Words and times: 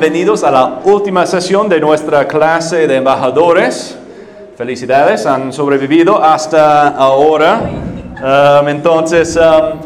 bienvenidos 0.00 0.44
a 0.44 0.52
la 0.52 0.78
última 0.84 1.26
sesión 1.26 1.68
de 1.68 1.80
nuestra 1.80 2.28
clase 2.28 2.86
de 2.86 2.98
embajadores. 2.98 3.98
Felicidades, 4.56 5.26
han 5.26 5.52
sobrevivido 5.52 6.22
hasta 6.22 6.90
ahora. 6.90 7.62
Um, 7.62 8.68
entonces, 8.68 9.36
um, 9.36 9.80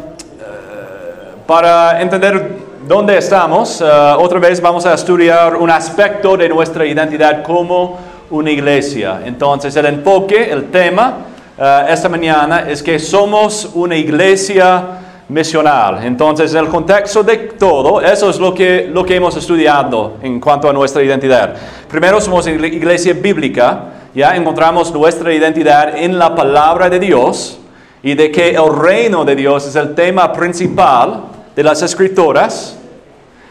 para 1.47 1.99
entender 1.99 2.47
dónde 2.87 3.17
estamos, 3.17 3.81
uh, 3.81 4.19
otra 4.19 4.37
vez 4.37 4.61
vamos 4.61 4.85
a 4.85 4.93
estudiar 4.93 5.55
un 5.55 5.71
aspecto 5.71 6.37
de 6.37 6.47
nuestra 6.47 6.85
identidad 6.85 7.41
como 7.41 7.97
una 8.29 8.51
iglesia. 8.51 9.21
Entonces, 9.25 9.75
el 9.75 9.87
enfoque, 9.87 10.51
el 10.51 10.69
tema 10.69 11.17
uh, 11.57 11.91
esta 11.91 12.07
mañana 12.07 12.69
es 12.69 12.83
que 12.83 12.99
somos 12.99 13.67
una 13.73 13.95
iglesia 13.95 14.83
misional. 15.33 16.03
Entonces, 16.03 16.53
en 16.53 16.59
el 16.59 16.67
contexto 16.67 17.23
de 17.23 17.37
todo, 17.37 17.99
eso 17.99 18.29
es 18.29 18.39
lo 18.39 18.53
que, 18.53 18.87
lo 18.91 19.03
que 19.03 19.15
hemos 19.15 19.35
estudiado 19.35 20.13
en 20.21 20.39
cuanto 20.39 20.69
a 20.69 20.73
nuestra 20.73 21.01
identidad. 21.01 21.55
Primero, 21.89 22.21
somos 22.21 22.47
iglesia 22.47 23.13
bíblica, 23.13 23.85
ya 24.13 24.35
encontramos 24.35 24.93
nuestra 24.93 25.33
identidad 25.33 25.97
en 25.97 26.19
la 26.19 26.35
palabra 26.35 26.87
de 26.87 26.99
Dios 26.99 27.57
y 28.03 28.13
de 28.13 28.31
que 28.31 28.51
el 28.51 28.75
reino 28.75 29.25
de 29.25 29.35
Dios 29.35 29.65
es 29.65 29.75
el 29.75 29.95
tema 29.95 30.31
principal 30.31 31.23
de 31.55 31.63
las 31.63 31.81
escrituras 31.81 32.77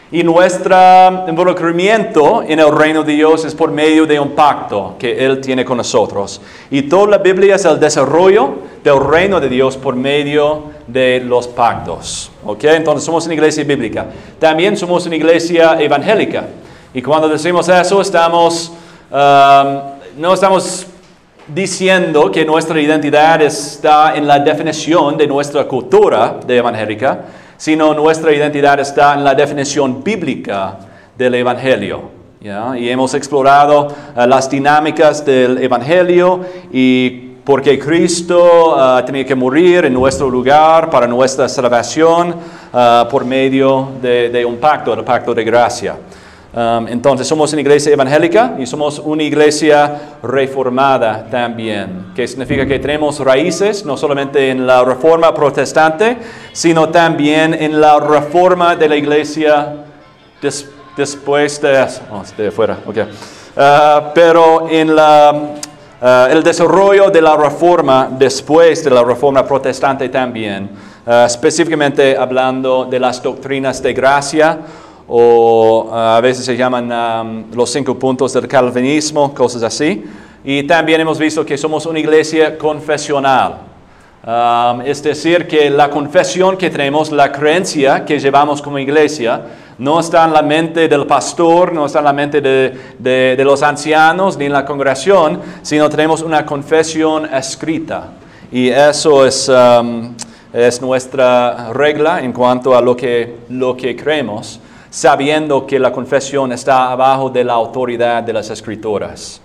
y 0.09 0.23
nuestro 0.23 1.27
involucramiento 1.27 2.43
en 2.47 2.59
el 2.59 2.71
reino 2.71 3.03
de 3.03 3.13
Dios 3.13 3.43
es 3.45 3.55
por 3.55 3.71
medio 3.71 4.05
de 4.05 4.19
un 4.19 4.31
pacto 4.35 4.95
que 4.99 5.25
Él 5.25 5.41
tiene 5.41 5.65
con 5.65 5.77
nosotros. 5.77 6.39
Y 6.69 6.83
toda 6.83 7.07
la 7.07 7.17
Biblia 7.17 7.55
es 7.55 7.65
el 7.65 7.79
desarrollo 7.79 8.59
del 8.83 8.99
reino 8.99 9.39
de 9.39 9.49
Dios 9.49 9.75
por 9.75 9.95
medio 9.95 10.65
de 10.87 11.21
los 11.25 11.47
pactos. 11.47 12.31
¿Ok? 12.45 12.63
Entonces 12.65 13.05
somos 13.05 13.25
una 13.25 13.33
iglesia 13.33 13.63
bíblica. 13.63 14.07
También 14.39 14.75
somos 14.77 15.05
una 15.05 15.15
iglesia 15.15 15.79
evangélica. 15.79 16.45
Y 16.93 17.01
cuando 17.01 17.27
decimos 17.27 17.67
eso, 17.69 18.01
estamos, 18.01 18.71
um, 19.11 19.79
no 20.17 20.33
estamos 20.33 20.85
diciendo 21.47 22.31
que 22.31 22.45
nuestra 22.45 22.79
identidad 22.79 23.41
está 23.41 24.15
en 24.15 24.27
la 24.27 24.39
definición 24.39 25.17
de 25.17 25.27
nuestra 25.27 25.65
cultura 25.65 26.39
de 26.45 26.57
evangélica, 26.57 27.21
sino 27.57 27.93
nuestra 27.93 28.33
identidad 28.33 28.79
está 28.79 29.13
en 29.13 29.23
la 29.23 29.33
definición 29.33 30.03
bíblica 30.03 30.77
del 31.17 31.35
Evangelio. 31.35 32.23
Y 32.75 32.89
hemos 32.89 33.13
explorado 33.13 33.87
uh, 33.87 34.27
las 34.27 34.49
dinámicas 34.49 35.23
del 35.23 35.59
Evangelio 35.59 36.41
y 36.73 37.22
porque 37.43 37.77
Cristo 37.77 38.75
uh, 38.75 39.05
tenía 39.05 39.25
que 39.25 39.35
morir 39.35 39.85
en 39.85 39.93
nuestro 39.93 40.29
lugar 40.29 40.89
para 40.89 41.07
nuestra 41.07 41.49
salvación 41.49 42.35
uh, 42.71 43.07
por 43.09 43.25
medio 43.25 43.89
de, 44.01 44.29
de, 44.29 44.45
un 44.45 44.57
pacto, 44.57 44.93
el 44.93 45.03
pacto 45.03 45.33
de 45.33 45.43
gracia. 45.43 45.97
Um, 46.55 46.87
entonces 46.87 47.27
somos 47.27 47.51
una 47.51 47.61
iglesia 47.61 47.91
evangélica 47.91 48.55
y 48.59 48.67
somos 48.67 48.99
una 48.99 49.23
iglesia 49.23 50.19
reformada 50.21 51.25
también, 51.29 52.11
que 52.15 52.27
significa 52.27 52.67
que 52.67 52.77
tenemos 52.77 53.19
raíces 53.19 53.83
no 53.83 53.97
solamente 53.97 54.51
en 54.51 54.67
la 54.67 54.85
reforma 54.85 55.33
protestante, 55.33 56.15
sino 56.51 56.89
también 56.89 57.55
en 57.55 57.81
la 57.81 57.99
reforma 57.99 58.75
de 58.75 58.87
la 58.87 58.95
iglesia 58.95 59.77
des, 60.43 60.69
después 60.95 61.59
de... 61.59 61.87
Oh, 62.11 62.21
de 62.37 62.47
afuera, 62.47 62.77
okay. 62.85 63.05
Uh, 63.55 64.11
pero 64.13 64.69
en 64.69 64.95
la 64.95 65.55
Uh, 66.03 66.27
el 66.29 66.43
desarrollo 66.43 67.09
de 67.09 67.21
la 67.21 67.37
reforma 67.37 68.09
después 68.11 68.83
de 68.83 68.89
la 68.89 69.05
reforma 69.05 69.45
protestante 69.45 70.09
también, 70.09 70.69
uh, 71.07 71.25
específicamente 71.25 72.17
hablando 72.17 72.83
de 72.83 72.99
las 72.99 73.23
doctrinas 73.23 73.81
de 73.81 73.93
gracia 73.93 74.59
o 75.07 75.87
uh, 75.89 75.95
a 75.95 76.19
veces 76.19 76.43
se 76.43 76.57
llaman 76.57 76.91
um, 76.91 77.55
los 77.55 77.69
cinco 77.69 77.97
puntos 77.97 78.33
del 78.33 78.49
calvinismo, 78.49 79.33
cosas 79.33 79.63
así. 79.63 80.03
Y 80.43 80.63
también 80.63 80.99
hemos 80.99 81.17
visto 81.17 81.45
que 81.45 81.57
somos 81.57 81.85
una 81.85 81.99
iglesia 81.99 82.57
confesional. 82.57 83.59
Um, 84.27 84.81
es 84.81 85.01
decir, 85.01 85.47
que 85.47 85.69
la 85.69 85.89
confesión 85.89 86.57
que 86.57 86.69
tenemos, 86.69 87.13
la 87.13 87.31
creencia 87.31 88.03
que 88.03 88.19
llevamos 88.19 88.61
como 88.61 88.77
iglesia, 88.77 89.41
no 89.77 89.99
está 89.99 90.25
en 90.25 90.33
la 90.33 90.41
mente 90.41 90.87
del 90.87 91.05
pastor, 91.05 91.73
no 91.73 91.85
está 91.85 91.99
en 91.99 92.05
la 92.05 92.13
mente 92.13 92.41
de, 92.41 93.43
los 93.43 93.63
ancianos 93.63 94.37
ni 94.37 94.45
en 94.45 94.53
la 94.53 94.65
congregación, 94.65 95.39
sino 95.61 95.89
tenemos 95.89 96.21
una 96.21 96.45
confesión 96.45 97.25
escrita. 97.33 98.09
Y 98.51 98.69
eso 98.69 99.25
es, 99.25 99.49
um, 99.49 100.13
es 100.53 100.81
nuestra 100.81 101.73
regla 101.73 102.21
en 102.21 102.31
cuanto 102.31 102.75
a 102.75 102.81
lo 102.81 102.95
que, 102.95 103.37
lo 103.49 103.75
que 103.75 103.95
creemos, 103.95 104.59
sabiendo 104.89 105.65
que 105.65 105.79
la 105.79 105.91
confesión 105.91 106.51
está 106.51 106.91
abajo 106.91 107.29
de 107.29 107.43
la 107.43 107.53
autoridad 107.53 108.21
de 108.21 108.33
las 108.33 108.49
escrituras. 108.49 109.41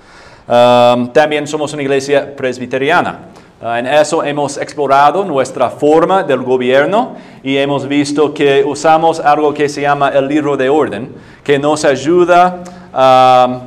Um, 0.46 1.08
también 1.12 1.46
somos 1.46 1.72
una 1.72 1.82
iglesia 1.82 2.34
presbiteriana. 2.36 3.28
Ah, 3.60 3.80
en 3.80 3.88
eso 3.88 4.22
hemos 4.22 4.56
explorado 4.56 5.24
nuestra 5.24 5.68
forma 5.68 6.22
del 6.22 6.42
gobierno 6.44 7.16
y 7.42 7.56
hemos 7.56 7.88
visto 7.88 8.32
que 8.32 8.62
usamos 8.64 9.18
algo 9.18 9.52
que 9.52 9.68
se 9.68 9.80
llama 9.80 10.10
el 10.10 10.28
libro 10.28 10.56
de 10.56 10.68
orden, 10.68 11.12
que 11.42 11.58
nos 11.58 11.84
ayuda 11.84 12.62
a 12.92 13.58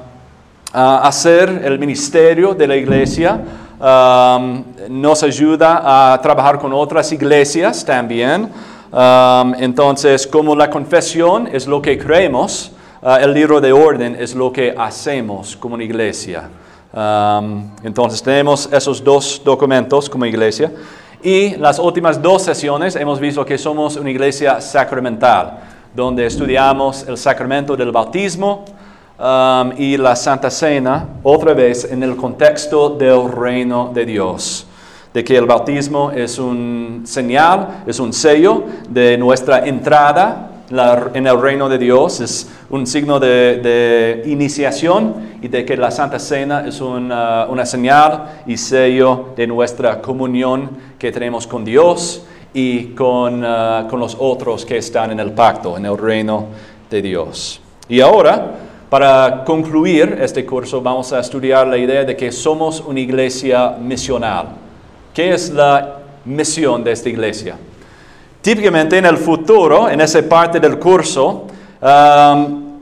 hacer 0.74 1.64
el 1.66 1.78
ministerio 1.78 2.54
de 2.54 2.68
la 2.68 2.78
iglesia, 2.78 3.42
nos 4.88 5.24
ayuda 5.24 6.14
a 6.14 6.22
trabajar 6.22 6.58
con 6.58 6.72
otras 6.72 7.12
iglesias 7.12 7.84
también. 7.84 8.50
entonces, 9.60 10.26
como 10.26 10.56
la 10.56 10.70
confesión 10.70 11.50
es 11.52 11.68
lo 11.68 11.82
que 11.82 11.98
creemos, 11.98 12.72
ah, 13.04 13.20
el 13.22 13.34
libro 13.34 13.60
de 13.60 13.74
orden 13.74 14.16
es 14.18 14.36
lo 14.36 14.54
que 14.54 14.74
hacemos 14.78 15.58
como 15.58 15.76
una 15.76 15.84
iglesia. 15.84 16.50
Um, 16.94 17.70
entonces 17.84 18.22
tenemos 18.22 18.68
esos 18.72 19.04
dos 19.04 19.42
documentos 19.44 20.10
como 20.10 20.26
iglesia. 20.26 20.72
Y 21.24 21.56
las 21.58 21.80
últimas 21.80 22.22
dos 22.22 22.42
sesiones 22.42 22.96
hemos 22.96 23.20
visto 23.20 23.46
que 23.46 23.58
somos 23.58 23.96
una 23.96 24.10
iglesia 24.10 24.60
sacramental, 24.60 25.60
donde 25.96 26.26
estudiamos 26.26 27.08
el 27.08 27.18
sacramento 27.18 27.78
del 27.78 27.92
bautismo 27.92 28.66
um, 29.20 29.72
y 29.78 29.98
la 29.98 30.16
Santa 30.16 30.50
Cena, 30.50 31.08
otra 31.24 31.54
vez 31.54 31.90
en 31.90 32.04
el 32.04 32.16
contexto 32.16 32.90
del 32.90 33.32
reino 33.32 33.92
de 33.94 34.06
Dios 34.06 34.68
de 35.14 35.26
que 35.26 35.36
el 35.36 35.46
bautismo 35.46 36.12
es 36.12 36.40
un 36.40 37.02
señal, 37.04 37.84
es 37.86 38.00
un 38.00 38.14
sello 38.14 38.64
de 38.88 39.18
nuestra 39.18 39.68
entrada 39.68 40.51
en 40.72 41.28
el 41.28 41.42
reino 41.42 41.68
de 41.68 41.78
Dios, 41.78 42.22
es 42.22 42.50
un 42.70 42.88
signo 42.88 43.20
de, 43.20 44.24
iniciación 44.26 45.38
y 45.42 45.50
de 45.50 45.66
que 45.66 45.76
la 45.76 45.92
Santa 45.92 46.18
Cena 46.18 46.66
es 46.66 46.80
una, 46.80 47.66
señal 47.66 48.44
y 48.48 48.58
sello 48.58 49.30
de 49.36 49.48
nuestra 49.48 50.02
comunión 50.02 50.70
que 50.98 51.12
tenemos 51.12 51.46
con 51.46 51.66
Dios 51.66 52.26
y 52.54 52.88
con, 52.96 53.44
uh, 53.44 53.88
con 53.90 54.00
los 54.00 54.16
otros 54.20 54.66
que 54.66 54.78
están 54.78 55.12
en 55.12 55.20
el 55.20 55.32
pacto, 55.32 55.78
en 55.78 55.86
el 55.86 55.98
reino 55.98 56.48
de 56.90 57.02
Dios. 57.02 57.62
Y 57.88 58.00
ahora, 58.00 58.52
para 58.90 59.44
concluir 59.46 60.18
este 60.22 60.46
curso, 60.46 60.82
vamos 60.82 61.12
a 61.12 61.20
estudiar 61.20 61.68
la 61.68 61.78
idea 61.78 62.04
de 62.04 62.16
que 62.16 62.32
somos 62.32 62.82
una 62.82 63.00
iglesia 63.00 63.76
misional. 63.80 64.48
¿Qué 65.14 65.34
es 65.34 65.50
la 65.50 66.00
misión 66.26 66.84
de 66.84 66.92
esta 66.92 67.10
iglesia? 67.10 67.58
Típicamente 68.42 68.98
en 68.98 69.06
el 69.06 69.18
futuro, 69.18 69.88
en 69.88 70.02
esa 70.02 70.20
parte 70.24 70.60
del 70.60 70.80
curso, 70.80 71.46
um, 71.80 72.80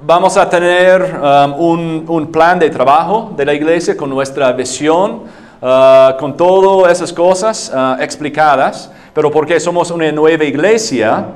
vamos 0.00 0.36
a 0.36 0.48
tener 0.48 1.02
um, 1.02 2.06
un, 2.08 2.30
plan 2.30 2.60
de 2.60 2.70
trabajo 2.70 3.32
de 3.36 3.44
la 3.44 3.52
iglesia 3.52 3.96
con 3.96 4.08
nuestra 4.10 4.52
visión, 4.52 5.22
uh, 5.60 6.16
con 6.20 6.36
todas 6.36 6.92
esas 6.92 7.12
cosas 7.12 7.72
uh, 7.74 8.00
explicadas, 8.00 8.92
pero 9.12 9.28
porque 9.28 9.58
somos 9.58 9.90
una 9.90 10.12
nueva 10.12 10.44
iglesia, 10.44 11.26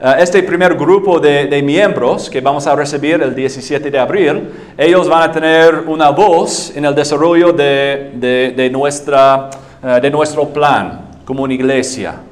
uh, 0.00 0.06
este 0.20 0.40
primer 0.44 0.76
grupo 0.76 1.18
de, 1.18 1.60
miembros 1.64 2.30
que 2.30 2.40
vamos 2.40 2.68
a 2.68 2.76
recibir 2.76 3.20
el 3.20 3.34
17 3.34 3.90
de 3.90 3.98
abril, 3.98 4.48
ellos 4.78 5.08
van 5.08 5.28
a 5.28 5.32
tener 5.32 5.74
una 5.88 6.10
voz 6.10 6.70
en 6.76 6.84
el 6.84 6.94
desarrollo 6.94 7.52
de, 7.52 8.70
nuestra, 8.72 9.50
de 10.00 10.08
nuestro 10.08 10.48
plan 10.50 11.08
como 11.24 11.42
una 11.42 11.54
iglesia 11.54 12.29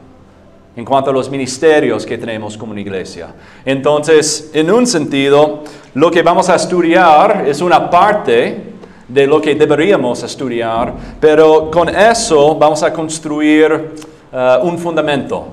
en 0.78 0.84
cuanto 0.84 1.10
a 1.10 1.12
los 1.12 1.28
ministerios 1.28 2.06
que 2.06 2.16
tenemos 2.16 2.56
como 2.56 2.70
una 2.70 2.80
iglesia. 2.80 3.34
Entonces, 3.64 4.52
en 4.54 4.70
un 4.70 4.86
sentido, 4.86 5.64
lo 5.94 6.08
que 6.08 6.22
vamos 6.22 6.48
a 6.48 6.54
estudiar 6.54 7.46
es 7.48 7.60
una 7.60 7.90
parte 7.90 8.75
de 9.08 9.26
lo 9.26 9.40
que 9.40 9.56
deberíamos 9.56 10.22
estudiar, 10.22 10.94
pero 11.20 11.69
con 11.69 11.88
eso 11.88 12.54
vamos 12.54 12.84
a 12.84 12.92
construir 12.92 13.72
uh, 14.32 14.64
un 14.64 14.78
fundamento 14.78 15.48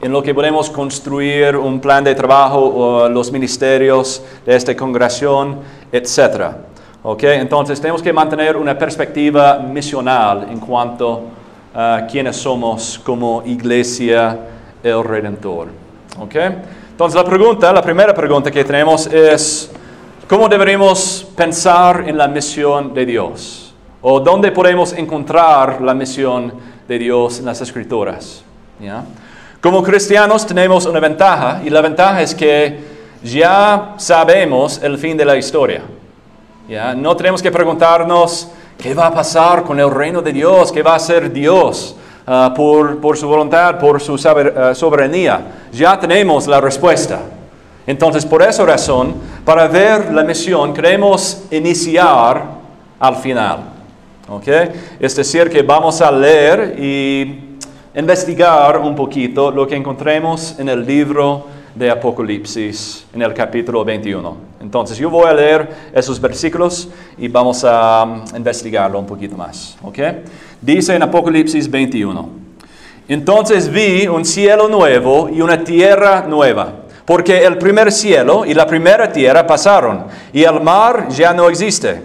en 0.00 0.10
lo 0.10 0.22
que 0.22 0.34
podemos 0.34 0.70
construir 0.70 1.54
un 1.54 1.78
plan 1.78 2.02
de 2.02 2.14
trabajo 2.14 2.60
o 2.60 3.08
los 3.10 3.30
ministerios 3.30 4.24
de 4.46 4.56
esta 4.56 4.74
congregación, 4.74 5.58
etc. 5.92 6.44
¿Okay? 7.02 7.40
Entonces 7.40 7.78
tenemos 7.78 8.02
que 8.02 8.10
mantener 8.10 8.56
una 8.56 8.78
perspectiva 8.78 9.58
misional 9.58 10.46
en 10.50 10.58
cuanto 10.60 11.24
a 11.36 11.39
quienes 12.10 12.36
somos 12.36 13.00
como 13.04 13.42
iglesia 13.46 14.38
el 14.82 15.04
Redentor. 15.04 15.68
¿ok? 16.18 16.34
Entonces 16.90 17.14
la 17.14 17.24
pregunta, 17.24 17.72
la 17.72 17.82
primera 17.82 18.12
pregunta 18.14 18.50
que 18.50 18.64
tenemos 18.64 19.06
es, 19.06 19.70
¿cómo 20.28 20.48
deberíamos 20.48 21.26
pensar 21.36 22.04
en 22.06 22.18
la 22.18 22.28
misión 22.28 22.92
de 22.92 23.06
Dios? 23.06 23.74
¿O 24.02 24.20
dónde 24.20 24.50
podemos 24.50 24.92
encontrar 24.92 25.80
la 25.80 25.94
misión 25.94 26.52
de 26.88 26.98
Dios 26.98 27.38
en 27.38 27.46
las 27.46 27.60
escrituras? 27.60 28.42
¿Ya? 28.80 29.04
Como 29.60 29.82
cristianos 29.82 30.46
tenemos 30.46 30.86
una 30.86 31.00
ventaja 31.00 31.62
y 31.64 31.70
la 31.70 31.82
ventaja 31.82 32.22
es 32.22 32.34
que 32.34 32.78
ya 33.22 33.94
sabemos 33.98 34.82
el 34.82 34.98
fin 34.98 35.16
de 35.16 35.24
la 35.24 35.36
historia. 35.36 35.82
¿ya? 36.68 36.94
No 36.94 37.14
tenemos 37.14 37.42
que 37.42 37.50
preguntarnos 37.50 38.50
qué 38.80 38.94
va 38.94 39.06
a 39.06 39.14
pasar 39.14 39.62
con 39.62 39.78
el 39.78 39.90
reino 39.90 40.22
de 40.22 40.32
Dios, 40.32 40.72
qué 40.72 40.82
va 40.82 40.92
a 40.92 40.96
hacer 40.96 41.30
Dios 41.30 41.94
uh, 42.26 42.54
por, 42.54 42.98
por, 42.98 43.16
su 43.16 43.28
voluntad, 43.28 43.78
por 43.78 44.00
su 44.00 44.14
uh, 44.14 44.74
soberanía. 44.74 45.42
Ya 45.72 45.98
tenemos 46.00 46.46
la 46.46 46.60
respuesta. 46.60 47.20
Entonces, 47.86 48.24
por 48.24 48.42
esa 48.42 48.64
razón, 48.64 49.14
para 49.44 49.68
ver 49.68 50.12
la 50.12 50.22
misión, 50.22 50.72
queremos 50.72 51.44
iniciar 51.50 52.44
al 52.98 53.16
final. 53.16 53.60
¿okay? 54.28 54.70
Es 54.98 55.14
decir, 55.14 55.50
que 55.50 55.62
vamos 55.62 56.00
a 56.00 56.10
leer 56.10 56.76
y 56.78 57.58
investigar 57.94 58.78
un 58.78 58.94
poquito 58.94 59.50
lo 59.50 59.66
que 59.66 59.76
encontremos 59.76 60.58
en 60.58 60.68
el 60.68 60.86
libro 60.86 61.46
de 61.80 61.90
Apocalipsis, 61.90 63.06
en 63.14 63.22
el 63.22 63.32
capítulo 63.32 63.82
21. 63.82 64.36
Entonces 64.60 64.98
yo 64.98 65.08
voy 65.08 65.26
a 65.26 65.32
leer 65.32 65.66
esos 65.94 66.20
versículos 66.20 66.90
y 67.16 67.26
vamos 67.26 67.64
a 67.64 68.04
um, 68.04 68.36
investigarlo 68.36 68.98
un 68.98 69.06
poquito 69.06 69.34
más. 69.34 69.78
Dice 70.60 70.94
en 70.94 71.02
Apocalipsis 71.02 71.70
21, 71.70 72.28
entonces 73.08 73.70
vi 73.70 74.06
un 74.06 74.26
cielo 74.26 74.68
nuevo 74.68 75.30
y 75.30 75.40
una 75.40 75.64
tierra 75.64 76.26
nueva, 76.28 76.82
porque 77.06 77.46
el 77.46 77.56
primer 77.56 77.90
cielo 77.90 78.44
y 78.44 78.52
la 78.52 78.66
primera 78.66 79.10
tierra 79.10 79.46
pasaron 79.46 80.04
y 80.34 80.44
el 80.44 80.60
mar 80.60 81.08
ya 81.08 81.32
no 81.32 81.48
existe. 81.48 82.02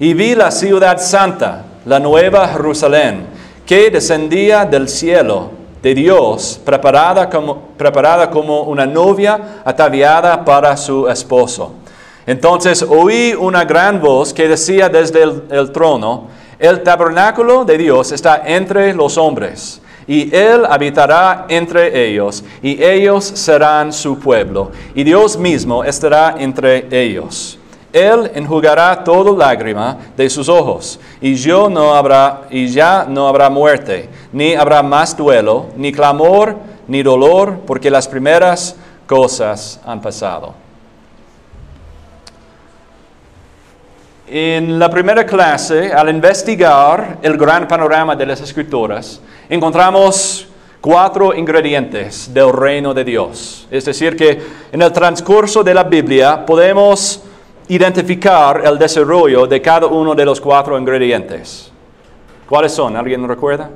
Y 0.00 0.14
vi 0.14 0.34
la 0.34 0.50
ciudad 0.50 0.98
santa, 0.98 1.64
la 1.86 2.00
nueva 2.00 2.48
Jerusalén 2.48 3.26
que 3.64 3.88
descendía 3.88 4.64
del 4.64 4.88
cielo 4.88 5.61
de 5.82 5.94
Dios, 5.94 6.60
preparada 6.64 7.28
como, 7.28 7.60
preparada 7.76 8.30
como 8.30 8.62
una 8.62 8.86
novia 8.86 9.62
ataviada 9.64 10.44
para 10.44 10.76
su 10.76 11.08
esposo. 11.08 11.74
Entonces 12.24 12.82
oí 12.82 13.34
una 13.38 13.64
gran 13.64 14.00
voz 14.00 14.32
que 14.32 14.46
decía 14.46 14.88
desde 14.88 15.22
el, 15.22 15.42
el 15.50 15.72
trono, 15.72 16.28
el 16.58 16.82
tabernáculo 16.82 17.64
de 17.64 17.76
Dios 17.76 18.12
está 18.12 18.42
entre 18.46 18.94
los 18.94 19.18
hombres 19.18 19.82
y 20.06 20.34
Él 20.34 20.64
habitará 20.68 21.46
entre 21.48 22.08
ellos, 22.08 22.44
y 22.62 22.82
ellos 22.82 23.24
serán 23.24 23.92
su 23.92 24.18
pueblo, 24.18 24.72
y 24.94 25.04
Dios 25.04 25.36
mismo 25.36 25.84
estará 25.84 26.34
entre 26.38 26.86
ellos. 26.90 27.58
Él 27.92 28.30
enjugará 28.34 29.04
toda 29.04 29.36
lágrima 29.36 29.98
de 30.16 30.30
sus 30.30 30.48
ojos, 30.48 30.98
y, 31.20 31.34
yo 31.34 31.68
no 31.68 31.94
habrá, 31.94 32.42
y 32.50 32.68
ya 32.68 33.04
no 33.08 33.28
habrá 33.28 33.50
muerte, 33.50 34.08
ni 34.32 34.54
habrá 34.54 34.82
más 34.82 35.16
duelo, 35.16 35.66
ni 35.76 35.92
clamor, 35.92 36.56
ni 36.88 37.02
dolor, 37.02 37.60
porque 37.66 37.90
las 37.90 38.08
primeras 38.08 38.76
cosas 39.06 39.78
han 39.84 40.00
pasado. 40.00 40.54
En 44.26 44.78
la 44.78 44.88
primera 44.88 45.26
clase, 45.26 45.92
al 45.92 46.08
investigar 46.08 47.18
el 47.20 47.36
gran 47.36 47.68
panorama 47.68 48.16
de 48.16 48.24
las 48.24 48.40
escrituras, 48.40 49.20
encontramos 49.50 50.48
cuatro 50.80 51.34
ingredientes 51.34 52.32
del 52.32 52.50
reino 52.50 52.94
de 52.94 53.04
Dios. 53.04 53.68
Es 53.70 53.84
decir, 53.84 54.16
que 54.16 54.40
en 54.72 54.80
el 54.80 54.90
transcurso 54.90 55.62
de 55.62 55.74
la 55.74 55.84
Biblia 55.84 56.46
podemos 56.46 57.22
identificar 57.74 58.60
el 58.66 58.78
desarrollo 58.78 59.46
de 59.46 59.62
cada 59.62 59.86
uno 59.86 60.14
de 60.14 60.26
los 60.26 60.38
cuatro 60.38 60.78
ingredientes. 60.78 61.72
¿Cuáles 62.46 62.72
son? 62.72 62.94
¿Alguien 62.94 63.26
recuerda? 63.26 63.70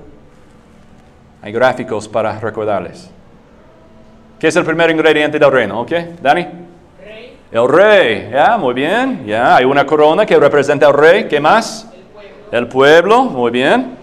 Hay 1.40 1.50
gráficos 1.50 2.06
para 2.06 2.38
recordarles. 2.38 3.10
¿Qué 4.38 4.48
es 4.48 4.56
el 4.56 4.66
primer 4.66 4.90
ingrediente 4.90 5.38
del 5.38 5.50
reino? 5.50 5.80
¿Ok? 5.80 5.92
¿Dani? 6.20 6.46
Rey. 7.02 7.38
El 7.50 7.68
rey. 7.68 8.28
Ya, 8.30 8.58
muy 8.58 8.74
bien. 8.74 9.24
Ya, 9.24 9.56
hay 9.56 9.64
una 9.64 9.86
corona 9.86 10.26
que 10.26 10.36
representa 10.38 10.88
al 10.88 10.92
rey. 10.92 11.26
¿Qué 11.26 11.40
más? 11.40 11.90
El 12.52 12.68
pueblo. 12.68 13.24
muy 13.24 13.50
bien. 13.50 13.96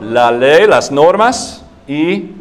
La 0.00 0.32
ley, 0.32 0.66
las 0.66 0.90
normas 0.90 1.64
y 1.86 2.32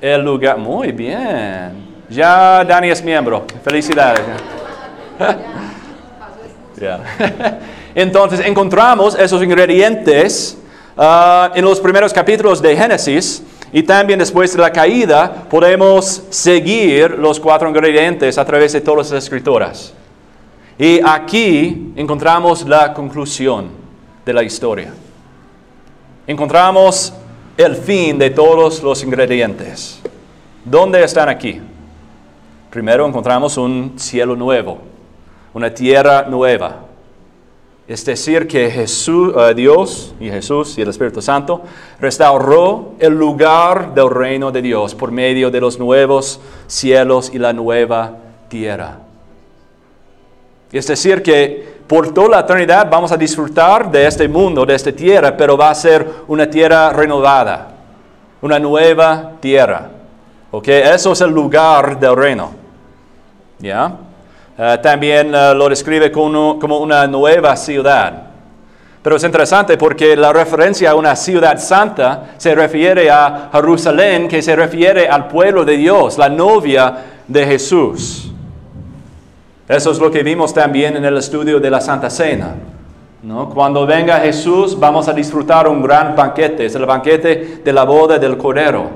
el 0.00 0.24
lugar. 0.24 0.58
Muy 0.58 0.90
bien. 0.90 1.86
Ya 2.08 2.64
Dani 2.64 2.90
es 2.90 3.04
miembro. 3.04 3.44
Felicidades. 3.62 4.24
Entonces 7.94 8.40
encontramos 8.44 9.18
esos 9.18 9.42
ingredientes 9.42 10.58
ah, 10.96 11.50
en 11.54 11.64
los 11.64 11.80
primeros 11.80 12.12
capítulos 12.12 12.60
de 12.60 12.76
Génesis 12.76 13.42
y 13.72 13.82
también 13.82 14.18
después 14.18 14.52
de 14.52 14.60
la 14.60 14.70
caída 14.70 15.44
podemos 15.48 16.22
seguir 16.30 17.12
los 17.12 17.40
cuatro 17.40 17.68
ingredientes 17.68 18.38
a 18.38 18.44
través 18.44 18.72
de 18.72 18.80
todas 18.80 19.10
las 19.10 19.24
escrituras. 19.24 19.92
Y 20.78 21.00
aquí 21.02 21.92
encontramos 21.96 22.66
la 22.66 22.92
conclusión 22.92 23.68
de 24.24 24.32
la 24.32 24.42
historia. 24.42 24.92
Encontramos 26.26 27.14
el 27.56 27.76
fin 27.76 28.18
de 28.18 28.30
todos 28.30 28.82
los 28.82 29.02
ingredientes. 29.02 30.00
¿Dónde 30.64 31.02
están 31.02 31.28
aquí? 31.28 31.60
Primero 32.70 33.06
encontramos 33.06 33.56
un 33.56 33.94
cielo 33.96 34.36
nuevo 34.36 34.95
una 35.56 35.72
tierra 35.72 36.26
nueva. 36.28 36.80
Es 37.88 38.04
decir, 38.04 38.46
que 38.46 38.70
Jesús, 38.70 39.32
eh, 39.34 39.54
Dios 39.54 40.14
y 40.20 40.28
Jesús 40.28 40.76
y 40.76 40.82
el 40.82 40.90
Espíritu 40.90 41.22
Santo 41.22 41.62
restauró 41.98 42.92
el 42.98 43.14
lugar 43.14 43.94
del 43.94 44.10
reino 44.10 44.52
de 44.52 44.60
Dios 44.60 44.94
por 44.94 45.10
medio 45.10 45.50
de 45.50 45.58
los 45.62 45.78
nuevos 45.78 46.42
cielos 46.66 47.30
y 47.32 47.38
la 47.38 47.54
nueva 47.54 48.18
tierra. 48.48 48.98
Es 50.70 50.88
decir, 50.88 51.22
que 51.22 51.76
por 51.86 52.12
toda 52.12 52.28
la 52.28 52.40
eternidad 52.40 52.90
vamos 52.90 53.10
a 53.10 53.16
disfrutar 53.16 53.90
de 53.90 54.06
este 54.06 54.28
mundo, 54.28 54.66
de 54.66 54.74
esta 54.74 54.92
tierra, 54.92 55.34
pero 55.34 55.56
va 55.56 55.70
a 55.70 55.74
ser 55.74 56.06
una 56.28 56.50
tierra 56.50 56.90
renovada, 56.90 57.68
una 58.42 58.58
nueva 58.58 59.32
tierra. 59.40 59.88
¿Ok? 60.50 60.68
Eso 60.68 61.12
es 61.12 61.20
el 61.22 61.30
lugar 61.30 61.98
del 61.98 62.14
reino. 62.14 62.50
¿Ya? 63.58 64.00
Eh, 64.58 64.78
también 64.82 65.34
eh, 65.34 65.54
lo 65.54 65.68
describe 65.68 66.10
como, 66.10 66.58
como 66.58 66.78
una 66.78 67.06
nueva 67.06 67.54
ciudad. 67.56 68.22
Pero 69.02 69.16
es 69.16 69.24
interesante 69.24 69.76
porque 69.76 70.16
la 70.16 70.32
referencia 70.32 70.90
a 70.90 70.94
una 70.94 71.14
ciudad 71.14 71.58
santa 71.58 72.34
se 72.38 72.54
refiere 72.54 73.10
a 73.10 73.50
Jerusalén, 73.52 74.26
que 74.26 74.42
se 74.42 74.56
refiere 74.56 75.08
al 75.08 75.28
pueblo 75.28 75.64
de 75.64 75.76
Dios, 75.76 76.18
la 76.18 76.28
novia 76.28 77.04
de 77.28 77.46
Jesús. 77.46 78.32
Eso 79.68 79.90
es 79.90 79.98
lo 79.98 80.10
que 80.10 80.22
vimos 80.22 80.54
también 80.54 80.96
en 80.96 81.04
el 81.04 81.16
estudio 81.18 81.60
de 81.60 81.70
la 81.70 81.80
Santa 81.80 82.08
Cena. 82.08 82.54
¿no? 83.22 83.50
Cuando 83.50 83.86
venga 83.86 84.20
Jesús 84.20 84.78
vamos 84.78 85.06
a 85.08 85.12
disfrutar 85.12 85.68
un 85.68 85.82
gran 85.82 86.16
banquete, 86.16 86.66
es 86.66 86.74
el 86.74 86.86
banquete 86.86 87.60
de 87.64 87.72
la 87.72 87.84
boda 87.84 88.18
del 88.18 88.36
Cordero. 88.38 88.90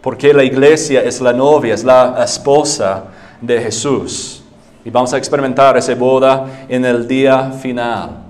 Porque 0.00 0.32
la 0.32 0.44
iglesia 0.44 1.02
es 1.02 1.20
la 1.20 1.32
novia, 1.32 1.74
es 1.74 1.84
la 1.84 2.22
esposa 2.22 3.04
de 3.40 3.60
Jesús. 3.60 4.42
Y 4.84 4.90
vamos 4.90 5.12
a 5.12 5.18
experimentar 5.18 5.76
esa 5.76 5.94
boda 5.94 6.64
en 6.68 6.84
el 6.84 7.06
día 7.06 7.50
final. 7.50 8.24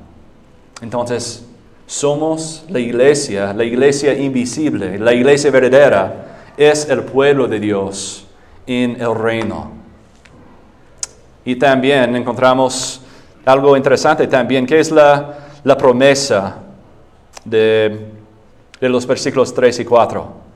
Entonces, 0.80 1.44
somos 1.86 2.64
la 2.68 2.78
iglesia, 2.78 3.52
la 3.52 3.64
iglesia 3.64 4.12
invisible, 4.14 4.98
la 4.98 5.12
iglesia 5.12 5.50
verdadera, 5.50 6.52
es 6.56 6.88
el 6.88 7.02
pueblo 7.02 7.46
de 7.46 7.60
Dios 7.60 8.26
en 8.66 9.00
el 9.00 9.14
reino. 9.14 9.72
Y 11.44 11.56
también 11.56 12.14
encontramos 12.14 13.00
algo 13.44 13.76
interesante 13.76 14.26
también, 14.26 14.66
que 14.66 14.78
es 14.80 14.90
la, 14.90 15.38
promesa 15.78 16.58
de, 17.44 18.10
de 18.80 18.88
los 18.88 19.06
versículos 19.06 19.54
3 19.54 19.80
y 19.80 19.84
4. 19.84 20.47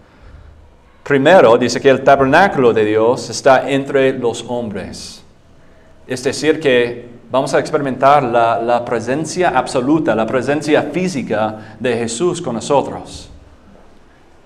Primero 1.02 1.58
dice 1.58 1.80
que 1.80 1.90
el 1.90 2.04
tabernáculo 2.04 2.72
de 2.72 2.84
Dios 2.84 3.28
está 3.28 3.68
entre 3.68 4.12
los 4.12 4.44
hombres. 4.48 5.22
Es 6.06 6.22
decir, 6.22 6.60
que 6.60 7.08
vamos 7.30 7.52
a 7.54 7.58
experimentar 7.58 8.22
la, 8.22 8.84
presencia 8.84 9.50
absoluta, 9.50 10.14
la 10.14 10.26
presencia 10.26 10.82
física 10.82 11.76
de 11.80 11.96
Jesús 11.96 12.40
con 12.40 12.54
nosotros. 12.54 13.30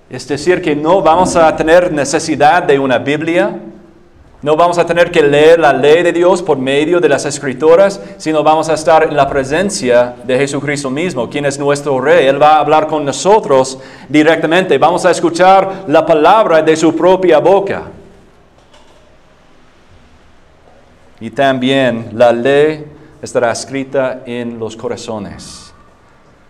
Es 0.08 0.26
decir, 0.28 0.62
que 0.62 0.74
no 0.74 1.02
vamos 1.02 1.34
a 1.36 1.54
tener 1.56 1.92
necesidad 1.92 2.62
de 2.62 2.78
una 2.78 2.98
Biblia 2.98 3.58
No 4.42 4.54
vamos 4.54 4.76
a 4.78 4.86
tener 4.86 5.10
que 5.10 5.22
leer 5.22 5.58
la 5.58 5.72
ley 5.72 6.02
de 6.02 6.12
Dios 6.12 6.42
por 6.42 6.58
medio 6.58 7.00
de 7.00 7.08
las 7.08 7.24
escrituras, 7.24 8.00
sino 8.18 8.42
vamos 8.42 8.68
a 8.68 8.74
estar 8.74 9.04
en 9.04 9.16
la 9.16 9.28
presencia 9.28 10.14
de 10.24 10.36
Jesucristo 10.36 10.90
mismo, 10.90 11.28
quien 11.30 11.46
es 11.46 11.58
nuestro 11.58 11.98
Rey. 12.00 12.26
Él 12.26 12.40
va 12.40 12.56
a 12.56 12.60
hablar 12.60 12.86
con 12.86 13.04
nosotros 13.04 13.78
directamente. 14.08 14.76
Vamos 14.76 15.06
a 15.06 15.10
escuchar 15.10 15.84
la 15.88 16.04
palabra 16.04 16.62
de 16.62 16.76
su 16.76 16.94
propia 16.94 17.38
boca. 17.38 17.84
Y 21.18 21.30
también 21.30 22.10
la 22.12 22.30
ley 22.30 22.84
estará 23.22 23.50
escrita 23.50 24.22
en 24.26 24.58
los 24.58 24.76
corazones. 24.76 25.65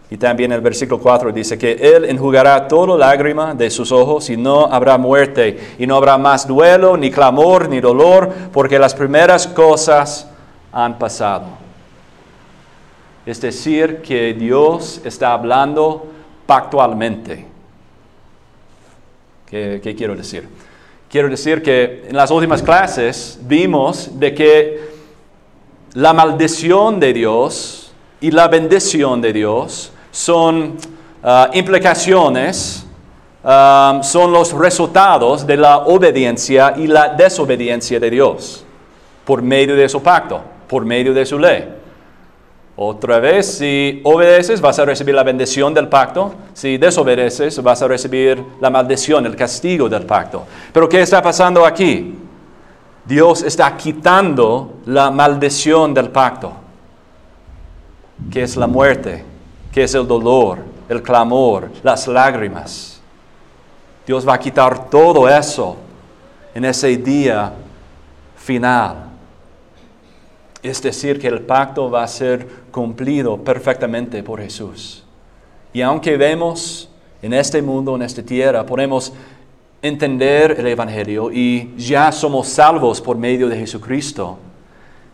Y 0.08 0.16
también 0.16 0.52
el 0.52 0.60
versículo 0.60 1.00
4 1.00 1.32
dice 1.32 1.58
que 1.58 1.72
Él 1.72 2.04
enjugará 2.04 2.68
toda 2.68 2.96
lágrima 2.96 3.54
de 3.54 3.70
sus 3.70 3.90
ojos 3.90 4.30
y 4.30 4.36
no 4.36 4.66
habrá 4.66 4.98
muerte 4.98 5.74
y 5.78 5.86
no 5.86 5.96
habrá 5.96 6.16
más 6.16 6.46
duelo, 6.46 6.96
ni 6.96 7.10
clamor, 7.10 7.68
ni 7.68 7.80
dolor, 7.80 8.32
porque 8.52 8.78
las 8.78 8.94
primeras 8.94 9.48
cosas 9.48 10.28
han 10.72 10.96
pasado. 10.96 11.46
Es 13.24 13.40
decir, 13.40 14.00
que 14.02 14.32
Dios 14.34 15.00
está 15.04 15.32
hablando 15.32 16.06
pactualmente. 16.46 17.44
¿Qué, 19.50 19.80
qué 19.82 19.96
quiero 19.96 20.14
decir? 20.14 20.48
Quiero 21.10 21.28
decir 21.28 21.62
que 21.62 22.04
en 22.08 22.16
las 22.16 22.30
últimas 22.30 22.62
clases 22.62 23.40
vimos 23.42 24.20
de 24.20 24.34
que 24.34 24.88
la 25.94 26.12
maldición 26.12 27.00
de 27.00 27.12
Dios 27.12 27.92
y 28.20 28.30
la 28.30 28.46
bendición 28.46 29.20
de 29.20 29.32
Dios 29.32 29.92
son 30.16 30.78
ah, 31.22 31.50
implicaciones, 31.52 32.86
ah, 33.44 34.00
son 34.02 34.32
los 34.32 34.52
resultados 34.52 35.46
de 35.46 35.58
la 35.58 35.78
obediencia 35.78 36.72
y 36.74 36.86
la 36.86 37.10
desobediencia 37.10 38.00
de 38.00 38.10
Dios 38.10 38.64
por 39.26 39.42
medio 39.42 39.76
de 39.76 39.88
su 39.90 40.02
pacto, 40.02 40.40
por 40.66 40.86
medio 40.86 41.12
de 41.12 41.26
su 41.26 41.38
ley. 41.38 41.68
Otra 42.76 43.20
vez, 43.20 43.58
si 43.58 44.00
obedeces, 44.04 44.60
vas 44.60 44.78
a 44.78 44.86
recibir 44.86 45.14
la 45.14 45.22
bendición 45.22 45.74
del 45.74 45.88
pacto. 45.88 46.34
Si 46.54 46.78
desobedeces, 46.78 47.62
vas 47.62 47.82
a 47.82 47.88
recibir 47.88 48.42
la 48.60 48.70
maldición, 48.70 49.26
el 49.26 49.36
castigo 49.36 49.88
del 49.88 50.04
pacto. 50.04 50.44
Pero 50.72 50.88
¿qué 50.88 51.02
está 51.02 51.20
pasando 51.20 51.64
aquí? 51.64 52.14
Dios 53.04 53.42
está 53.42 53.76
quitando 53.76 54.74
la 54.86 55.10
maldición 55.10 55.92
del 55.92 56.08
pacto, 56.08 56.52
que 58.30 58.42
es 58.42 58.56
la 58.56 58.66
muerte, 58.66 59.35
que 59.76 59.84
es 59.84 59.94
el 59.94 60.08
dolor, 60.08 60.60
el 60.88 61.02
clamor, 61.02 61.70
las 61.82 62.08
lágrimas. 62.08 62.98
Dios 64.06 64.26
va 64.26 64.32
a 64.32 64.40
quitar 64.40 64.88
todo 64.88 65.28
eso 65.28 65.76
en 66.54 66.64
ese 66.64 66.96
día 66.96 67.52
final. 68.38 69.10
Es 70.62 70.80
decir, 70.80 71.20
que 71.20 71.28
el 71.28 71.42
pacto 71.42 71.90
va 71.90 72.04
a 72.04 72.08
ser 72.08 72.48
cumplido 72.70 73.36
perfectamente 73.36 74.22
por 74.22 74.40
Jesús. 74.40 75.04
Y 75.74 75.82
aunque 75.82 76.16
vemos 76.16 76.88
en 77.20 77.34
este 77.34 77.60
mundo, 77.60 77.96
en 77.96 78.00
esta 78.00 78.22
tierra, 78.22 78.64
podemos 78.64 79.12
entender 79.82 80.52
el 80.58 80.68
Evangelio 80.68 81.30
y 81.30 81.74
ya 81.76 82.10
somos 82.12 82.48
salvos 82.48 83.02
por 83.02 83.18
medio 83.18 83.46
de 83.46 83.58
Jesucristo, 83.58 84.38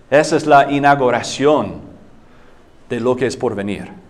esa 0.08 0.36
es 0.36 0.46
la 0.46 0.70
inauguración 0.70 1.80
de 2.88 3.00
lo 3.00 3.16
que 3.16 3.26
es 3.26 3.36
por 3.36 3.56
venir. 3.56 4.02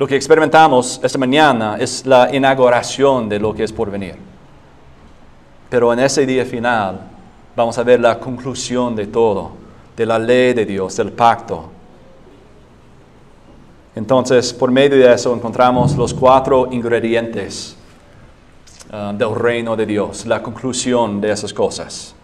Lo 0.00 0.06
que 0.06 0.16
experimentamos 0.16 0.98
esta 1.02 1.18
mañana 1.18 1.76
es 1.78 2.06
la 2.06 2.34
inauguración 2.34 3.28
de 3.28 3.38
lo 3.38 3.52
que 3.52 3.64
es 3.64 3.70
por 3.70 3.90
venir. 3.90 4.14
Pero 5.68 5.92
en 5.92 5.98
ese 5.98 6.24
día 6.24 6.46
final 6.46 7.02
vamos 7.54 7.76
a 7.76 7.82
ver 7.82 8.00
la 8.00 8.18
conclusión 8.18 8.96
de 8.96 9.08
todo, 9.08 9.50
de 9.94 10.06
la 10.06 10.18
ley 10.18 10.54
de 10.54 10.64
Dios, 10.64 10.96
del 10.96 11.12
pacto. 11.12 11.68
Entonces, 13.94 14.54
por 14.54 14.70
medio 14.70 14.96
de 14.96 15.12
eso 15.12 15.34
encontramos 15.34 15.94
los 15.94 16.14
cuatro 16.14 16.68
ingredientes 16.70 17.76
uh, 18.90 19.14
del 19.14 19.34
reino 19.34 19.76
de 19.76 19.84
Dios, 19.84 20.24
la 20.24 20.42
conclusión 20.42 21.20
de 21.20 21.30
esas 21.30 21.52
cosas. 21.52 22.14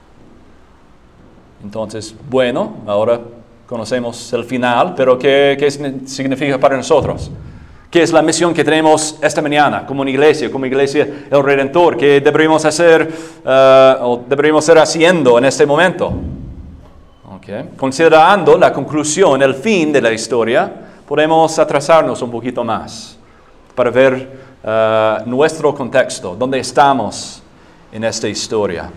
Entonces, 1.62 2.14
bueno, 2.30 2.76
ahora 2.87 3.21
conocemos 3.66 4.33
el 4.33 4.45
final, 4.45 4.95
pero 4.97 5.18
¿qué, 5.18 5.59
qué 5.61 5.71
significa 5.71 6.59
para 6.59 6.78
nosotros? 6.78 7.30
¿Qué 7.90 8.02
es 8.02 8.12
la 8.12 8.21
misión 8.21 8.52
que 8.52 8.64
tenemos 8.64 9.16
esta 9.23 9.40
mañana 9.40 9.87
como 9.87 10.02
una 10.02 10.11
iglesia, 10.11 10.50
como 10.50 10.66
iglesia 10.66 11.26
el 11.31 11.43
Redentor? 11.43 11.97
¿Qué 11.97 12.21
deberíamos 12.21 12.64
hacer 12.64 13.09
uh, 13.45 14.05
o 14.05 14.25
deberíamos 14.28 14.64
estar 14.64 14.78
haciendo 14.78 15.38
en 15.38 15.45
este 15.45 15.64
momento? 15.64 16.12
Okay. 17.37 17.71
Considerando 17.76 18.59
la 18.59 18.73
conclusión, 18.73 19.40
el 19.40 19.55
fin 19.55 19.93
de 19.93 20.00
la 20.00 20.11
historia, 20.11 20.71
podemos 21.07 21.57
atrasarnos 21.59 22.21
un 22.23 22.31
poquito 22.31 22.64
más 22.64 23.16
para 23.75 23.90
ver 23.90 24.28
uh, 24.64 25.28
nuestro 25.28 25.73
contexto, 25.73 26.35
dónde 26.35 26.59
estamos 26.59 27.40
en 27.93 28.02
esta 28.02 28.26
historia. 28.26 28.90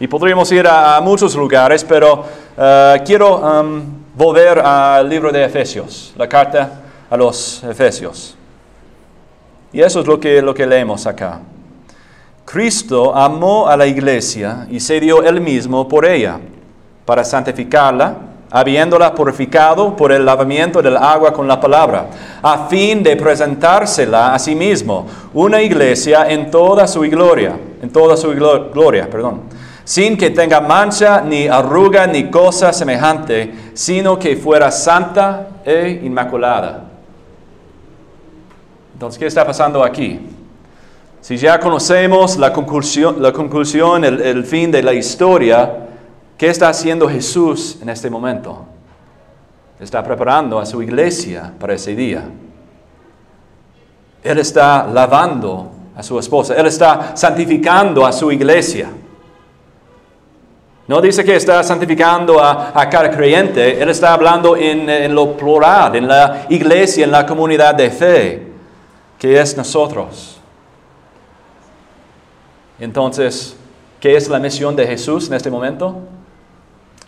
Y 0.00 0.06
podríamos 0.06 0.50
ir 0.52 0.66
a, 0.66 1.00
muchos 1.02 1.34
lugares, 1.34 1.84
pero 1.84 2.20
uh, 2.20 3.04
quiero 3.04 3.36
um, 3.38 3.82
volver 4.14 4.58
al 4.58 5.06
libro 5.06 5.30
de 5.30 5.44
Efesios, 5.44 6.14
la 6.16 6.26
carta 6.26 6.82
a 7.10 7.16
los 7.16 7.62
Efesios. 7.64 8.36
Y 9.72 9.80
eso 9.80 10.00
es 10.00 10.06
lo 10.06 10.18
que, 10.18 10.40
lo 10.40 10.54
que 10.54 10.66
leemos 10.66 11.06
acá. 11.06 11.40
Cristo 12.44 13.14
amó 13.14 13.66
a 13.66 13.76
la 13.76 13.86
iglesia 13.86 14.66
y 14.70 14.80
se 14.80 15.00
dio 15.00 15.22
él 15.22 15.40
mismo 15.40 15.88
por 15.88 16.06
ella, 16.06 16.38
para 17.04 17.24
santificarla, 17.24 18.16
habiéndola 18.50 19.14
purificado 19.14 19.96
por 19.96 20.12
el 20.12 20.24
lavamiento 20.24 20.80
del 20.80 20.96
agua 20.96 21.32
con 21.32 21.48
la 21.48 21.60
palabra, 21.60 22.06
a 22.40 22.68
fin 22.68 23.02
de 23.02 23.16
presentársela 23.16 24.32
a 24.32 24.38
sí 24.38 24.54
mismo, 24.54 25.06
una 25.34 25.60
iglesia 25.60 26.30
en 26.30 26.50
toda 26.50 26.86
su 26.86 27.00
gloria, 27.00 27.56
en 27.82 27.90
toda 27.90 28.16
su 28.16 28.30
gloria, 28.30 29.10
perdón, 29.10 29.42
sin 29.84 30.16
que 30.16 30.30
tenga 30.30 30.60
mancha, 30.60 31.20
ni 31.20 31.48
arruga, 31.48 32.06
ni 32.06 32.30
cosa 32.30 32.72
semejante, 32.72 33.52
sino 33.74 34.18
que 34.18 34.36
fuera 34.36 34.70
santa 34.70 35.48
e 35.64 36.00
inmaculada. 36.04 36.85
Entonces, 38.96 39.18
¿qué 39.18 39.26
está 39.26 39.44
pasando 39.44 39.84
aquí? 39.84 40.18
Si 41.20 41.36
ya 41.36 41.60
conocemos 41.60 42.38
la 42.38 42.50
conclusión, 42.50 43.20
la 43.20 43.30
conclusión 43.30 44.02
el, 44.06 44.42
fin 44.42 44.70
de 44.70 44.82
la 44.82 44.94
historia, 44.94 45.86
¿qué 46.38 46.48
está 46.48 46.70
haciendo 46.70 47.06
Jesús 47.06 47.76
en 47.82 47.90
este 47.90 48.08
momento? 48.08 48.64
Está 49.78 50.02
preparando 50.02 50.58
a 50.58 50.64
su 50.64 50.82
iglesia 50.82 51.52
para 51.60 51.74
ese 51.74 51.94
día. 51.94 52.24
Él 54.24 54.38
está 54.38 54.86
lavando 54.86 55.72
a 55.94 56.02
su 56.02 56.18
esposa. 56.18 56.54
Él 56.54 56.64
está 56.64 57.14
santificando 57.14 58.06
a 58.06 58.12
su 58.12 58.32
iglesia. 58.32 58.88
No 60.88 61.02
dice 61.02 61.22
que 61.22 61.36
está 61.36 61.62
santificando 61.62 62.42
a, 62.42 62.88
cada 62.88 63.10
creyente, 63.10 63.78
Él 63.78 63.90
está 63.90 64.14
hablando 64.14 64.56
en, 64.56 64.88
en, 64.88 65.14
lo 65.14 65.36
plural, 65.36 65.96
en 65.96 66.08
la 66.08 66.46
iglesia, 66.48 67.04
en 67.04 67.10
la 67.10 67.26
comunidad 67.26 67.74
de 67.74 67.90
fe 67.90 68.45
es 69.34 69.56
nosotros. 69.56 70.38
Entonces, 72.78 73.56
¿qué 74.00 74.16
es 74.16 74.28
la 74.28 74.38
misión 74.38 74.76
de 74.76 74.86
Jesús 74.86 75.28
en 75.28 75.34
este 75.34 75.50
momento? 75.50 76.00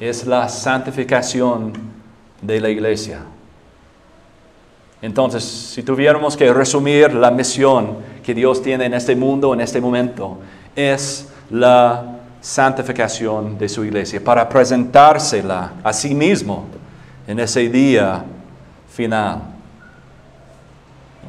Es 0.01 0.27
la 0.27 0.49
santificación 0.49 1.73
de 2.41 2.61
la 2.61 2.71
iglesia. 2.71 3.21
Entonces, 5.01 5.45
si 5.45 5.83
tuviéramos 5.83 6.37
que 6.37 6.53
resumir 6.53 7.15
la 7.15 7.31
misión 7.31 7.99
que 8.23 8.35
Dios 8.35 8.63
tiene 8.63 8.87
en 8.87 8.95
este 8.95 9.15
mundo, 9.15 9.55
en 9.55 9.61
este 9.61 9.81
momento, 9.81 10.39
es 10.75 11.29
la 11.51 12.19
santificación 12.41 13.59
de 13.59 13.69
su 13.69 13.85
iglesia, 13.85 14.23
para 14.23 14.49
presentársela 14.49 15.75
a 15.85 15.93
sí 15.93 16.15
mismo 16.15 16.67
en 17.27 17.39
ese 17.41 17.69
día 17.69 18.25
final. 18.89 19.58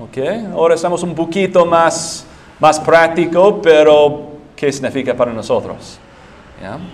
Okay. 0.01 0.48
Ahora 0.53 0.75
estamos 0.75 1.03
un 1.03 1.13
poquito 1.13 1.65
más, 1.65 2.25
más 2.58 2.79
práctico, 2.79 3.62
pero 3.62 4.29
¿qué 4.56 4.72
significa 4.72 5.13
para 5.13 5.34
nosotros? 5.34 6.00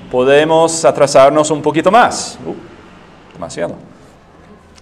Podemos 0.09 0.83
atrasarnos 0.83 1.51
un 1.51 1.61
poquito 1.61 1.91
más. 1.91 2.39
Uh, 2.43 2.55
demasiado. 3.31 3.75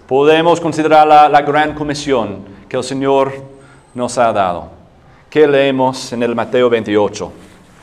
Podemos 0.06 0.58
considerar 0.58 1.06
la, 1.06 1.28
la 1.28 1.42
gran 1.42 1.74
comisión 1.74 2.38
que 2.66 2.78
el 2.78 2.82
Señor 2.82 3.30
nos 3.92 4.16
ha 4.16 4.32
dado. 4.32 4.68
¿Qué 5.28 5.46
leemos 5.46 6.10
en 6.14 6.22
el 6.22 6.34
Mateo 6.34 6.70
28? 6.70 7.32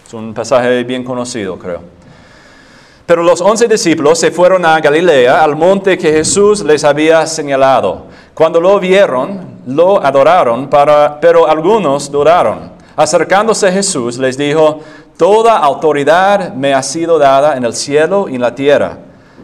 Es 0.07 0.13
un 0.15 0.33
pasaje 0.33 0.83
bien 0.83 1.03
conocido, 1.03 1.60
creo. 1.60 1.81
Pero 3.12 3.24
los 3.24 3.41
once 3.41 3.68
discípulos 3.68 4.20
se 4.20 4.32
fueron 4.32 4.65
a 4.65 4.80
Galilea, 4.80 5.44
al 5.44 5.58
monte 5.58 5.98
que 5.98 6.13
Jesús 6.13 6.63
les 6.63 6.86
había 6.86 7.27
señalado. 7.27 8.06
Cuando 8.34 8.62
lo 8.62 8.80
vieron, 8.80 9.58
lo 9.68 10.01
adoraron, 10.01 10.70
pero 11.20 11.46
algunos 11.46 12.10
dudaron. 12.10 12.72
Acercándose 12.96 13.68
a 13.68 13.72
Jesús 13.74 14.18
les 14.18 14.38
dijo, 14.38 14.80
Toda 15.18 15.58
autoridad 15.58 16.53
me 16.53 16.74
ha 16.74 16.82
sido 16.82 17.20
dada 17.20 17.58
en 17.58 17.65
el 17.65 17.74
cielo 17.74 18.30
y 18.30 18.36
en 18.36 18.41
la 18.41 18.56
tierra. 18.56 19.00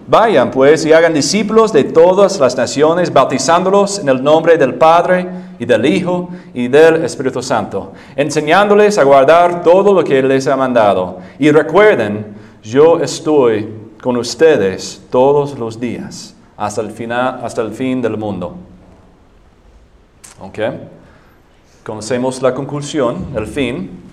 Vayan 0.07 0.49
pues 0.49 0.85
y 0.85 0.93
hagan 0.93 1.13
discípulos 1.13 1.73
de 1.73 1.83
todas 1.83 2.39
las 2.39 2.55
naciones, 2.55 3.11
bautizándolos 3.11 3.99
en 3.99 4.07
el 4.07 4.23
nombre 4.23 4.57
del 4.57 4.75
Padre 4.75 5.27
y 5.59 5.65
del 5.65 5.85
Hijo 5.85 6.29
y 6.53 6.69
del 6.69 7.03
Espíritu 7.03 7.43
Santo, 7.43 7.91
enseñándoles 8.15 8.97
a 8.97 9.03
guardar 9.03 9.61
todo 9.61 9.93
lo 9.93 10.05
que 10.05 10.23
les 10.23 10.47
ha 10.47 10.55
mandado. 10.55 11.17
Y 11.37 11.51
recuerden, 11.51 12.46
yo 12.67 12.99
estoy 12.99 13.69
con 14.01 14.17
ustedes 14.17 15.01
todos 15.09 15.57
los 15.57 15.79
días 15.79 16.35
hasta 16.57 16.81
el, 16.81 16.91
final, 16.91 17.39
hasta 17.43 17.61
el 17.61 17.71
fin 17.71 18.01
del 18.01 18.17
mundo. 18.17 18.55
¿Ok? 20.41 20.59
Conocemos 21.85 22.41
la 22.41 22.53
conclusión, 22.53 23.27
el 23.35 23.47
fin. 23.47 24.03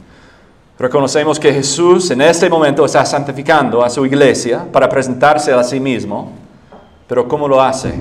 Reconocemos 0.79 1.41
que 1.41 1.53
Jesús 1.53 2.11
en 2.11 2.21
este 2.21 2.49
momento 2.49 2.85
está 2.85 3.05
santificando 3.05 3.83
a 3.83 3.91
su 3.91 4.07
iglesia 4.07 4.67
para 4.71 4.89
presentarse 4.89 5.53
a 5.53 5.63
sí 5.65 5.81
mismo, 5.81 6.31
pero 7.09 7.27
¿cómo 7.27 7.49
lo 7.49 7.61
hace? 7.61 7.95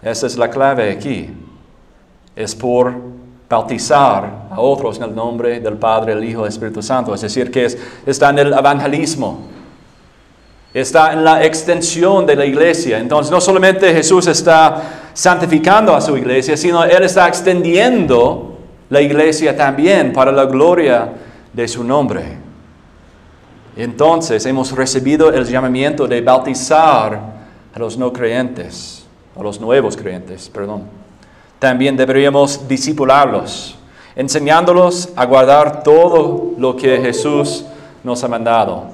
Esa 0.00 0.26
es 0.26 0.36
la 0.38 0.48
clave 0.48 0.90
aquí. 0.90 1.30
Es 2.34 2.54
por 2.54 2.94
bautizar 3.52 4.48
a 4.50 4.58
otros 4.58 4.96
en 4.96 5.04
el 5.04 5.14
nombre 5.14 5.60
del 5.60 5.76
Padre, 5.76 6.14
el 6.14 6.24
Hijo 6.24 6.40
y 6.40 6.44
el 6.44 6.48
Espíritu 6.48 6.82
Santo. 6.82 7.14
Es 7.14 7.20
decir, 7.20 7.50
que 7.50 7.68
está 8.06 8.30
en 8.30 8.38
el 8.38 8.52
evangelismo 8.52 9.52
está 10.74 11.12
en 11.12 11.22
la 11.22 11.44
extensión 11.44 12.24
de 12.24 12.34
la 12.34 12.46
iglesia. 12.46 12.98
Entonces 12.98 13.30
no 13.30 13.40
solamente 13.40 13.92
Jesús 13.92 14.26
está 14.26 15.10
santificando 15.12 15.94
a 15.94 16.00
su 16.00 16.16
iglesia, 16.16 16.56
sino 16.56 16.82
Él 16.84 17.02
está 17.02 17.28
extendiendo 17.28 18.58
la 18.88 19.00
iglesia 19.00 19.56
también 19.56 20.12
para 20.12 20.32
la 20.32 20.46
gloria 20.46 21.12
de 21.52 21.68
su 21.68 21.84
nombre. 21.84 22.38
Entonces 23.76 24.44
hemos 24.46 24.72
recibido 24.72 25.30
el 25.32 25.44
llamamiento 25.46 26.06
de 26.06 26.20
bautizar 26.20 27.20
a 27.74 27.78
los 27.78 27.96
no 27.96 28.12
creyentes, 28.12 29.04
a 29.38 29.42
los 29.42 29.60
nuevos 29.60 29.96
creyentes, 29.96 30.48
perdón. 30.48 31.01
También 31.62 31.96
deberíamos 31.96 32.66
disipularlos, 32.66 33.76
enseñándolos 34.16 35.10
a 35.14 35.24
guardar 35.26 35.84
todo 35.84 36.54
lo 36.58 36.74
que 36.74 36.98
Jesús 37.00 37.64
nos 38.02 38.24
ha 38.24 38.26
mandado. 38.26 38.86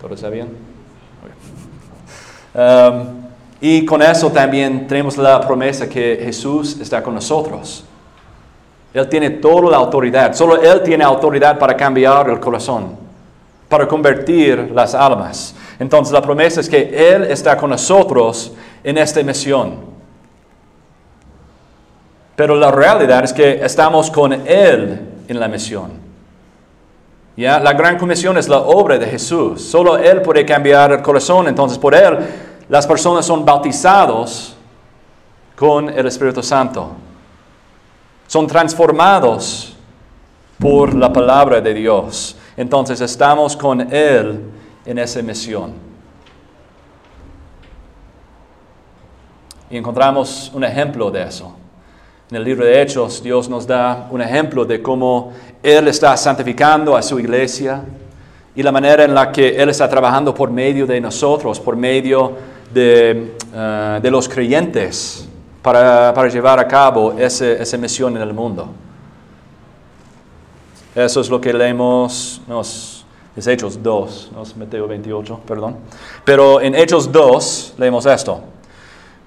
¿Todo 0.00 0.14
está 0.14 0.28
bien? 0.28 0.48
Um, 2.52 3.28
y 3.60 3.86
con 3.86 4.02
eso 4.02 4.28
también 4.32 4.88
tenemos 4.88 5.16
la 5.16 5.40
promesa 5.40 5.88
que 5.88 6.18
Jesús 6.20 6.80
está 6.80 7.00
con 7.00 7.14
nosotros. 7.14 7.84
Él 8.92 9.08
tiene 9.08 9.30
toda 9.30 9.70
la 9.70 9.76
autoridad. 9.76 10.34
Solo 10.34 10.60
Él 10.60 10.82
tiene 10.82 11.04
autoridad 11.04 11.60
para 11.60 11.76
cambiar 11.76 12.28
el 12.28 12.40
corazón, 12.40 12.96
para 13.68 13.86
convertir 13.86 14.72
las 14.74 14.96
almas. 14.96 15.54
Entonces 15.78 16.12
la 16.12 16.22
promesa 16.22 16.60
es 16.60 16.68
que 16.68 17.14
Él 17.14 17.22
está 17.22 17.56
con 17.56 17.70
nosotros 17.70 18.52
en 18.82 18.98
esta 18.98 19.22
misión. 19.22 19.94
Pero 22.36 22.54
la 22.54 22.70
realidad 22.70 23.24
es 23.24 23.32
que 23.32 23.64
estamos 23.64 24.10
con 24.10 24.32
Él 24.32 25.00
en 25.26 25.40
la 25.40 25.48
misión. 25.48 25.90
¿Ya? 27.34 27.58
La 27.58 27.72
gran 27.72 27.98
comisión 27.98 28.36
es 28.36 28.48
la 28.48 28.58
obra 28.58 28.98
de 28.98 29.06
Jesús. 29.06 29.62
Solo 29.62 29.96
Él 29.96 30.20
puede 30.20 30.44
cambiar 30.44 30.92
el 30.92 31.02
corazón. 31.02 31.48
Entonces, 31.48 31.78
por 31.78 31.94
Él, 31.94 32.18
las 32.68 32.86
personas 32.86 33.24
son 33.24 33.44
bautizados 33.44 34.54
con 35.56 35.88
el 35.88 36.06
Espíritu 36.06 36.42
Santo. 36.42 36.92
Son 38.26 38.46
transformados 38.46 39.74
por 40.58 40.94
la 40.94 41.10
palabra 41.10 41.60
de 41.62 41.72
Dios. 41.72 42.36
Entonces, 42.54 43.00
estamos 43.00 43.56
con 43.56 43.80
Él 43.92 44.42
en 44.84 44.98
esa 44.98 45.22
misión. 45.22 45.72
Y 49.70 49.78
encontramos 49.78 50.50
un 50.54 50.64
ejemplo 50.64 51.10
de 51.10 51.22
eso. 51.22 51.54
En 52.28 52.38
el 52.38 52.42
libro 52.42 52.64
de 52.64 52.82
Hechos, 52.82 53.22
Dios 53.22 53.48
nos 53.48 53.68
da 53.68 54.08
un 54.10 54.20
ejemplo 54.20 54.64
de 54.64 54.82
cómo 54.82 55.32
Él 55.62 55.86
está 55.86 56.16
santificando 56.16 56.96
a 56.96 57.02
su 57.02 57.20
iglesia 57.20 57.84
y 58.52 58.64
la 58.64 58.72
manera 58.72 59.04
en 59.04 59.14
la 59.14 59.30
que 59.30 59.54
Él 59.54 59.68
está 59.68 59.88
trabajando 59.88 60.34
por 60.34 60.50
medio 60.50 60.88
de 60.88 61.00
nosotros, 61.00 61.60
por 61.60 61.76
medio 61.76 62.32
de, 62.74 63.36
eh, 63.54 64.00
los 64.10 64.28
creyentes, 64.28 65.28
para, 65.62 66.28
llevar 66.28 66.58
a 66.58 66.66
cabo 66.66 67.12
esa 67.16 67.78
misión 67.78 68.16
en 68.16 68.22
el 68.22 68.34
mundo. 68.34 68.70
Eso 70.96 71.20
es 71.20 71.30
lo 71.30 71.40
que 71.40 71.52
leemos, 71.52 72.40
nos, 72.48 73.06
es 73.36 73.46
Hechos 73.46 73.80
2, 73.80 74.32
no 74.34 74.42
es 74.42 74.56
Mateo 74.56 74.88
28, 74.88 75.42
perdón. 75.46 75.76
Pero 76.24 76.60
en 76.60 76.74
Hechos 76.74 77.12
2 77.12 77.74
leemos 77.78 78.04
esto. 78.04 78.55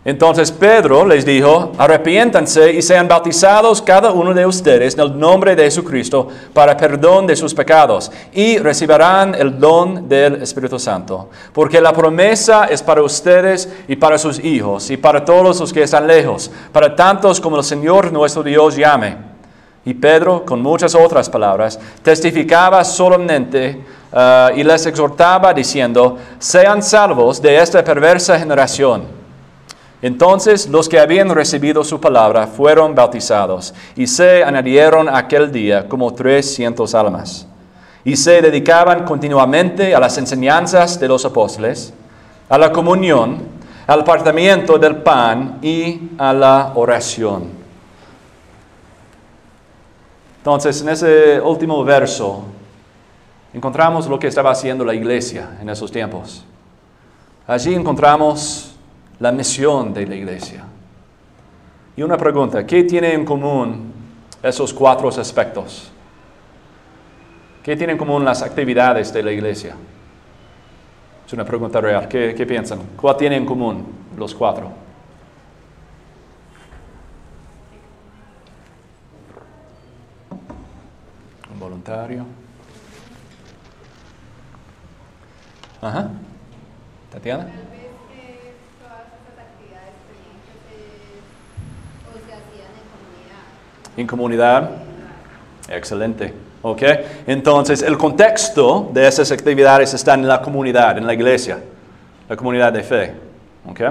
Entonces 0.05 0.49
Pedro 0.49 1.05
les 1.05 1.25
dijo, 1.25 1.73
arrepiéntanse 1.77 2.71
y 2.71 2.81
sean 2.81 3.09
bautizados 3.09 3.81
cada 3.81 4.13
uno 4.13 4.33
de 4.33 4.45
ustedes 4.45 4.93
en 4.93 5.01
el 5.01 5.19
nombre 5.19 5.57
de 5.57 5.63
Jesucristo 5.63 6.29
para 6.53 6.77
perdón 6.77 7.27
de 7.27 7.35
sus 7.35 7.53
pecados 7.53 8.09
y 8.31 8.57
recibirán 8.59 9.35
el 9.35 9.59
don 9.59 10.07
del 10.07 10.41
Espíritu 10.41 10.79
Santo. 10.79 11.29
Porque 11.51 11.81
la 11.81 11.91
promesa 11.91 12.65
es 12.65 12.81
para 12.81 13.03
ustedes 13.03 13.67
y 13.89 13.97
para 13.97 14.17
sus 14.17 14.39
hijos 14.39 14.89
y 14.89 14.95
para 14.95 15.25
todos 15.25 15.59
los 15.59 15.73
que 15.73 15.83
están 15.83 16.07
lejos, 16.07 16.49
para 16.71 16.95
tantos 16.95 17.41
como 17.41 17.57
el 17.57 17.63
Señor 17.65 18.13
nuestro 18.13 18.41
Dios 18.41 18.77
llame. 18.77 19.17
Y 19.83 19.93
Pedro, 19.95 20.45
con 20.45 20.61
muchas 20.61 20.95
otras 20.95 21.29
palabras, 21.29 21.77
testificaba 22.01 22.85
solemnemente 22.85 23.83
uh, 24.13 24.57
y 24.57 24.63
les 24.63 24.85
exhortaba 24.85 25.53
diciendo, 25.53 26.17
sean 26.37 26.81
salvos 26.81 27.41
de 27.41 27.57
esta 27.57 27.83
perversa 27.83 28.39
generación. 28.39 29.18
Entonces 30.01 30.69
los 30.69 30.87
que 30.87 30.99
habían 30.99 31.29
recibido 31.29 31.83
su 31.83 31.99
palabra 31.99 32.47
fueron 32.47 32.95
bautizados 32.95 33.73
y 33.95 34.07
se 34.07 34.43
añadieron 34.43 35.09
aquel 35.09 35.51
día 35.51 35.89
como 35.89 36.13
trescientos 36.13 36.95
almas. 36.95 37.45
Y 38.05 38.15
se 38.15 38.41
dedicaban 38.41 39.03
continuamente 39.03 39.93
a 39.93 39.99
las 39.99 40.17
enseñanzas 40.17 40.99
de 40.99 41.07
los 41.07 41.25
apóstoles, 41.25 41.93
a 42.47 42.57
la 42.57 42.71
comunión, 42.71 43.39
al 43.87 44.01
apartamiento 44.01 44.77
del 44.77 44.97
pan 44.97 45.59
y 45.61 46.11
a 46.17 46.31
la 46.31 46.71
oración. 46.75 47.59
Entonces, 50.37 50.81
en 50.81 50.89
ese 50.89 51.41
último 51.41 51.83
verso, 51.83 52.45
encontramos 53.53 54.07
lo 54.07 54.17
que 54.17 54.27
estaba 54.27 54.51
haciendo 54.51 54.85
la 54.85 54.93
iglesia 54.93 55.57
en 55.61 55.69
esos 55.69 55.91
tiempos. 55.91 56.45
Allí 57.45 57.75
encontramos 57.75 58.78
la 59.19 59.31
misión 59.31 59.93
de 59.93 60.07
la 60.07 60.15
iglesia. 60.15 60.65
Y 61.95 62.01
una 62.01 62.17
pregunta, 62.17 62.65
¿qué 62.65 62.83
tiene 62.83 63.13
en 63.13 63.25
común 63.25 63.91
esos 64.41 64.73
cuatro 64.73 65.09
aspectos? 65.09 65.91
¿Qué 67.61 67.75
tienen 67.75 67.95
en 67.95 67.97
común 67.97 68.23
las 68.23 68.41
actividades 68.41 69.13
de 69.13 69.21
la 69.21 69.31
iglesia? 69.31 69.75
Es 71.27 71.33
una 71.33 71.45
pregunta 71.45 71.81
real. 71.81 72.07
¿Qué, 72.07 72.45
piensan? 72.47 72.79
¿Cuál 72.95 73.17
tiene 73.17 73.35
en 73.35 73.45
común 73.45 73.85
los 74.17 74.33
cuatro? 74.33 74.71
Un 81.53 81.59
voluntario. 81.59 82.25
Ajá. 85.81 86.09
Tatiana. 87.11 87.47
En 94.01 94.07
comunidad. 94.07 94.69
Excelente. 95.69 96.33
¿Ok? 96.61 96.81
Entonces, 97.27 97.81
el 97.81 97.97
contexto 97.97 98.89
de 98.93 99.07
esas 99.07 99.31
actividades 99.31 99.93
está 99.93 100.13
en 100.13 100.27
la 100.27 100.41
comunidad, 100.41 100.97
en 100.97 101.07
la 101.07 101.13
iglesia, 101.13 101.59
la 102.27 102.35
comunidad 102.35 102.73
de 102.73 102.83
fe. 102.83 103.13
¿Ok? 103.69 103.81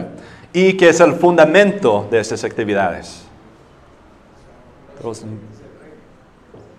¿Y 0.52 0.74
qué 0.74 0.90
es 0.90 1.00
el 1.00 1.14
fundamento 1.14 2.06
de 2.10 2.20
estas 2.20 2.44
actividades? 2.44 3.24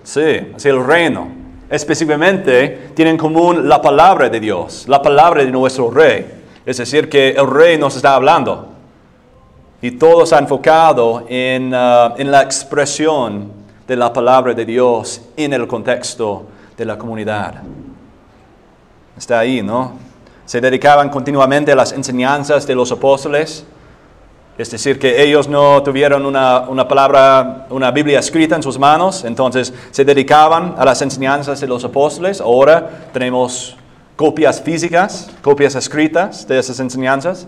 Sí, 0.04 0.22
es 0.56 0.65
el 0.65 0.86
reino. 0.86 1.28
Específicamente, 1.70 2.89
tiene 2.96 3.12
en 3.12 3.18
común 3.18 3.70
la 3.70 3.82
palabra 3.82 4.28
de 4.28 4.39
Dios, 4.39 4.86
la 4.88 5.02
palabra 5.02 5.46
de 5.46 5.52
nuestro 5.52 5.92
rey. 5.92 6.26
Es 6.65 6.78
decir, 6.78 7.10
que 7.10 7.30
el 7.30 7.48
rey 7.48 7.78
nos 7.78 7.96
está 7.96 8.15
hablando. 8.15 8.79
Y 9.82 9.92
todo 9.92 10.24
ha 10.34 10.39
enfocado 10.39 11.26
en, 11.30 11.74
uh, 11.74 12.15
en 12.18 12.32
la 12.32 12.42
expresión 12.42 13.52
de 13.88 13.96
la 13.96 14.12
palabra 14.12 14.54
de 14.54 14.65
Dios 14.65 15.22
en 15.38 15.54
el 15.54 15.68
contexto 15.68 16.46
de 16.78 16.86
la 16.86 16.98
comunidad. 16.98 17.56
Está 19.18 19.39
ahí, 19.39 19.62
¿no? 19.62 19.94
Se 20.46 20.62
dedicaban 20.62 21.10
continuamente 21.10 21.72
a 21.72 21.76
las 21.76 21.92
enseñanzas 21.92 22.65
de 22.65 22.76
los 22.76 22.92
apóstoles, 22.92 23.65
Es 24.58 24.70
decir, 24.70 25.00
que 25.00 25.24
ellos 25.24 25.48
no 25.48 25.82
tuvieron 25.84 26.26
una, 26.26 26.68
una, 26.68 26.86
palabra, 26.86 27.65
una 27.70 27.92
Biblia 27.92 28.20
escrita 28.20 28.58
en 28.58 28.63
sus 28.63 28.78
manos, 28.78 29.24
entonces 29.24 29.74
se 29.92 30.04
dedicaban 30.04 30.76
a 30.78 30.84
las 30.84 31.02
enseñanzas 31.02 31.62
de 31.62 31.68
los 31.68 31.86
apóstoles. 31.86 32.42
Ahora 32.42 33.08
tenemos 33.13 33.78
copias 34.18 34.62
físicas, 34.62 35.30
copias 35.42 35.76
escritas 35.76 36.46
de 36.46 36.60
esas 36.60 36.78
enseñanzas. 36.82 37.48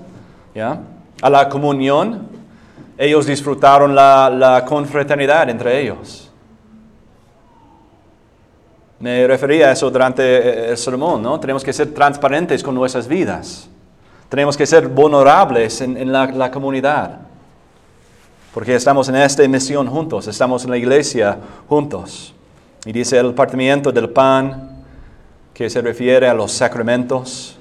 ¿ya? 0.55 0.79
A 1.21 1.29
la 1.29 1.47
comunión, 1.47 2.27
ellos 2.97 3.25
disfrutaron 3.25 3.95
la, 3.95 4.29
la 4.29 4.65
confraternidad 4.65 5.49
entre 5.49 5.81
ellos. 5.81 6.31
Me 9.01 9.25
refería 9.25 9.69
a 9.69 9.71
eso 9.71 9.89
durante 9.89 10.69
el 10.69 10.77
sermón, 10.77 11.23
¿no? 11.23 11.39
Tenemos 11.39 11.63
que 11.63 11.73
ser 11.73 11.91
transparentes 11.91 12.61
con 12.61 12.75
nuestras 12.75 13.07
vidas. 13.07 13.67
Tenemos 14.29 14.55
que 14.55 14.67
ser 14.67 14.87
vulnerables 14.87 15.81
en, 15.81 16.11
la, 16.11 16.27
la, 16.27 16.51
comunidad. 16.51 17.21
Porque 18.53 18.75
estamos 18.75 19.09
en 19.09 19.15
esta 19.15 19.45
misión 19.47 19.87
juntos, 19.87 20.27
estamos 20.27 20.63
en 20.65 20.69
la 20.69 20.77
iglesia 20.77 21.37
juntos. 21.67 22.35
Y 22.85 22.91
dice 22.91 23.17
el 23.17 23.33
partimiento 23.33 23.91
del 23.91 24.09
pan, 24.11 24.83
que 25.51 25.67
se 25.67 25.81
refiere 25.81 26.29
a 26.29 26.33
los 26.35 26.51
sacramentos. 26.51 27.57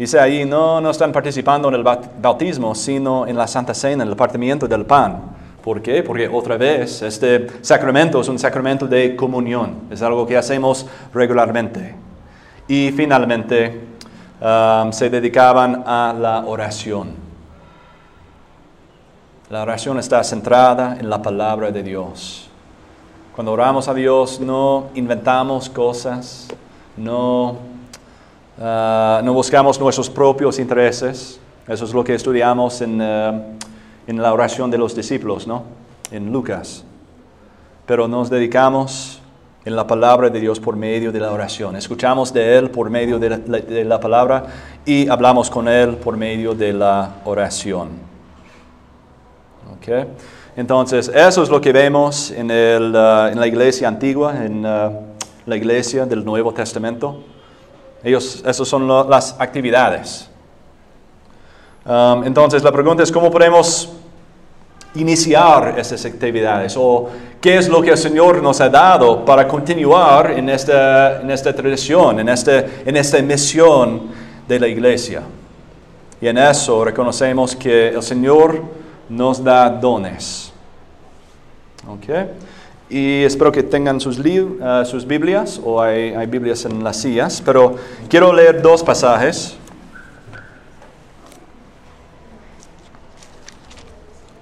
Dice 0.00 0.18
ahí, 0.18 0.44
no, 0.44 0.80
no 0.80 0.90
están 0.90 1.12
participando 1.12 1.68
en 1.68 1.74
el 1.76 1.84
bautismo, 1.84 2.74
sino 2.74 3.24
en 3.26 3.36
la 3.36 3.46
Santa 3.46 3.72
Cena, 3.72 4.02
en 4.02 4.08
el 4.08 4.16
partimiento 4.16 4.66
del 4.66 4.84
pan. 4.84 5.20
¿Por 5.62 5.80
qué? 5.80 6.02
Porque 6.02 6.26
otra 6.26 6.56
vez, 6.56 7.02
este 7.02 7.46
sacramento 7.60 8.20
es 8.20 8.28
un 8.28 8.38
sacramento 8.38 8.86
de 8.86 9.14
comunión, 9.14 9.82
es 9.90 10.02
algo 10.02 10.26
que 10.26 10.36
hacemos 10.36 10.86
regularmente. 11.12 11.94
Y 12.66 12.90
finalmente, 12.92 13.90
Um, 14.40 14.90
se 14.90 15.10
dedicaban 15.10 15.84
a 15.86 16.14
la 16.18 16.46
oración. 16.46 17.10
La 19.50 19.60
oración 19.60 19.98
está 19.98 20.24
centrada 20.24 20.96
en 20.98 21.10
la 21.10 21.20
palabra 21.20 21.70
de 21.70 21.82
Dios. 21.82 22.48
Cuando 23.34 23.52
oramos 23.52 23.86
a 23.88 23.92
Dios 23.92 24.40
no 24.40 24.86
inventamos 24.94 25.68
cosas, 25.68 26.48
no, 26.96 27.58
uh, 28.60 29.24
no 29.24 29.32
buscamos 29.32 29.80
nuestros 29.80 30.08
propios 30.08 30.58
intereses. 30.58 31.40
Eso 31.66 31.84
es 31.84 31.94
lo 31.94 32.04
que 32.04 32.14
estudiamos 32.14 32.80
en, 32.82 33.00
uh, 33.00 33.42
en 34.06 34.22
la 34.22 34.32
oración 34.32 34.70
de 34.70 34.78
los 34.78 34.94
discípulos, 34.94 35.46
¿no? 35.46 35.64
En 36.10 36.32
Lucas. 36.32 36.84
Pero 37.86 38.06
nos 38.06 38.30
dedicamos 38.30 39.20
en 39.64 39.76
la 39.76 39.86
palabra 39.86 40.30
de 40.30 40.40
Dios 40.40 40.58
por 40.58 40.76
medio 40.76 41.12
de 41.12 41.20
la 41.20 41.32
oración. 41.32 41.76
Escuchamos 41.76 42.32
de 42.32 42.56
Él 42.56 42.70
por 42.70 42.88
medio 42.88 43.18
de 43.18 43.84
la, 43.84 44.00
palabra 44.00 44.44
y 44.84 45.08
hablamos 45.08 45.50
con 45.50 45.68
Él 45.68 45.96
por 45.96 46.16
medio 46.16 46.54
de 46.54 46.72
la 46.72 47.16
oración. 47.24 47.88
Okay. 49.78 50.06
Entonces, 50.56 51.08
eso 51.08 51.42
es 51.42 51.48
lo 51.48 51.60
que 51.60 51.72
vemos 51.72 52.30
en, 52.30 52.50
el, 52.50 52.94
uh, 52.94 53.28
en 53.28 53.38
la 53.38 53.46
iglesia 53.46 53.88
antigua, 53.88 54.44
en 54.44 54.62
la 54.62 55.56
iglesia 55.56 56.06
del 56.06 56.24
Nuevo 56.24 56.52
Testamento. 56.52 57.22
Ellos, 58.02 58.42
esas 58.46 58.66
son 58.66 58.88
las 59.08 59.36
actividades. 59.38 60.28
Um, 61.84 62.24
entonces, 62.24 62.62
la 62.62 62.72
pregunta 62.72 63.02
es, 63.02 63.10
¿cómo 63.10 63.30
podemos 63.30 63.90
iniciar 64.94 65.78
esas 65.78 66.04
actividades 66.04 66.74
o 66.76 67.08
qué 67.40 67.56
es 67.56 67.68
lo 67.68 67.80
que 67.80 67.90
el 67.90 67.98
Señor 67.98 68.42
nos 68.42 68.60
ha 68.60 68.68
dado 68.68 69.24
para 69.24 69.46
continuar 69.46 70.32
en 70.32 70.48
esta, 70.48 71.20
en 71.20 71.30
esta 71.30 71.54
tradición, 71.54 72.20
en, 72.20 72.28
este, 72.28 72.82
en 72.84 72.96
esta 72.96 73.22
misión 73.22 74.02
de 74.48 74.58
la 74.58 74.66
iglesia. 74.66 75.22
Y 76.20 76.26
en 76.26 76.38
eso 76.38 76.84
reconocemos 76.84 77.54
que 77.54 77.88
el 77.88 78.02
Señor 78.02 78.62
nos 79.08 79.42
da 79.42 79.70
dones. 79.70 80.52
¿Okay? 81.88 82.26
Y 82.90 83.22
espero 83.22 83.52
que 83.52 83.62
tengan 83.62 84.00
sus, 84.00 84.18
uh, 84.18 84.84
sus 84.84 85.06
Biblias 85.06 85.60
o 85.64 85.80
hay, 85.80 86.12
hay 86.12 86.26
Biblias 86.26 86.64
en 86.64 86.82
las 86.82 86.96
sillas, 86.96 87.40
pero 87.44 87.76
quiero 88.08 88.32
leer 88.32 88.60
dos 88.60 88.82
pasajes. 88.82 89.56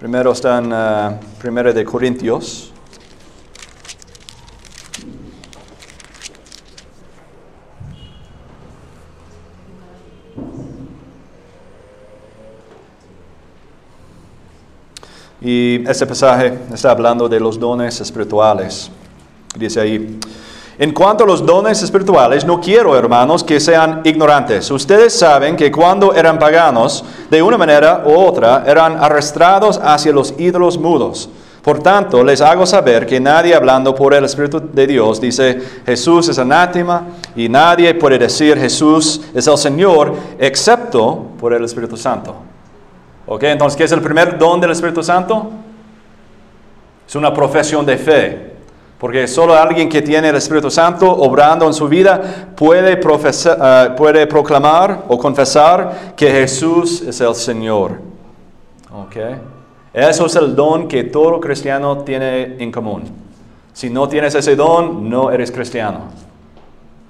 Primero 0.00 0.32
está 0.32 0.58
en 0.58 0.72
uh, 0.72 1.20
Primera 1.38 1.74
de 1.74 1.84
Corintios. 1.84 2.67
Y 15.50 15.82
este 15.88 16.06
pasaje 16.06 16.58
está 16.74 16.90
hablando 16.90 17.26
de 17.26 17.40
los 17.40 17.58
dones 17.58 17.98
espirituales. 18.02 18.90
Dice 19.56 19.80
ahí, 19.80 20.20
en 20.78 20.92
cuanto 20.92 21.24
a 21.24 21.26
los 21.26 21.46
dones 21.46 21.82
espirituales, 21.82 22.44
no 22.44 22.60
quiero, 22.60 22.94
hermanos, 22.94 23.42
que 23.42 23.58
sean 23.58 24.02
ignorantes. 24.04 24.70
Ustedes 24.70 25.18
saben 25.18 25.56
que 25.56 25.72
cuando 25.72 26.12
eran 26.12 26.38
paganos, 26.38 27.02
de 27.30 27.42
una 27.42 27.56
manera 27.56 28.02
u 28.04 28.12
otra, 28.14 28.62
eran 28.66 29.02
arrastrados 29.02 29.80
hacia 29.82 30.12
los 30.12 30.34
ídolos 30.38 30.76
mudos. 30.76 31.30
Por 31.62 31.78
tanto, 31.78 32.22
les 32.22 32.42
hago 32.42 32.66
saber 32.66 33.06
que 33.06 33.18
nadie 33.18 33.54
hablando 33.54 33.94
por 33.94 34.12
el 34.12 34.24
Espíritu 34.24 34.60
de 34.70 34.86
Dios 34.86 35.18
dice 35.18 35.62
Jesús 35.86 36.28
es 36.28 36.38
anátema 36.38 37.06
y 37.34 37.48
nadie 37.48 37.94
puede 37.94 38.18
decir 38.18 38.58
Jesús 38.58 39.22
es 39.34 39.46
el 39.46 39.56
Señor 39.56 40.14
excepto 40.38 41.24
por 41.40 41.54
el 41.54 41.64
Espíritu 41.64 41.96
Santo. 41.96 42.34
¿Ok? 43.28 43.42
Entonces, 43.44 43.76
¿qué 43.76 43.84
es 43.84 43.92
el 43.92 44.00
primer 44.00 44.38
don 44.38 44.60
del 44.60 44.70
Espíritu 44.70 45.02
Santo? 45.02 45.50
Es 47.06 47.14
una 47.14 47.32
profesión 47.32 47.84
de 47.84 47.96
fe. 47.98 48.48
Porque 48.98 49.28
solo 49.28 49.54
alguien 49.54 49.88
que 49.88 50.02
tiene 50.02 50.30
el 50.30 50.36
Espíritu 50.36 50.70
Santo 50.70 51.08
obrando 51.08 51.66
en 51.66 51.72
su 51.72 51.86
vida 51.88 52.20
puede, 52.56 52.94
uh, 52.94 53.96
puede 53.96 54.26
proclamar 54.26 55.04
o 55.06 55.16
confesar 55.16 56.14
que 56.16 56.30
Jesús 56.30 57.02
es 57.02 57.20
el 57.20 57.34
Señor. 57.34 58.00
Okay. 59.06 59.36
Eso 59.92 60.26
es 60.26 60.34
el 60.34 60.56
don 60.56 60.88
que 60.88 61.04
todo 61.04 61.38
cristiano 61.38 61.98
tiene 61.98 62.56
en 62.58 62.72
común. 62.72 63.04
Si 63.72 63.88
no 63.88 64.08
tienes 64.08 64.34
ese 64.34 64.56
don, 64.56 65.08
no 65.08 65.30
eres 65.30 65.52
cristiano. 65.52 66.00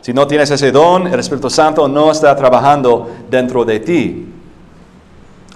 Si 0.03 0.13
no 0.13 0.27
tienes 0.27 0.51
ese 0.51 0.71
don, 0.71 1.07
el 1.07 1.19
Espíritu 1.19 1.49
Santo 1.49 1.89
no 1.89 2.11
está 2.11 2.37
trabajando 2.37 3.09
dentro 3.31 3.65
de 3.65 3.81
ti. 3.81 4.28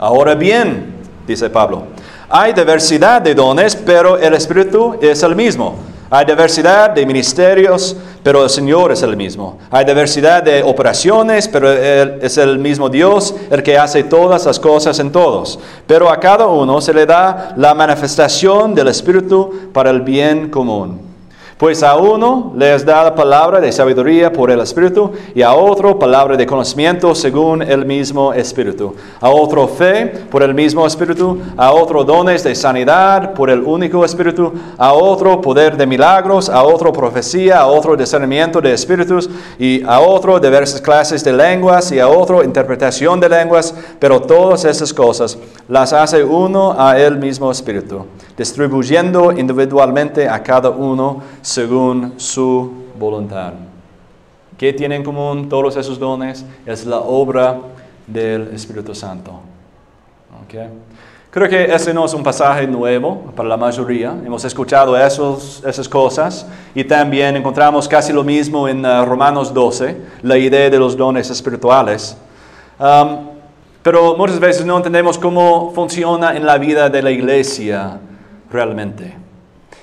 Ahora 0.03 0.35
bien, 0.35 0.97
dice 1.29 1.49
Pablo, 1.49 1.85
hay 2.29 2.53
diversidad 2.53 3.23
de 3.23 3.37
dones, 3.37 3.77
pero 3.77 4.19
el 4.19 4.35
Espíritu 4.35 4.97
es 5.01 5.23
el 5.23 5.37
mismo. 5.37 5.77
Hay 6.11 6.27
diversidad 6.27 6.91
de 6.91 7.07
ministerios, 7.07 7.97
pero 8.21 8.43
el 8.43 8.51
Señor 8.51 8.91
es 8.91 9.05
el 9.05 9.17
mismo. 9.17 9.61
Hay 9.71 9.85
diversidad 9.85 10.43
de 10.43 10.61
operaciones, 10.65 11.47
pero 11.47 11.71
es 11.71 12.37
el 12.37 12.59
mismo 12.59 12.88
Dios 12.88 13.33
el 13.49 13.62
que 13.62 13.79
hace 13.79 14.03
todas 14.03 14.45
las 14.45 14.59
cosas 14.59 14.99
en 14.99 15.12
todos. 15.12 15.61
Pero 15.87 16.11
a 16.11 16.19
cada 16.19 16.49
uno 16.49 16.81
se 16.81 16.93
le 16.93 17.07
da 17.07 17.55
la 17.57 17.73
manifestación 17.73 18.75
del 18.75 18.88
Espíritu 18.88 19.71
para 19.73 19.91
el 19.91 20.01
bien 20.01 20.51
común. 20.51 21.12
Pues 21.62 21.85
a 21.85 21.94
uno 21.94 22.53
les 22.57 22.85
da 22.85 23.05
la 23.05 23.14
palabra 23.14 23.61
de 23.61 23.70
sabiduría 23.70 24.33
por 24.33 24.51
el 24.51 24.59
Espíritu 24.59 25.12
y 25.33 25.42
a 25.42 25.55
otro 25.55 25.96
palabra 25.96 26.37
de 26.37 26.44
conocimiento 26.44 27.14
según 27.14 27.62
el 27.62 27.87
mismo 27.87 28.33
Espíritu. 28.33 28.96
A 29.20 29.31
otro 29.31 29.68
fe 29.68 30.07
por 30.29 30.42
el 30.42 30.55
mismo 30.55 30.85
Espíritu. 30.85 31.38
A 31.57 31.70
otro 31.70 32.03
dones 32.03 32.42
de 32.42 32.57
sanidad 32.57 33.33
por 33.33 33.48
el 33.48 33.61
único 33.61 34.05
Espíritu. 34.05 34.53
A 34.77 34.92
otro 34.92 35.40
poder 35.40 35.77
de 35.77 35.87
milagros. 35.87 36.48
A 36.48 36.64
otro 36.64 36.92
profecía. 36.92 37.61
A 37.61 37.68
otro 37.68 37.94
discernimiento 37.94 38.61
de 38.61 38.72
espíritus. 38.72 39.31
Y 39.57 39.85
a 39.85 40.01
otro 40.01 40.40
diversas 40.40 40.81
clases 40.81 41.22
de 41.22 41.33
lenguas. 41.33 41.92
Y 41.92 42.01
a 42.01 42.09
otro 42.09 42.42
interpretación 42.42 43.20
de 43.20 43.29
lenguas. 43.29 43.72
Pero 44.01 44.20
todas 44.20 44.64
esas 44.64 44.92
cosas 44.92 45.38
las 45.68 45.92
hace 45.92 46.25
uno 46.25 46.75
a 46.77 46.98
el 46.98 47.18
mismo 47.18 47.51
Espíritu, 47.51 48.05
distribuyendo 48.37 49.33
individualmente 49.33 50.29
a 50.29 50.42
cada 50.42 50.71
uno 50.71 51.23
según 51.40 52.14
su 52.16 52.73
voluntad. 52.99 53.53
¿Qué 54.57 54.73
tienen 54.73 54.99
en 54.99 55.05
común 55.05 55.49
todos 55.49 55.77
esos 55.77 55.99
dones? 55.99 56.45
Es 56.64 56.87
la 56.87 56.99
obra 56.99 57.59
del 58.07 58.49
Espíritu 58.55 58.95
Santo. 58.95 59.40
Creo 61.31 61.49
que 61.49 61.64
ese 61.64 61.95
no 61.95 62.05
es 62.05 62.12
un 62.12 62.23
pasaje 62.23 62.66
nuevo 62.66 63.33
para 63.35 63.49
la 63.49 63.57
mayoría. 63.57 64.14
Hemos 64.25 64.45
escuchado 64.45 64.97
esos, 64.97 65.62
esas 65.66 65.88
cosas 65.88 66.47
y 66.75 66.85
también 66.85 67.35
encontramos 67.37 67.88
casi 67.88 68.12
lo 68.12 68.23
mismo 68.23 68.68
en 68.68 68.85
uh, 68.85 69.05
Romanos 69.07 69.55
12, 69.55 69.97
la 70.23 70.37
idea 70.37 70.68
de 70.68 70.79
los 70.79 70.95
dones 70.95 71.31
espirituales. 71.31 72.18
Um, 72.79 73.31
pero 73.83 74.14
muchas 74.14 74.38
veces 74.38 74.66
no 74.66 74.77
entendemos 74.77 75.18
cómo 75.18 75.73
funciona 75.75 76.37
en 76.37 76.45
la 76.45 76.59
vida 76.59 76.90
de 76.90 77.01
la 77.01 77.11
iglesia 77.11 77.99
realmente. 78.53 79.15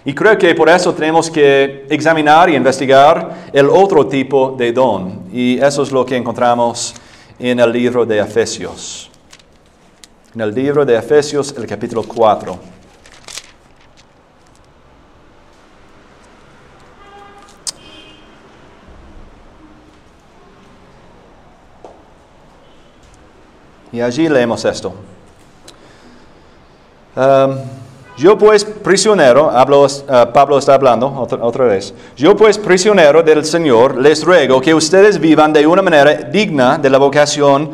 Y 0.05 0.13
creo 0.13 0.37
que 0.37 0.55
por 0.55 0.69
eso 0.69 0.93
tenemos 0.93 1.29
que 1.29 1.85
examinar 1.89 2.49
y 2.49 2.55
investigar 2.55 3.49
el 3.51 3.67
otro 3.69 4.07
tipo 4.07 4.55
de 4.57 4.71
don. 4.71 5.23
Y 5.31 5.59
eso 5.59 5.83
es 5.83 5.91
lo 5.91 6.05
que 6.05 6.15
encontramos 6.15 6.93
en 7.37 7.59
el 7.59 7.71
libro 7.71 8.05
de 8.05 8.19
Efesios. 8.19 9.11
en 10.35 10.41
el 10.41 10.53
libro 10.53 10.85
de 10.85 10.95
Efesios, 10.95 11.53
el 11.57 11.65
capítulo 11.65 12.03
4. 12.03 12.59
Y 23.91 24.01
allí 24.01 24.29
leemos 24.29 24.63
esto. 24.65 24.93
Um, 27.15 27.57
yo 28.19 28.37
pues 28.37 28.65
prisionero, 28.65 29.49
hablo, 29.49 29.85
uh, 29.85 30.33
Pablo 30.33 30.57
está 30.57 30.73
hablando 30.73 31.07
otra, 31.07 31.63
vez, 31.63 31.93
yo 32.17 32.35
pues 32.35 32.57
prisionero 32.57 33.23
del 33.23 33.45
Señor 33.45 33.95
les 33.95 34.25
ruego 34.25 34.59
que 34.59 34.73
ustedes 34.73 35.17
vivan 35.17 35.53
de 35.53 35.65
una 35.65 35.81
manera 35.81 36.13
digna 36.15 36.77
de 36.77 36.89
la 36.89 36.97
vocación 36.97 37.71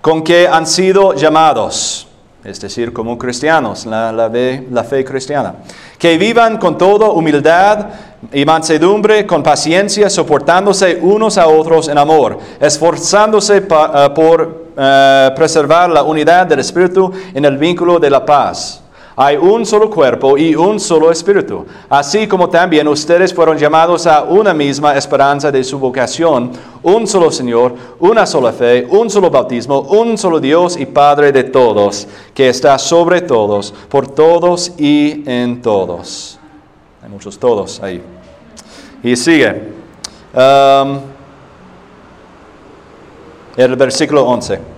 con 0.00 0.22
que 0.22 0.46
han 0.46 0.68
sido 0.68 1.14
llamados, 1.14 2.06
es 2.44 2.60
decir, 2.60 2.92
como 2.92 3.18
cristianos, 3.18 3.86
la, 3.86 4.84
fe 4.88 5.04
cristiana, 5.04 5.56
que 5.98 6.16
vivan 6.16 6.58
con 6.58 6.78
toda 6.78 7.08
humildad 7.08 7.86
y 8.32 8.44
mansedumbre, 8.44 9.26
con 9.26 9.42
paciencia, 9.42 10.08
soportándose 10.08 11.00
unos 11.02 11.36
a 11.38 11.48
otros 11.48 11.88
en 11.88 11.98
amor, 11.98 12.38
esforzándose 12.60 13.58
uh, 13.58 14.14
por 14.14 14.68
Uh, 14.78 15.34
preservar 15.34 15.90
la 15.90 16.04
unidad 16.04 16.46
del 16.46 16.60
Espíritu 16.60 17.12
en 17.34 17.44
el 17.44 17.58
vínculo 17.58 17.98
de 17.98 18.08
la 18.08 18.24
paz. 18.24 18.80
Hay 19.20 19.36
un 19.36 19.66
solo 19.66 19.90
cuerpo 19.90 20.38
y 20.38 20.54
un 20.54 20.78
solo 20.78 21.10
Espíritu, 21.10 21.66
así 21.88 22.28
como 22.28 22.48
también 22.48 22.86
ustedes 22.86 23.34
fueron 23.34 23.58
llamados 23.58 24.06
a 24.06 24.22
una 24.22 24.54
misma 24.54 24.96
esperanza 24.96 25.50
de 25.50 25.64
su 25.64 25.76
vocación, 25.76 26.52
un 26.84 27.04
solo 27.04 27.32
Señor, 27.32 27.74
una 27.98 28.24
sola 28.24 28.52
fe, 28.52 28.86
un 28.88 29.10
solo 29.10 29.28
bautismo, 29.28 29.80
un 29.80 30.16
solo 30.16 30.38
Dios 30.38 30.76
y 30.76 30.86
Padre 30.86 31.32
de 31.32 31.42
todos, 31.42 32.06
que 32.32 32.48
está 32.48 32.78
sobre 32.78 33.22
todos, 33.22 33.74
por 33.88 34.06
todos 34.06 34.70
y 34.78 35.28
en 35.28 35.62
todos. 35.62 36.38
Hay 37.02 37.08
muchos 37.08 37.36
todos 37.40 37.82
ahí. 37.82 38.00
Y 39.02 39.16
sigue. 39.16 39.72
Um, 40.32 41.00
el 43.56 43.74
versículo 43.74 44.22
11. 44.26 44.77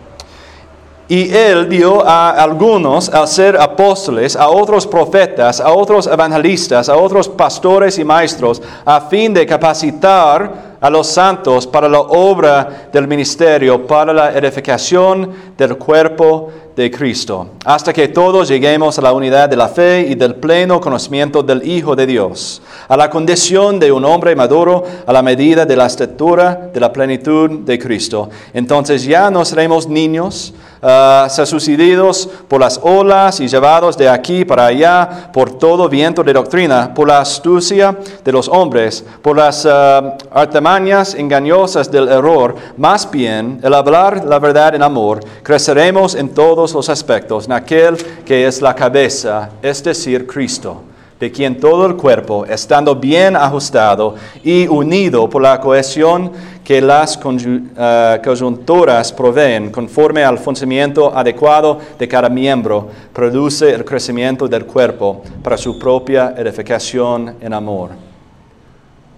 Y 1.10 1.28
él 1.34 1.68
dio 1.68 2.06
a 2.06 2.30
algunos 2.30 3.08
al 3.08 3.26
ser 3.26 3.60
apóstoles, 3.60 4.36
a 4.36 4.48
otros 4.48 4.86
profetas, 4.86 5.60
a 5.60 5.72
otros 5.72 6.06
evangelistas, 6.06 6.88
a 6.88 6.96
otros 6.96 7.28
pastores 7.28 7.98
y 7.98 8.04
maestros, 8.04 8.62
a 8.84 9.00
fin 9.00 9.34
de 9.34 9.44
capacitar 9.44 10.70
a 10.80 10.88
los 10.88 11.08
santos 11.08 11.66
para 11.66 11.88
la 11.88 11.98
obra 11.98 12.88
del 12.92 13.08
ministerio, 13.08 13.88
para 13.88 14.12
la 14.12 14.38
edificación 14.38 15.32
del 15.58 15.76
cuerpo 15.76 16.50
de 16.74 16.90
Cristo, 16.90 17.48
hasta 17.64 17.92
que 17.92 18.08
todos 18.08 18.48
lleguemos 18.48 18.98
a 18.98 19.02
la 19.02 19.12
unidad 19.12 19.48
de 19.48 19.56
la 19.56 19.68
fe 19.68 20.06
y 20.08 20.14
del 20.14 20.36
pleno 20.36 20.80
conocimiento 20.80 21.42
del 21.42 21.68
Hijo 21.68 21.94
de 21.94 22.06
Dios, 22.06 22.62
a 22.88 22.96
la 22.96 23.10
condición 23.10 23.78
de 23.78 23.92
un 23.92 24.04
hombre 24.04 24.34
maduro, 24.34 24.84
a 25.06 25.12
la 25.12 25.22
medida 25.22 25.66
de 25.66 25.76
la 25.76 25.86
estatura 25.86 26.70
de 26.72 26.80
la 26.80 26.92
plenitud 26.92 27.50
de 27.60 27.78
Cristo. 27.78 28.30
Entonces 28.54 29.04
ya 29.04 29.30
no 29.30 29.44
seremos 29.44 29.88
niños, 29.88 30.54
uh, 30.82 31.46
sucedidos 31.46 32.28
por 32.48 32.60
las 32.60 32.78
olas 32.82 33.40
y 33.40 33.48
llevados 33.48 33.96
de 33.96 34.08
aquí 34.08 34.44
para 34.44 34.66
allá 34.66 35.30
por 35.32 35.50
todo 35.58 35.88
viento 35.88 36.22
de 36.22 36.32
doctrina, 36.32 36.92
por 36.94 37.08
la 37.08 37.20
astucia 37.20 37.96
de 38.24 38.32
los 38.32 38.48
hombres, 38.48 39.04
por 39.22 39.36
las 39.36 39.64
uh, 39.64 40.12
artimañas 40.32 41.14
engañosas 41.14 41.90
del 41.90 42.08
error. 42.08 42.54
Más 42.76 43.10
bien, 43.10 43.60
el 43.62 43.74
hablar 43.74 44.24
la 44.24 44.38
verdad 44.38 44.74
en 44.74 44.82
amor, 44.82 45.20
creceremos 45.42 46.14
en 46.14 46.28
todos 46.30 46.74
los 46.74 46.88
aspectos 46.88 47.46
en 47.46 47.52
aquel 47.52 47.96
que 48.24 48.46
es 48.46 48.60
la 48.62 48.74
cabeza, 48.74 49.50
es 49.62 49.82
decir, 49.82 50.26
Cristo 50.26 50.82
de 51.20 51.30
quien 51.30 51.60
todo 51.60 51.84
el 51.84 51.96
cuerpo, 51.96 52.46
estando 52.46 52.96
bien 52.96 53.36
ajustado 53.36 54.14
y 54.42 54.66
unido 54.66 55.28
por 55.28 55.42
la 55.42 55.60
cohesión 55.60 56.32
que 56.70 56.80
las 56.80 57.16
uh, 57.16 58.22
coyunturas 58.22 59.12
proveen, 59.12 59.72
conforme 59.72 60.22
al 60.22 60.38
funcionamiento 60.38 61.12
adecuado 61.12 61.80
de 61.98 62.06
cada 62.06 62.28
miembro, 62.28 62.88
produce 63.12 63.74
el 63.74 63.84
crecimiento 63.84 64.46
del 64.46 64.64
cuerpo 64.66 65.20
para 65.42 65.56
su 65.56 65.76
propia 65.80 66.32
edificación 66.36 67.34
en 67.40 67.52
amor. 67.54 67.90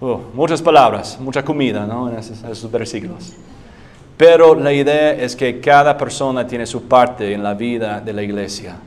Uh, 0.01 0.17
muchas 0.33 0.63
palabras, 0.63 1.19
mucha 1.19 1.45
comida 1.45 1.85
¿no? 1.85 2.09
en 2.09 2.17
esos, 2.17 2.43
esos 2.43 2.71
versículos. 2.71 3.33
Pero 4.17 4.55
la 4.55 4.73
idea 4.73 5.11
es 5.11 5.35
que 5.35 5.59
cada 5.59 5.95
persona 5.95 6.47
tiene 6.47 6.65
su 6.65 6.87
parte 6.87 7.33
en 7.33 7.43
la 7.43 7.53
vida 7.53 8.01
de 8.01 8.13
la 8.13 8.23
iglesia. 8.23 8.77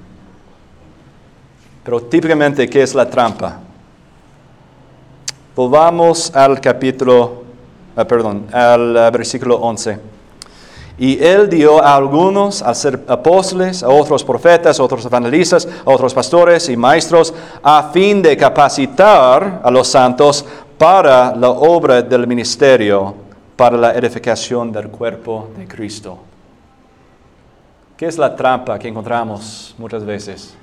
Pero 1.85 2.03
típicamente, 2.03 2.69
¿qué 2.69 2.83
es 2.83 2.97
la 2.97 3.09
trampa? 3.09 3.61
Volvamos 5.55 6.35
al 6.35 6.61
capítulo, 6.61 7.46
uh, 7.97 8.05
perdón, 8.05 8.47
al 8.53 8.97
uh, 8.97 9.11
versículo 9.13 9.57
11. 9.57 9.99
Y 10.99 11.23
él 11.23 11.49
dio 11.51 11.83
a 11.83 11.95
algunos 11.95 12.63
a 12.63 12.75
ser 12.75 13.05
apóstoles, 13.07 13.83
a 13.83 13.89
otros 13.89 14.25
profetas, 14.25 14.81
a 14.81 14.83
otros 14.83 15.05
evangelistas, 15.05 15.69
a 15.85 15.91
otros 15.91 16.15
pastores 16.15 16.69
y 16.71 16.77
maestros, 16.77 17.35
a 17.63 17.91
fin 17.93 18.23
de 18.23 18.37
capacitar 18.37 19.61
a 19.63 19.71
los 19.71 19.89
santos 19.89 20.45
para 20.79 21.35
la 21.35 21.51
obra 21.51 22.01
del 22.01 22.27
ministerio, 22.27 23.15
para 23.57 23.77
la 23.77 23.93
edificación 23.93 24.73
del 24.73 24.89
cuerpo 24.89 25.51
de 25.57 25.67
Cristo. 25.67 26.19
¿Qué 27.97 28.07
es 28.07 28.17
la 28.19 28.35
trampa 28.35 28.79
que 28.79 28.89
encontramos 28.89 29.75
muchas 29.79 30.05
veces? 30.05 30.55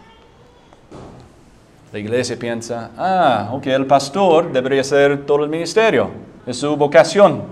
La 1.91 1.99
iglesia 1.99 2.37
piensa, 2.37 2.89
ah, 2.97 3.49
ok, 3.51 3.67
el 3.67 3.85
pastor 3.85 4.51
debería 4.51 4.81
hacer 4.81 5.25
todo 5.25 5.43
el 5.43 5.49
ministerio, 5.49 6.09
es 6.45 6.57
su 6.57 6.75
vocación. 6.75 7.43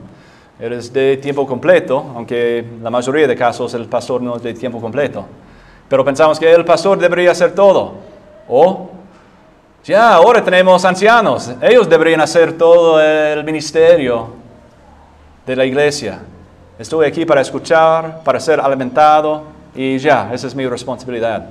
Eres 0.59 0.93
de 0.93 1.17
tiempo 1.17 1.47
completo, 1.47 2.11
aunque 2.15 2.63
la 2.81 2.89
mayoría 2.89 3.27
de 3.27 3.35
casos 3.35 3.73
el 3.73 3.85
pastor 3.85 4.21
no 4.21 4.35
es 4.35 4.43
de 4.43 4.53
tiempo 4.53 4.79
completo. 4.79 5.25
Pero 5.89 6.05
pensamos 6.05 6.39
que 6.39 6.51
el 6.51 6.63
pastor 6.63 6.99
debería 6.99 7.31
hacer 7.31 7.55
todo. 7.55 7.93
O, 8.47 8.89
ya, 9.83 10.13
ahora 10.13 10.43
tenemos 10.43 10.85
ancianos, 10.85 11.51
ellos 11.61 11.89
deberían 11.89 12.21
hacer 12.21 12.57
todo 12.57 13.01
el 13.01 13.43
ministerio 13.43 14.27
de 15.45 15.55
la 15.55 15.65
iglesia. 15.65 16.19
Estoy 16.77 17.07
aquí 17.07 17.25
para 17.25 17.41
escuchar, 17.41 18.23
para 18.23 18.39
ser 18.39 18.59
alimentado 18.59 19.43
y 19.75 19.97
ya, 19.97 20.31
esa 20.33 20.47
es 20.47 20.55
mi 20.55 20.67
responsabilidad. 20.67 21.49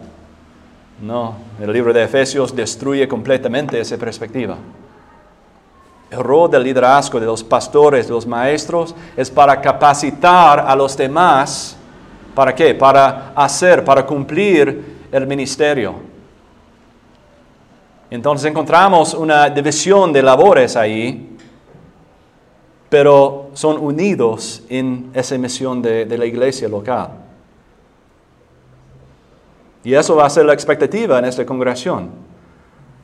No, 1.03 1.35
el 1.61 1.72
libro 1.72 1.92
de 1.92 2.05
Efesios 2.05 2.55
destruye 2.55 3.09
completamente 3.09 3.81
esa 3.81 3.96
perspectiva. 3.96 4.57
El 6.11 6.18
rol 6.25 6.51
del 6.51 6.64
liderazgo 6.64 7.20
de 7.20 7.27
los 7.27 7.44
pastores, 7.44 8.09
de 8.09 8.12
los 8.12 8.27
maestros, 8.27 8.94
es 9.16 9.31
para 9.31 9.61
capacitar 9.61 10.61
a 10.61 10.75
los 10.75 10.96
demás. 10.96 11.77
¿Para 12.35 12.55
qué? 12.55 12.75
Para 12.75 13.33
hacer, 13.35 13.85
para 13.85 14.05
cumplir 14.05 15.07
el 15.12 15.27
ministerio. 15.27 15.94
Entonces 18.11 18.51
encontramos 18.51 19.14
una 19.14 19.49
división 19.49 20.12
de 20.12 20.23
labores 20.23 20.77
ahí, 20.77 21.37
pero 22.88 23.51
son 23.53 23.79
unidos 23.79 24.62
en 24.68 25.11
esa 25.14 25.38
misión 25.38 25.81
de, 25.81 26.07
de 26.07 26.18
la 26.18 26.27
iglesia 26.27 26.68
local. 26.68 27.11
Y 29.85 29.94
eso 29.94 30.16
va 30.16 30.27
a 30.27 30.31
ser 30.31 30.44
la 30.44 30.53
expectativa 30.53 31.18
en 31.20 31.25
esta 31.25 31.46
congregación, 31.46 32.11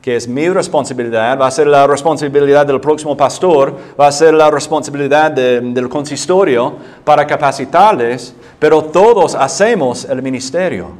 que 0.07 0.15
es 0.15 0.25
mi 0.25 0.47
responsabilidad, 0.47 1.37
va 1.37 1.47
a 1.47 1.51
ser 1.51 1.67
la 1.67 1.85
responsabilidad 1.85 2.65
del 2.65 2.79
próximo 2.79 3.17
pastor, 3.17 3.75
va 3.99 4.07
a 4.07 4.11
ser 4.13 4.33
la 4.33 4.49
responsabilidad 4.49 5.29
de, 5.31 5.59
del 5.59 5.89
consistorio 5.89 6.77
para 7.03 7.27
capacitarles, 7.27 8.33
pero 8.57 8.85
todos 8.85 9.35
hacemos 9.35 10.05
el 10.05 10.21
ministerio. 10.21 10.91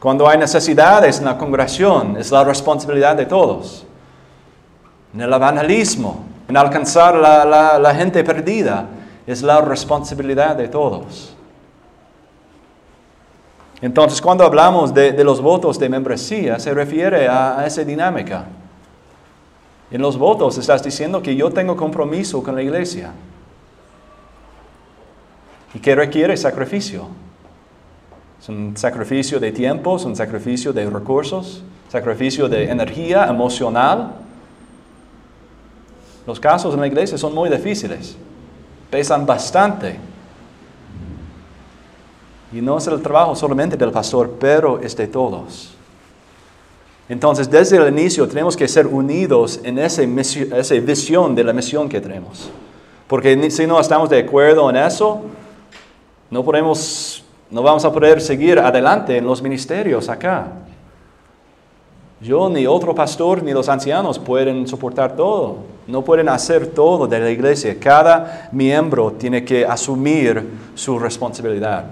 Cuando 0.00 0.28
hay 0.28 0.38
necesidades 0.38 1.20
en 1.20 1.26
la 1.26 1.38
congregación, 1.38 2.16
es 2.16 2.32
la 2.32 2.42
responsabilidad 2.42 3.14
de 3.14 3.26
todos. 3.26 3.86
En 5.14 5.20
el 5.20 5.32
evangelismo, 5.32 6.24
en 6.48 6.56
alcanzar 6.56 7.14
la, 7.14 7.44
la, 7.44 7.78
la 7.78 7.94
gente 7.94 8.24
perdida, 8.24 8.86
es 9.24 9.40
la 9.40 9.60
responsabilidad 9.60 10.56
de 10.56 10.66
todos. 10.66 11.35
Entonces, 13.82 14.22
cuando 14.22 14.44
hablamos 14.44 14.94
de, 14.94 15.22
los 15.22 15.40
votos 15.40 15.78
de 15.78 15.88
membresía, 15.88 16.58
se 16.58 16.72
refiere 16.72 17.28
a, 17.28 17.64
esa 17.66 17.84
dinámica. 17.84 18.46
En 19.90 20.00
los 20.00 20.18
votos 20.18 20.56
estás 20.58 20.82
diciendo 20.82 21.22
que 21.22 21.36
yo 21.36 21.50
tengo 21.50 21.76
compromiso 21.76 22.42
con 22.42 22.54
la 22.54 22.62
iglesia 22.62 23.12
y 25.74 25.78
que 25.78 25.94
requiere 25.94 26.36
sacrificio. 26.36 27.06
Es 28.40 28.48
un 28.48 28.76
sacrificio 28.76 29.38
de 29.38 29.52
tiempo, 29.52 29.96
es 29.96 30.04
un 30.04 30.16
sacrificio 30.16 30.72
de 30.72 30.88
recursos, 30.88 31.62
sacrificio 31.88 32.48
de 32.48 32.70
energía 32.70 33.26
emocional. 33.26 34.14
Los 36.26 36.40
casos 36.40 36.74
en 36.74 36.80
la 36.80 36.86
iglesia 36.86 37.18
son 37.18 37.34
muy 37.34 37.50
difíciles, 37.50 38.16
pesan 38.90 39.26
bastante. 39.26 39.98
Y 42.52 42.60
no 42.60 42.78
es 42.78 42.86
el 42.86 43.02
trabajo 43.02 43.34
solamente 43.34 43.76
del 43.76 43.90
pastor, 43.90 44.36
pero 44.38 44.80
es 44.80 44.96
de 44.96 45.06
todos. 45.06 45.74
Entonces, 47.08 47.50
desde 47.50 47.76
el 47.76 47.88
inicio 47.88 48.26
tenemos 48.26 48.56
que 48.56 48.66
ser 48.66 48.86
unidos 48.86 49.60
en 49.62 49.78
esa, 49.78 50.02
esa 50.02 50.74
visión 50.76 51.34
de 51.34 51.44
la 51.44 51.52
misión 51.52 51.88
que 51.88 52.00
tenemos. 52.00 52.50
Porque 53.06 53.50
si 53.50 53.66
no 53.66 53.78
estamos 53.78 54.10
de 54.10 54.18
acuerdo 54.18 54.68
en 54.70 54.76
eso, 54.76 55.22
no 56.30 56.44
podemos, 56.44 57.24
no 57.50 57.62
vamos 57.62 57.84
a 57.84 57.92
poder 57.92 58.20
seguir 58.20 58.58
adelante 58.58 59.16
en 59.16 59.26
los 59.26 59.40
ministerios 59.40 60.08
acá. 60.08 60.48
Yo 62.20 62.48
ni 62.48 62.66
otro 62.66 62.94
pastor 62.94 63.42
ni 63.42 63.52
los 63.52 63.68
ancianos 63.68 64.18
pueden 64.18 64.66
soportar 64.66 65.14
todo. 65.14 65.58
No 65.86 66.02
pueden 66.02 66.28
hacer 66.28 66.68
todo 66.68 67.06
de 67.06 67.20
la 67.20 67.30
iglesia. 67.30 67.78
Cada 67.78 68.48
miembro 68.50 69.12
tiene 69.12 69.44
que 69.44 69.64
asumir 69.64 70.44
su 70.74 70.98
responsabilidad. 70.98 71.84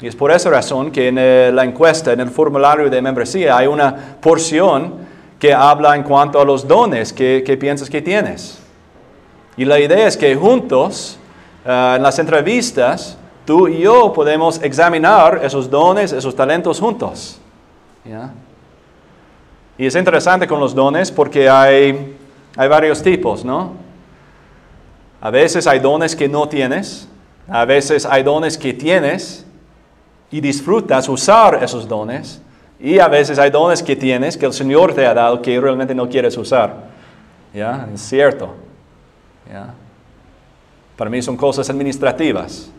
Y 0.00 0.06
es 0.06 0.16
por 0.16 0.30
esa 0.30 0.50
razón 0.50 0.90
que 0.90 1.08
en 1.08 1.54
la 1.54 1.64
encuesta, 1.64 2.12
en 2.12 2.20
el 2.20 2.30
formulario 2.30 2.88
de 2.88 3.02
membresía, 3.02 3.56
hay 3.56 3.66
una 3.66 4.16
porción 4.20 4.94
que 5.38 5.52
habla 5.52 5.94
en 5.94 6.02
cuanto 6.02 6.40
a 6.40 6.44
los 6.44 6.66
dones 6.66 7.12
que, 7.12 7.42
que 7.44 7.56
piensas 7.56 7.90
que 7.90 8.00
tienes. 8.00 8.58
Y 9.56 9.64
la 9.64 9.78
idea 9.78 10.06
es 10.06 10.16
que 10.16 10.34
juntos, 10.36 11.18
eh, 11.66 11.94
en 11.96 12.02
las 12.02 12.18
entrevistas, 12.18 13.18
tú 13.44 13.68
y 13.68 13.80
yo 13.80 14.12
podemos 14.12 14.62
examinar 14.62 15.40
esos 15.42 15.68
dones, 15.68 16.12
esos 16.12 16.34
talentos 16.34 16.80
juntos. 16.80 17.38
Y 19.76 19.86
es 19.86 19.94
interesante 19.94 20.46
con 20.46 20.60
los 20.60 20.74
dones 20.74 21.10
porque 21.10 21.48
hay, 21.48 22.16
hay 22.56 22.68
varios 22.68 23.02
tipos, 23.02 23.44
¿no? 23.44 23.72
A 25.20 25.30
veces 25.30 25.66
hay 25.66 25.78
dones 25.78 26.16
que 26.16 26.28
no 26.28 26.48
tienes, 26.48 27.08
a 27.48 27.64
veces 27.64 28.06
hay 28.06 28.22
dones 28.22 28.56
que 28.56 28.72
tienes 28.72 29.44
y 30.30 30.40
disfrutas 30.40 31.08
usar 31.08 31.62
esos 31.62 31.88
dones, 31.88 32.40
y 32.78 32.98
a 32.98 33.08
veces 33.08 33.38
hay 33.38 33.50
dones 33.50 33.82
que 33.82 33.94
tienes 33.94 34.36
que 34.36 34.46
el 34.46 34.52
Señor 34.52 34.94
te 34.94 35.04
ha 35.04 35.12
dado 35.12 35.42
que 35.42 35.60
realmente 35.60 35.94
no 35.94 36.08
quieres 36.08 36.36
usar. 36.38 36.74
¿Ya? 37.52 37.88
Es 37.92 38.00
cierto. 38.00 38.54
Para 40.96 41.10
mí 41.10 41.20
son 41.20 41.36
cosas 41.36 41.68
administrativas. 41.68 42.70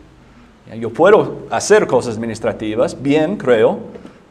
Yo 0.78 0.90
puedo 0.90 1.46
hacer 1.50 1.86
cosas 1.86 2.16
administrativas, 2.16 3.00
bien 3.00 3.36
creo, 3.36 3.78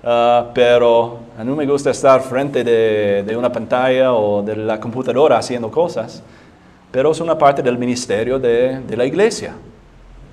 ah, 0.03 0.49
pero 0.53 1.19
a 1.37 1.43
mí 1.43 1.51
me 1.53 1.65
gusta 1.65 1.91
estar 1.91 2.21
frente 2.21 2.63
de, 2.63 3.35
una 3.37 3.51
pantalla 3.51 4.13
o 4.13 4.41
de 4.41 4.55
la 4.55 4.79
computadora 4.79 5.37
haciendo 5.37 5.69
cosas, 5.69 6.23
pero 6.89 7.11
es 7.11 7.19
una 7.19 7.37
parte 7.37 7.61
del 7.61 7.77
ministerio 7.77 8.39
de, 8.39 8.79
de 8.79 8.97
la 8.97 9.05
iglesia, 9.05 9.53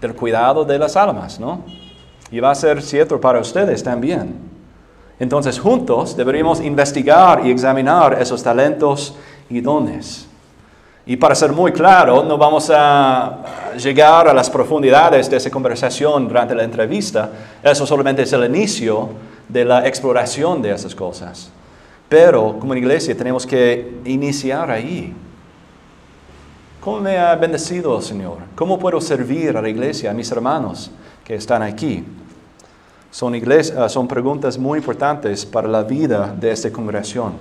del 0.01 0.15
cuidado 0.15 0.65
de 0.65 0.79
las 0.79 0.97
almas, 0.97 1.39
¿no? 1.39 1.63
Y 2.31 2.41
va 2.41 2.51
a 2.51 2.55
ser 2.55 2.83
cierto 2.83 3.21
para 3.21 3.41
ustedes 3.41 3.83
también. 3.83 4.35
Entonces 5.19 5.59
juntos 5.59 6.17
deberíamos 6.17 6.61
investigar 6.61 7.45
y 7.45 7.51
examinar 7.51 8.19
esos 8.21 8.43
talentos 8.43 9.17
y 9.51 9.61
dones. 9.61 10.27
Y 11.07 11.17
para 11.17 11.35
ser 11.35 11.53
muy 11.53 11.73
claro, 11.73 12.23
no 12.23 12.37
vamos 12.37 12.71
a 12.73 13.73
llegar 13.79 14.29
a 14.29 14.35
las 14.35 14.51
profundidades 14.51 15.31
de 15.31 15.39
esa 15.39 15.51
conversación 15.51 16.29
durante 16.29 16.55
la 16.55 16.65
entrevista. 16.65 17.31
Eso 17.63 17.87
solamente 17.87 18.23
es 18.23 18.33
el 18.35 18.45
inicio 18.45 19.09
de 19.49 19.65
la 19.65 19.87
exploración 19.89 20.61
de 20.61 20.73
esas 20.73 20.95
cosas. 20.95 21.51
Pero 22.11 22.59
como 22.59 22.75
iglesia 22.75 23.17
tenemos 23.17 23.47
que 23.47 24.01
iniciar 24.05 24.71
ahí. 24.71 25.15
¿Cómo 26.81 27.01
me 27.01 27.17
ha 27.17 27.35
bendecido 27.35 27.97
el 27.97 28.03
Señor? 28.03 28.37
¿Cómo 28.55 28.79
puedo 28.79 29.01
servir 29.01 29.57
a 29.57 29.63
la 29.63 29.69
iglesia, 29.69 30.11
a 30.11 30.15
mis 30.15 30.31
hermanos 30.31 30.91
que 31.29 31.35
están 31.35 31.61
aquí? 31.63 32.03
Son, 33.11 33.35
iglesia, 33.35 33.87
son 33.91 34.09
preguntas 34.09 34.57
muy 34.57 34.79
importantes 34.79 35.45
para 35.45 35.69
la 35.69 35.83
vida 35.83 36.35
de 36.35 36.51
esta 36.51 36.73
congregación. 36.73 37.35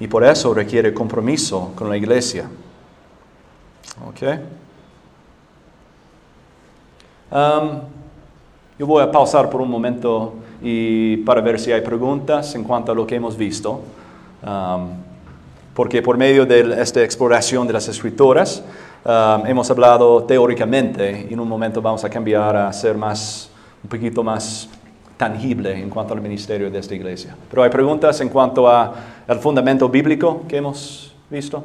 Y 0.00 0.08
por 0.08 0.24
eso 0.24 0.54
requiere 0.54 0.94
compromiso 0.94 1.72
con 1.76 1.90
la 1.90 1.96
iglesia. 1.98 2.48
¿Ok? 4.08 4.22
Um, 7.30 7.80
yo 8.78 8.86
voy 8.86 9.02
a 9.02 9.10
pausar 9.10 9.50
por 9.50 9.60
un 9.60 9.70
momento 9.70 10.34
y 10.62 11.18
para 11.18 11.42
ver 11.42 11.60
si 11.60 11.72
hay 11.72 11.82
preguntas 11.82 12.54
en 12.54 12.64
cuanto 12.64 12.92
a 12.92 12.94
lo 12.94 13.06
que 13.06 13.16
hemos 13.16 13.36
visto. 13.36 13.82
Um, 14.42 14.88
porque 15.74 16.00
por 16.00 16.16
medio 16.16 16.46
de 16.46 16.80
esta 16.80 17.02
exploración 17.02 17.66
de 17.66 17.74
las 17.74 17.88
escritoras 17.88 18.62
um, 19.06 19.46
hemos 19.46 19.70
hablado 19.70 20.24
teóricamente 20.24 21.26
y 21.30 21.34
en 21.34 21.40
un 21.40 21.48
momento 21.48 21.80
vamos 21.80 22.04
a 22.04 22.10
cambiar 22.10 22.56
a 22.56 22.72
ser 22.72 22.96
más, 22.96 23.48
un 23.82 23.88
poquito 23.88 24.22
más 24.22 24.68
tangible 25.16 25.80
en 25.80 25.88
cuanto 25.88 26.12
al 26.12 26.20
ministerio 26.20 26.70
de 26.70 26.78
esta 26.78 26.94
iglesia. 26.94 27.36
Pero 27.48 27.62
hay 27.62 27.70
preguntas 27.70 28.20
en 28.20 28.28
cuanto 28.28 28.68
al 28.68 29.38
fundamento 29.40 29.88
bíblico 29.88 30.44
que 30.48 30.56
hemos 30.58 31.14
visto. 31.30 31.64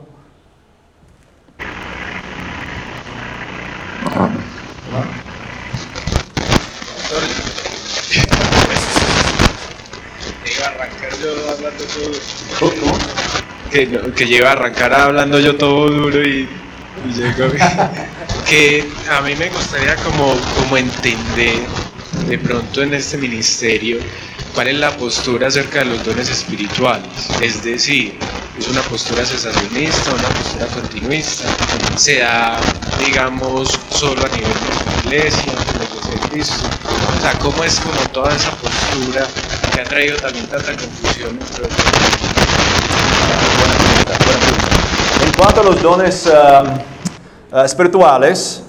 Que, 13.72 13.88
que 14.16 14.26
lleva 14.26 14.50
a 14.50 14.52
arrancar 14.52 14.94
hablando 14.94 15.40
yo 15.40 15.56
todo 15.56 15.88
duro 15.88 16.22
y, 16.22 16.48
que 18.50 18.88
a 19.10 19.22
mí 19.22 19.36
me 19.36 19.50
gustaría 19.50 19.96
como, 19.98 20.36
como 20.60 20.78
entender 20.78 21.60
de 22.28 22.38
pronto 22.38 22.82
en 22.84 22.94
este 22.94 23.18
ministerio 23.18 24.00
cuál 24.54 24.68
es 24.68 24.76
la 24.76 24.96
postura 24.98 25.48
acerca 25.48 25.80
de 25.80 25.86
los 25.86 26.06
dones 26.06 26.30
espirituales. 26.30 27.10
Es 27.42 27.64
decir, 27.64 28.18
es 28.58 28.68
una 28.68 28.82
postura 28.82 29.26
cesacionista, 29.26 30.14
una 30.14 30.30
postura 30.30 30.68
continuista, 30.68 31.46
se 31.96 32.20
da, 32.20 32.60
digamos, 33.06 33.80
solo 33.90 34.26
a 34.26 34.30
nivel 34.30 34.54
de 34.54 35.10
la 35.10 35.16
iglesia, 35.16 35.54
de 35.54 35.56
la 35.56 36.22
de 36.22 36.30
Cristo. 36.30 36.70
O 37.18 37.22
sea, 37.22 37.34
cómo 37.40 37.64
es 37.64 37.80
como 37.80 38.00
toda 38.12 38.36
esa 38.36 38.52
postura 38.52 39.28
que 39.74 39.82
ha 39.82 39.84
traído 39.84 40.18
también 40.18 40.48
tanta 40.48 40.74
confusión 40.76 41.40
entre 41.40 41.66
En 41.66 42.41
cuanto 45.42 45.62
a 45.62 45.64
los 45.64 45.82
dones 45.82 46.28
um, 46.28 46.32
uh, 47.52 47.64
espirituales, 47.66 48.64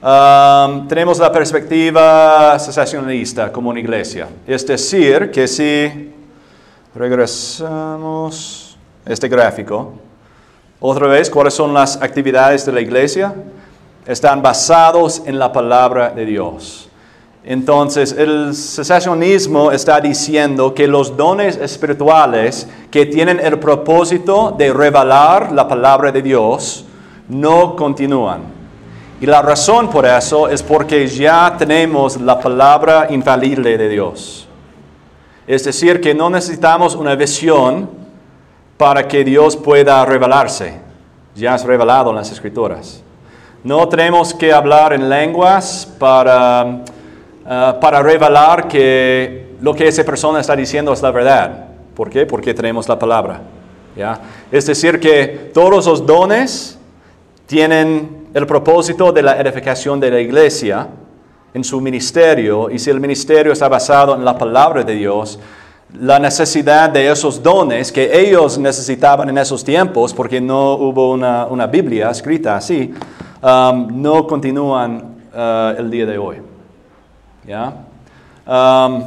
um, 0.00 0.86
tenemos 0.86 1.18
la 1.18 1.32
perspectiva 1.32 2.56
cesacionalista 2.60 3.50
como 3.50 3.70
una 3.70 3.80
iglesia. 3.80 4.28
Es 4.46 4.64
decir, 4.64 5.32
que 5.32 5.48
si 5.48 6.12
regresamos 6.94 8.78
a 9.04 9.12
este 9.12 9.26
gráfico, 9.26 9.94
otra 10.78 11.08
vez, 11.08 11.28
¿cuáles 11.28 11.54
son 11.54 11.74
las 11.74 12.00
actividades 12.00 12.64
de 12.66 12.70
la 12.70 12.80
iglesia? 12.80 13.34
Están 14.06 14.40
basados 14.40 15.22
en 15.26 15.40
la 15.40 15.52
palabra 15.52 16.10
de 16.10 16.24
Dios. 16.24 16.88
Entonces, 17.44 18.12
el 18.12 18.54
cesacionismo 18.54 19.72
está 19.72 20.00
diciendo 20.00 20.72
que 20.74 20.86
los 20.86 21.16
dones 21.16 21.56
espirituales 21.56 22.68
que 22.90 23.06
tienen 23.06 23.40
el 23.40 23.58
propósito 23.58 24.54
de 24.56 24.72
revelar 24.72 25.50
la 25.50 25.66
palabra 25.66 26.12
de 26.12 26.22
Dios 26.22 26.84
no 27.28 27.74
continúan. 27.74 28.42
Y 29.20 29.26
la 29.26 29.42
razón 29.42 29.88
por 29.88 30.06
eso 30.06 30.48
es 30.48 30.62
porque 30.62 31.06
ya 31.08 31.54
tenemos 31.58 32.20
la 32.20 32.38
palabra 32.38 33.08
infalible 33.10 33.76
de 33.76 33.88
Dios. 33.88 34.46
Es 35.46 35.64
decir, 35.64 36.00
que 36.00 36.14
no 36.14 36.30
necesitamos 36.30 36.94
una 36.94 37.16
visión 37.16 37.90
para 38.76 39.06
que 39.06 39.24
Dios 39.24 39.56
pueda 39.56 40.04
revelarse. 40.04 40.80
Ya 41.34 41.56
es 41.56 41.64
revelado 41.64 42.10
en 42.10 42.16
las 42.16 42.30
escrituras. 42.30 43.02
No 43.64 43.88
tenemos 43.88 44.32
que 44.34 44.52
hablar 44.52 44.92
en 44.92 45.08
lenguas 45.08 45.88
para 45.98 46.84
Ah, 47.44 47.76
para 47.80 48.02
revelar 48.02 48.68
que 48.68 49.56
lo 49.60 49.74
que 49.74 49.88
esa 49.88 50.04
persona 50.04 50.40
está 50.40 50.54
diciendo 50.54 50.92
es 50.92 51.02
la 51.02 51.10
verdad. 51.10 51.66
¿Por 51.94 52.08
qué? 52.08 52.24
Porque 52.24 52.54
tenemos 52.54 52.88
la 52.88 52.98
palabra. 52.98 53.40
Es 54.50 54.66
decir, 54.66 54.98
que 54.98 55.50
todos 55.52 55.86
los 55.86 56.06
dones 56.06 56.78
tienen 57.46 58.28
el 58.32 58.46
propósito 58.46 59.12
de 59.12 59.22
la 59.22 59.38
edificación 59.38 60.00
de 60.00 60.10
la 60.10 60.20
iglesia 60.20 60.88
en 61.52 61.62
su 61.62 61.80
ministerio, 61.82 62.70
y 62.70 62.78
si 62.78 62.88
el 62.88 62.98
ministerio 62.98 63.52
está 63.52 63.68
basado 63.68 64.14
en 64.14 64.24
la 64.24 64.38
palabra 64.38 64.82
de 64.82 64.94
Dios, 64.94 65.38
la 66.00 66.18
necesidad 66.18 66.88
de 66.88 67.10
esos 67.10 67.42
dones 67.42 67.92
que 67.92 68.18
ellos 68.18 68.56
necesitaban 68.56 69.28
en 69.28 69.36
esos 69.36 69.62
tiempos, 69.62 70.14
porque 70.14 70.40
no 70.40 70.74
hubo 70.74 71.12
una, 71.12 71.66
Biblia 71.66 72.08
escrita 72.08 72.56
así, 72.56 72.94
um, 73.42 74.00
no 74.00 74.26
continúan 74.26 75.16
uh, 75.34 75.78
el 75.78 75.90
día 75.90 76.06
de 76.06 76.16
hoy. 76.16 76.51
¿Ya? 77.44 77.72
Um, 78.46 79.04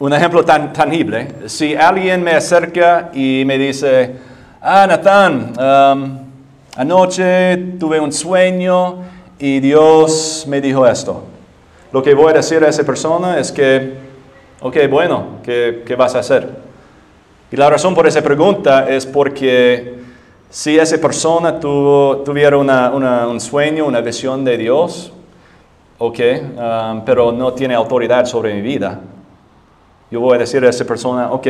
un 0.00 0.12
ejemplo 0.12 0.44
tan 0.44 0.72
tangible, 0.72 1.28
si 1.46 1.76
alguien 1.76 2.22
me 2.22 2.32
acerca 2.32 3.10
y 3.14 3.44
me 3.46 3.56
dice, 3.56 4.16
ah, 4.60 4.86
Nathan, 4.88 5.52
um, 5.56 6.18
anoche 6.76 7.56
tuve 7.78 8.00
un 8.00 8.12
sueño 8.12 9.02
y 9.38 9.60
Dios 9.60 10.46
me 10.48 10.60
dijo 10.60 10.86
esto. 10.86 11.24
Lo 11.92 12.02
que 12.02 12.12
voy 12.12 12.32
a 12.32 12.34
decir 12.34 12.64
a 12.64 12.68
esa 12.68 12.82
persona 12.82 13.38
es 13.38 13.52
que, 13.52 13.94
ok, 14.60 14.76
bueno, 14.90 15.38
¿qué, 15.44 15.84
qué 15.86 15.94
vas 15.94 16.16
a 16.16 16.18
hacer? 16.18 16.48
Y 17.52 17.56
la 17.56 17.70
razón 17.70 17.94
por 17.94 18.08
esa 18.08 18.20
pregunta 18.20 18.88
es 18.88 19.06
porque 19.06 19.94
si 20.54 20.78
esa 20.78 20.96
persona 20.98 21.58
tuvo, 21.58 22.18
tuviera 22.18 22.56
una, 22.56 22.92
una, 22.92 23.26
un 23.26 23.40
sueño, 23.40 23.86
una 23.86 24.00
visión 24.00 24.44
de 24.44 24.56
Dios, 24.56 25.12
ok, 25.98 26.18
um, 26.20 27.04
pero 27.04 27.32
no 27.32 27.52
tiene 27.54 27.74
autoridad 27.74 28.24
sobre 28.24 28.54
mi 28.54 28.62
vida, 28.62 29.00
yo 30.12 30.20
voy 30.20 30.36
a 30.36 30.38
decir 30.38 30.64
a 30.64 30.68
esa 30.68 30.84
persona, 30.84 31.32
ok, 31.32 31.46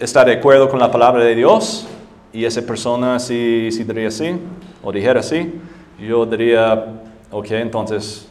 está 0.00 0.24
de 0.24 0.32
acuerdo 0.32 0.70
con 0.70 0.78
la 0.78 0.90
palabra 0.90 1.22
de 1.22 1.34
Dios, 1.34 1.86
y 2.32 2.46
esa 2.46 2.62
persona 2.62 3.18
si, 3.18 3.68
si 3.70 3.84
diría 3.84 4.10
sí, 4.10 4.34
o 4.82 4.90
dijera 4.90 5.22
sí, 5.22 5.60
yo 6.00 6.24
diría, 6.24 6.94
ok, 7.30 7.50
entonces 7.50 8.26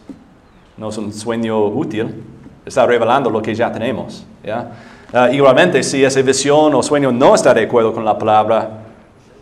no 0.75 0.89
es 0.89 0.97
un 0.97 1.13
sueño 1.13 1.67
útil, 1.67 2.23
está 2.65 2.87
revelando 2.87 3.29
lo 3.29 3.43
que 3.43 3.53
ya 3.53 3.71
tenemos. 3.71 4.25
¿ya? 4.43 4.71
Uh, 5.13 5.33
igualmente, 5.33 5.83
si 5.83 6.05
esa 6.05 6.21
visión 6.21 6.73
o 6.73 6.81
sueño 6.81 7.11
no 7.11 7.35
está 7.35 7.53
de 7.53 7.63
acuerdo 7.63 7.93
con 7.93 8.05
la 8.05 8.17
palabra, 8.17 8.83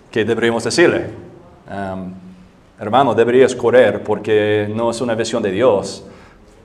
¿qué 0.09 0.26
deberíamos 0.26 0.63
decirle? 0.63 1.11
Um, 1.70 2.11
hermano, 2.80 3.13
deberías 3.13 3.53
correr 3.53 4.01
porque 4.01 4.67
no 4.74 4.89
es 4.89 4.99
una 4.99 5.13
visión 5.13 5.43
de 5.43 5.51
Dios, 5.51 6.03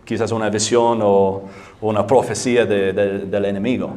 quizás 0.07 0.33
una 0.33 0.49
visión 0.49 1.01
o, 1.03 1.43
o 1.83 1.89
una 1.89 2.07
profecía 2.07 2.65
de, 2.65 2.95
de, 2.95 3.19
del 3.27 3.45
enemigo. 3.45 3.95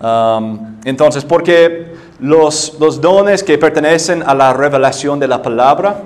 Um, 0.00 0.76
entonces, 0.84 1.22
porque 1.22 1.92
los, 2.20 2.78
los, 2.80 2.98
dones 2.98 3.42
que 3.42 3.58
pertenecen 3.58 4.22
a 4.22 4.34
la 4.34 4.54
revelación 4.54 5.18
de 5.20 5.28
la 5.28 5.42
palabra 5.42 6.00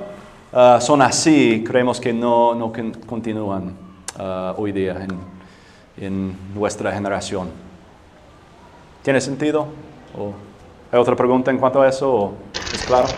uh, 0.53 0.81
son 0.81 1.03
así, 1.03 1.63
creemos 1.65 2.01
que 2.01 2.13
no, 2.13 2.57
no 2.57 2.73
continúan 3.07 3.77
uh, 4.19 4.61
hoy 4.61 4.73
día 4.73 4.97
en, 5.05 6.05
en, 6.05 6.37
nuestra 6.53 6.91
generación. 6.91 7.70
¿Tiene 9.03 9.21
sentido? 9.21 9.67
¿O 10.17 10.35
¿Hay 10.93 10.99
otra 10.99 11.17
pregunta 11.17 11.51
en 11.51 11.59
cuanto 11.59 11.81
a 11.81 11.89
eso? 11.89 12.13
¿O 12.13 12.35
¿Es 12.75 12.83
claro? 12.83 13.09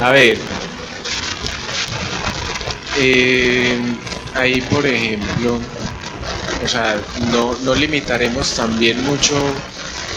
A 0.00 0.12
ver, 0.12 0.38
eh, 2.98 3.78
ahí 4.34 4.60
por 4.60 4.86
ejemplo, 4.86 5.58
o 6.64 6.68
sea, 6.68 7.00
no, 7.32 7.56
no 7.64 7.74
limitaremos 7.74 8.54
también 8.54 9.04
mucho 9.04 9.34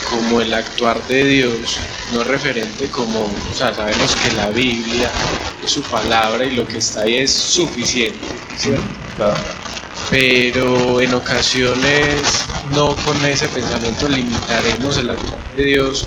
como 0.10 0.42
el 0.42 0.54
actuar 0.54 1.02
de 1.08 1.24
Dios, 1.24 1.80
no 2.14 2.24
referente 2.24 2.90
como, 2.90 3.22
o 3.22 3.56
sea, 3.56 3.74
sabemos 3.74 4.16
que 4.18 4.36
la 4.36 4.50
Biblia 4.50 5.10
es 5.64 5.72
su 5.72 5.82
palabra 5.84 6.46
y 6.46 6.52
lo 6.52 6.68
que 6.68 6.78
está 6.78 7.02
ahí 7.02 7.18
es 7.18 7.32
suficiente, 7.32 8.20
¿cierto? 8.58 8.84
Claro. 9.16 9.71
Pero 10.12 11.00
en 11.00 11.14
ocasiones 11.14 12.46
no 12.76 12.98
con 12.98 13.26
ese 13.26 13.48
pensamiento 13.48 14.10
limitaremos 14.10 14.98
el 14.98 15.10
actuar 15.10 15.40
de 15.56 15.64
Dios, 15.64 16.06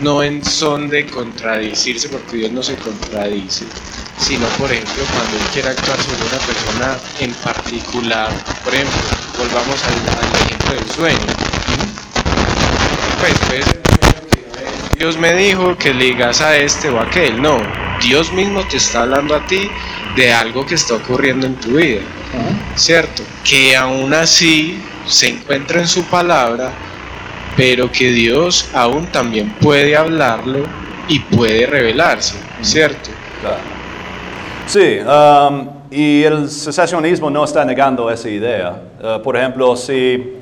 no 0.00 0.24
en 0.24 0.44
son 0.44 0.88
de 0.88 1.06
contradicirse, 1.06 2.08
porque 2.08 2.38
Dios 2.38 2.50
no 2.50 2.62
se 2.64 2.74
contradice, 2.74 3.64
sino 4.18 4.46
por 4.58 4.72
ejemplo 4.72 5.04
cuando 5.14 5.36
Él 5.36 5.44
quiere 5.52 5.68
actuar 5.68 5.96
sobre 6.02 6.22
una 6.26 6.38
persona 6.44 6.98
en 7.20 7.32
particular, 7.34 8.32
por 8.64 8.74
ejemplo, 8.74 8.98
volvamos 9.38 9.80
al, 9.84 10.42
ejemplo 10.42 10.74
del 10.74 10.90
sueño. 10.90 11.26
Pues, 13.20 13.34
pues 13.48 13.66
Dios 14.98 15.16
me 15.18 15.34
dijo 15.34 15.78
que 15.78 15.94
le 15.94 16.06
digas 16.06 16.40
a 16.40 16.56
este 16.56 16.90
o 16.90 16.98
a 16.98 17.04
aquel, 17.04 17.40
no, 17.40 17.58
Dios 18.02 18.32
mismo 18.32 18.66
te 18.66 18.78
está 18.78 19.02
hablando 19.02 19.36
a 19.36 19.46
ti 19.46 19.70
de 20.16 20.32
algo 20.32 20.66
que 20.66 20.74
está 20.74 20.94
ocurriendo 20.94 21.46
en 21.46 21.54
tu 21.56 21.76
vida, 21.76 22.00
¿cierto? 22.74 23.22
Que 23.44 23.76
aún 23.76 24.12
así 24.14 24.82
se 25.06 25.28
encuentra 25.28 25.80
en 25.80 25.88
su 25.88 26.04
palabra, 26.04 26.72
pero 27.56 27.90
que 27.90 28.10
Dios 28.10 28.68
aún 28.74 29.06
también 29.06 29.54
puede 29.60 29.96
hablarlo 29.96 30.64
y 31.08 31.20
puede 31.20 31.66
revelarse, 31.66 32.36
¿cierto? 32.62 33.10
Sí, 34.66 34.98
um, 34.98 35.68
y 35.90 36.24
el 36.24 36.50
secesionismo 36.50 37.30
no 37.30 37.44
está 37.44 37.64
negando 37.64 38.10
esa 38.10 38.28
idea. 38.28 38.82
Uh, 39.00 39.22
por 39.22 39.36
ejemplo, 39.36 39.76
si, 39.76 40.38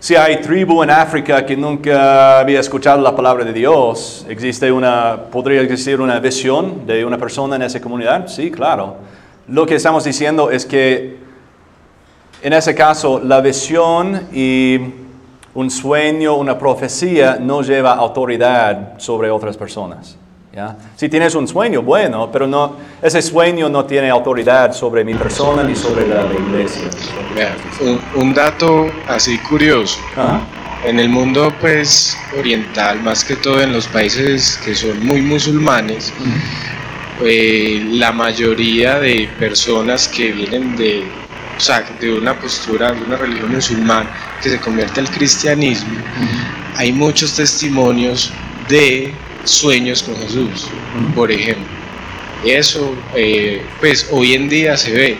si 0.00 0.16
hay 0.16 0.40
tribu 0.40 0.82
en 0.82 0.90
África 0.90 1.46
que 1.46 1.56
nunca 1.56 2.40
había 2.40 2.58
escuchado 2.58 3.00
la 3.00 3.14
palabra 3.14 3.44
de 3.44 3.52
Dios, 3.52 4.26
¿existe 4.28 4.72
una, 4.72 5.16
¿podría 5.30 5.60
existir 5.62 6.00
una 6.00 6.18
visión 6.18 6.84
de 6.84 7.04
una 7.04 7.16
persona 7.16 7.54
en 7.56 7.62
esa 7.62 7.80
comunidad? 7.80 8.26
Sí, 8.26 8.50
claro. 8.50 8.96
Lo 9.52 9.66
que 9.66 9.74
estamos 9.74 10.02
diciendo 10.04 10.50
es 10.50 10.64
que 10.64 11.18
en 12.40 12.54
ese 12.54 12.74
caso 12.74 13.20
la 13.22 13.42
visión 13.42 14.28
y 14.32 14.78
un 15.52 15.70
sueño, 15.70 16.36
una 16.36 16.58
profecía 16.58 17.36
no 17.38 17.60
lleva 17.60 17.92
autoridad 17.92 18.98
sobre 18.98 19.30
otras 19.30 19.58
personas. 19.58 20.16
¿ya? 20.54 20.74
Si 20.96 21.10
tienes 21.10 21.34
un 21.34 21.46
sueño, 21.46 21.82
bueno, 21.82 22.30
pero 22.32 22.46
no, 22.46 22.76
ese 23.02 23.20
sueño 23.20 23.68
no 23.68 23.84
tiene 23.84 24.08
autoridad 24.08 24.72
sobre 24.72 25.04
mi 25.04 25.12
persona 25.12 25.62
ni 25.62 25.76
sobre 25.76 26.08
la, 26.08 26.22
la 26.22 26.32
iglesia. 26.32 26.88
Vean, 27.36 27.56
un, 27.82 28.22
un, 28.22 28.32
dato 28.32 28.86
así 29.06 29.36
curioso. 29.36 29.98
Ajá. 30.16 30.40
En 30.86 30.98
el 30.98 31.10
mundo 31.10 31.52
pues 31.60 32.16
oriental, 32.38 33.02
más 33.02 33.22
que 33.22 33.36
todo 33.36 33.60
en 33.60 33.74
los 33.74 33.86
países 33.86 34.58
que 34.64 34.74
son 34.74 35.04
muy 35.04 35.20
musulmanes. 35.20 36.10
Eh, 37.24 37.84
la 37.92 38.12
mayoría 38.12 38.98
de 38.98 39.28
personas 39.38 40.08
que 40.08 40.32
vienen 40.32 40.76
de, 40.76 41.04
o 41.56 41.60
sea, 41.60 41.84
de 42.00 42.12
una 42.12 42.38
postura, 42.38 42.92
de 42.92 43.02
una 43.02 43.16
religión 43.16 43.52
musulmana 43.52 44.10
que 44.42 44.50
se 44.50 44.58
convierte 44.58 45.00
al 45.00 45.10
cristianismo, 45.10 45.94
hay 46.76 46.92
muchos 46.92 47.34
testimonios 47.34 48.30
de 48.68 49.12
sueños 49.44 50.02
con 50.02 50.16
Jesús, 50.16 50.68
por 51.14 51.30
ejemplo. 51.30 51.66
Eso, 52.44 52.96
eh, 53.14 53.62
pues 53.80 54.08
hoy 54.10 54.34
en 54.34 54.48
día 54.48 54.76
se 54.76 54.92
ve. 54.92 55.16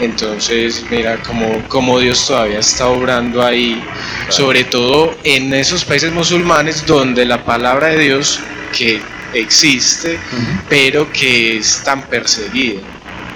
Entonces, 0.00 0.84
mira 0.90 1.20
como, 1.22 1.60
como 1.68 1.98
Dios 1.98 2.26
todavía 2.26 2.60
está 2.60 2.88
obrando 2.88 3.42
ahí, 3.44 3.82
claro. 3.82 4.32
sobre 4.32 4.64
todo 4.64 5.16
en 5.24 5.52
esos 5.52 5.84
países 5.84 6.12
musulmanes 6.12 6.86
donde 6.86 7.24
la 7.24 7.44
palabra 7.44 7.88
de 7.88 7.98
Dios 7.98 8.38
que 8.76 9.02
existe, 9.34 10.14
uh 10.14 10.36
-huh. 10.36 10.60
pero 10.68 11.06
que 11.12 11.58
es 11.58 11.82
tan 11.84 12.02
perseguida, 12.02 12.80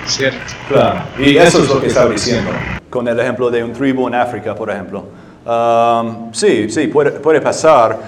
¿cierto? 0.06 0.38
Claro, 0.68 1.04
y 1.18 1.36
eso 1.36 1.62
es 1.62 1.68
lo 1.68 1.80
que 1.80 1.86
estaba 1.88 2.10
diciendo, 2.10 2.50
con 2.90 3.06
el 3.08 3.18
ejemplo 3.18 3.50
de 3.50 3.62
un 3.62 3.72
tribu 3.72 4.08
en 4.08 4.14
África, 4.14 4.54
por 4.54 4.70
ejemplo. 4.70 5.04
Um, 5.44 6.32
sí, 6.32 6.70
sí, 6.70 6.86
puede, 6.86 7.10
puede 7.12 7.40
pasar 7.40 7.98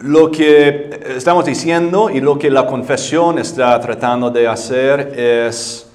lo 0.00 0.30
que 0.30 1.00
estamos 1.16 1.44
diciendo 1.44 2.10
y 2.10 2.20
lo 2.20 2.38
que 2.38 2.50
la 2.50 2.66
confesión 2.66 3.38
está 3.38 3.80
tratando 3.80 4.30
de 4.30 4.46
hacer 4.46 5.14
es 5.16 5.86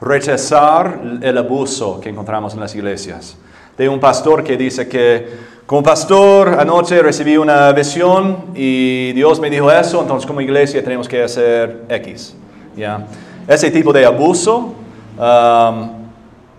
rechazar 0.00 1.00
el 1.22 1.38
abuso 1.38 2.00
que 2.00 2.10
encontramos 2.10 2.54
en 2.54 2.60
las 2.60 2.74
iglesias. 2.74 3.36
De 3.78 3.88
un 3.88 3.98
pastor 4.00 4.44
que 4.44 4.56
dice 4.56 4.88
que 4.88 5.55
como 5.66 5.82
pastor 5.82 6.60
anoche 6.60 7.02
recibí 7.02 7.36
una 7.36 7.72
visión 7.72 8.52
y 8.54 9.12
Dios 9.14 9.40
me 9.40 9.50
dijo 9.50 9.68
eso, 9.68 10.00
entonces 10.00 10.24
como 10.24 10.40
iglesia 10.40 10.82
tenemos 10.82 11.08
que 11.08 11.24
hacer 11.24 11.82
X. 11.88 12.36
¿ya? 12.76 13.04
Ese 13.48 13.72
tipo 13.72 13.92
de 13.92 14.06
abuso 14.06 14.74
um, 15.18 15.88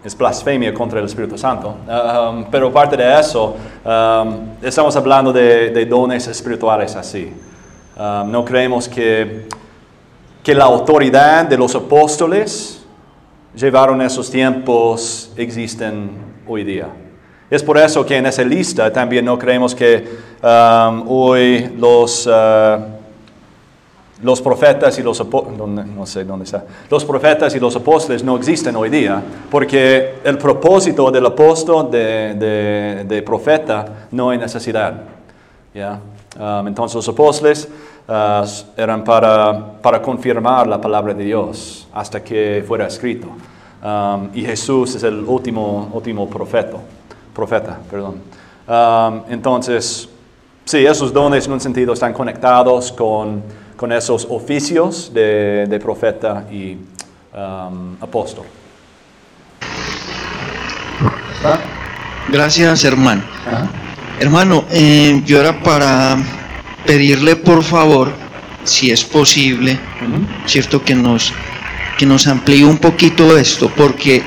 es 0.03 0.17
blasfemia 0.17 0.73
contra 0.73 0.99
el 0.99 1.05
Espíritu 1.05 1.37
Santo. 1.37 1.77
Um, 1.87 2.45
pero 2.51 2.69
parte 2.73 2.97
de 2.97 3.17
eso, 3.17 3.55
um, 3.85 4.49
estamos 4.61 4.93
hablando 4.97 5.31
de, 5.31 5.69
de, 5.69 5.85
dones 5.85 6.27
espirituales 6.27 6.93
así. 6.97 7.31
no 7.97 8.43
creemos 8.43 8.89
que, 8.89 9.47
que 10.43 10.53
la 10.53 10.65
autoridad 10.65 11.45
de 11.45 11.57
los 11.57 11.73
apóstoles 11.75 12.85
llevaron 13.55 14.01
esos 14.01 14.29
tiempos 14.29 15.31
existen 15.37 16.09
hoy 16.45 16.65
día. 16.65 17.06
Es 17.49 17.63
por 17.63 17.77
eso 17.77 18.05
que 18.05 18.17
en 18.17 18.25
esa 18.25 18.43
lista 18.43 18.91
también 18.91 19.23
no 19.23 19.39
creemos 19.39 19.73
que 19.73 20.05
um, 20.43 21.03
hoy 21.07 21.71
los, 21.77 22.27
uh, 22.27 22.81
los 24.21 24.41
profetas 24.41 24.99
y 24.99 25.03
los 25.03 25.25
no 25.25 26.05
sé 26.05 26.25
dónde 26.25 26.43
está, 26.43 26.65
los 26.89 27.05
profetas 27.05 27.55
y 27.55 27.59
los 27.59 27.73
apóstoles 27.73 28.21
no 28.21 28.35
existen 28.35 28.75
hoy 28.75 28.89
día, 28.89 29.23
porque 29.49 30.15
el 30.25 30.37
propósito 30.37 31.09
del 31.09 31.25
apóstol, 31.25 31.89
de, 31.89 33.05
de, 33.07 33.21
profeta, 33.21 34.07
no 34.11 34.31
hay 34.31 34.37
necesidad. 34.37 35.03
¿ya? 35.73 36.01
Um, 36.37 36.67
entonces 36.67 36.95
los 36.95 37.07
apóstoles 37.07 37.69
uh, 38.09 38.45
eran 38.75 39.05
para, 39.05 39.79
para 39.81 40.01
confirmar 40.01 40.67
la 40.67 40.81
palabra 40.81 41.13
de 41.13 41.23
Dios 41.23 41.87
hasta 41.93 42.21
que 42.21 42.61
fuera 42.67 42.87
escrito. 42.87 43.29
Um, 43.81 44.29
y 44.33 44.41
Jesús 44.41 44.95
es 44.95 45.03
el 45.03 45.23
último, 45.23 45.89
último 45.93 46.27
profeta, 46.29 46.77
profeta. 47.37 47.79
Perdón. 47.89 48.15
Um, 48.67 49.21
entonces, 49.29 50.09
sí, 50.65 50.85
esos 50.85 51.13
dones 51.13 51.45
en 51.45 51.53
un 51.53 51.61
sentido 51.61 51.93
están 51.93 52.11
conectados 52.11 52.91
con, 52.91 53.43
con 53.77 53.91
esos 53.91 54.27
oficios 54.29 55.11
de, 55.13 55.67
de 55.69 55.79
profeta 55.79 56.45
y 56.51 56.75
um, 57.33 57.95
apóstol. 58.01 58.45
Gracias, 62.29 62.83
hermano. 62.83 63.21
Hermano, 64.19 64.65
eh, 64.71 65.21
yo 65.25 65.39
era 65.39 65.61
para 65.61 66.17
pedirle 66.85 67.35
por 67.35 67.63
favor, 67.63 68.11
si 68.63 68.89
es 68.91 69.05
posible, 69.05 69.79
cierto 70.47 70.83
que 70.83 70.95
nos 70.95 71.31
que 71.97 72.05
nos 72.05 72.27
amplíe 72.27 72.63
un 72.63 72.77
poquito 72.77 73.37
esto, 73.37 73.71
porque 73.75 74.21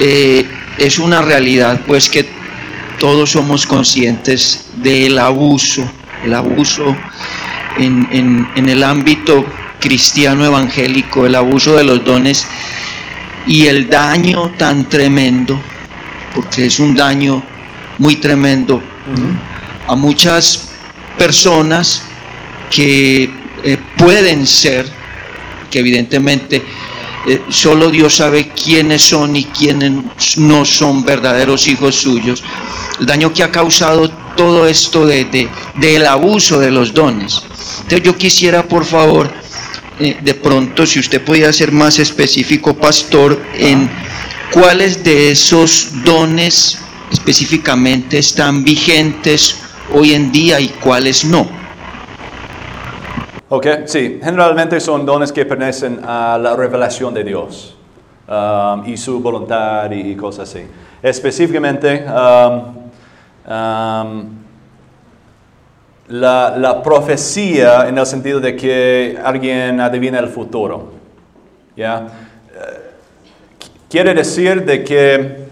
eh, 0.00 0.44
es 0.78 0.98
una 0.98 1.22
realidad, 1.22 1.80
pues 1.86 2.08
que 2.08 2.26
todos 2.98 3.30
somos 3.30 3.66
conscientes 3.66 4.66
del 4.76 5.18
abuso, 5.18 5.90
el 6.24 6.34
abuso 6.34 6.96
en, 7.78 8.46
en, 8.54 8.68
el 8.68 8.82
ámbito 8.82 9.46
cristiano 9.80 10.44
evangélico, 10.44 11.26
el 11.26 11.34
abuso 11.34 11.76
de 11.76 11.84
los 11.84 12.04
dones 12.04 12.46
y 13.46 13.66
el 13.66 13.88
daño 13.88 14.52
tan 14.58 14.88
tremendo, 14.88 15.58
porque 16.34 16.66
es 16.66 16.78
un 16.78 16.94
daño 16.94 17.42
muy 17.98 18.16
tremendo 18.16 18.82
a 19.86 19.94
muchas 19.96 20.70
personas 21.18 22.02
que 22.70 23.30
eh, 23.64 23.78
pueden 23.96 24.46
ser, 24.46 24.86
que 25.70 25.80
evidentemente 25.80 26.62
eh, 27.26 27.42
solo 27.50 27.90
Dios 27.90 28.16
sabe 28.16 28.48
quiénes 28.48 29.02
son 29.02 29.36
y 29.36 29.44
quiénes 29.44 30.38
no 30.38 30.64
son 30.64 31.04
verdaderos 31.04 31.66
hijos 31.68 31.96
suyos, 31.96 32.42
el 32.98 33.06
daño 33.06 33.32
que 33.32 33.42
ha 33.42 33.50
causado 33.50 34.10
todo 34.36 34.66
esto 34.66 35.04
de, 35.06 35.48
del 35.76 36.06
abuso 36.06 36.58
de 36.58 36.70
los 36.70 36.94
dones. 36.94 37.42
Entonces 37.82 38.02
yo 38.02 38.16
quisiera, 38.16 38.66
por 38.66 38.84
favor, 38.84 39.30
eh, 39.98 40.16
de 40.22 40.34
pronto, 40.34 40.86
si 40.86 40.98
usted 40.98 41.22
pudiera 41.22 41.52
ser 41.52 41.72
más 41.72 41.98
específico, 41.98 42.74
pastor, 42.74 43.42
en 43.54 43.90
cuáles 44.50 45.04
de 45.04 45.32
esos 45.32 45.88
dones 46.04 46.78
específicamente 47.12 48.18
están 48.18 48.64
vigentes 48.64 49.56
hoy 49.92 50.14
en 50.14 50.32
día 50.32 50.58
y 50.60 50.68
cuáles 50.68 51.24
no. 51.24 51.59
Ok, 53.52 53.66
sí, 53.86 54.20
generalmente 54.22 54.78
son 54.78 55.04
dones 55.04 55.32
que 55.32 55.44
pertenecen 55.44 56.02
a 56.04 56.38
la 56.38 56.54
revelación 56.54 57.12
de 57.12 57.24
Dios 57.24 57.76
um, 58.28 58.86
y 58.86 58.96
su 58.96 59.18
voluntad 59.18 59.90
y, 59.90 60.14
cosas 60.14 60.48
así. 60.48 60.64
Específicamente, 61.02 62.04
um, 62.06 62.62
um, 63.52 64.28
la, 66.10 66.54
la, 66.56 66.80
profecía 66.80 67.88
en 67.88 67.98
el 67.98 68.06
sentido 68.06 68.38
de 68.38 68.54
que 68.54 69.18
alguien 69.20 69.80
adivina 69.80 70.20
el 70.20 70.28
futuro. 70.28 70.92
¿ya? 71.76 72.06
Eh, 72.54 72.90
quiere 73.88 74.14
decir 74.14 74.64
de 74.64 74.84
que 74.84 75.50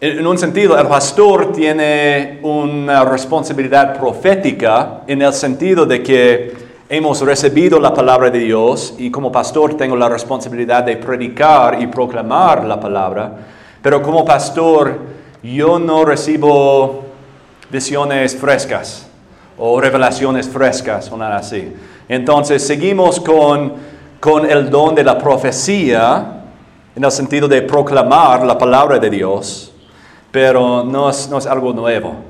en 0.00 0.26
un 0.26 0.36
sentido, 0.36 0.76
el 0.76 0.88
pastor 0.88 1.52
tiene 1.52 2.40
una 2.42 3.04
responsabilidad 3.04 3.96
profética 3.96 5.02
en 5.06 5.22
el 5.22 5.32
sentido 5.32 5.86
de 5.86 6.02
que 6.02 6.67
hemos 6.88 7.20
recibido 7.20 7.78
la 7.78 7.92
palabra 7.92 8.30
de 8.30 8.38
Dios 8.38 8.94
y 8.96 9.10
como 9.10 9.30
pastor 9.30 9.74
tengo 9.74 9.94
la 9.94 10.08
responsabilidad 10.08 10.84
de 10.84 10.96
predicar 10.96 11.80
y 11.82 11.86
proclamar 11.86 12.64
la 12.64 12.80
palabra, 12.80 13.30
pero 13.82 14.00
como 14.02 14.24
pastor 14.24 14.98
yo 15.42 15.78
no 15.78 16.04
recibo 16.04 17.04
visiones 17.70 18.34
frescas 18.34 19.06
o 19.58 19.80
revelaciones 19.80 20.48
frescas 20.48 21.12
o 21.12 21.22
así. 21.22 21.74
Entonces 22.08 22.66
seguimos 22.66 23.20
con, 23.20 23.74
con 24.18 24.50
el 24.50 24.70
don 24.70 24.94
de 24.94 25.04
la 25.04 25.18
profecía 25.18 26.42
en 26.96 27.04
el 27.04 27.12
sentido 27.12 27.46
de 27.46 27.62
proclamar 27.62 28.46
la 28.46 28.56
palabra 28.56 28.98
de 28.98 29.10
Dios, 29.10 29.72
pero 30.30 30.82
no 30.84 31.10
es, 31.10 31.28
no 31.28 31.36
es 31.36 31.46
algo 31.46 31.72
nuevo. 31.74 32.27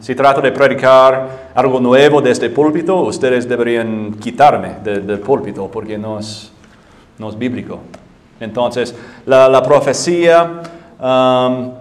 Si 0.00 0.14
trato 0.14 0.42
de 0.42 0.52
predicar 0.52 1.50
algo 1.54 1.80
nuevo 1.80 2.20
desde 2.20 2.46
el 2.46 2.52
púlpito, 2.52 3.00
ustedes 3.00 3.48
deberían 3.48 4.12
quitarme 4.20 4.76
del 4.84 5.18
púlpito 5.20 5.70
porque 5.70 5.96
no 5.96 6.18
es, 6.18 6.52
no 7.18 7.30
es 7.30 7.38
bíblico. 7.38 7.80
Entonces, 8.38 8.94
la, 9.24 9.62
profecía, 9.62 10.60
um, 11.00 11.72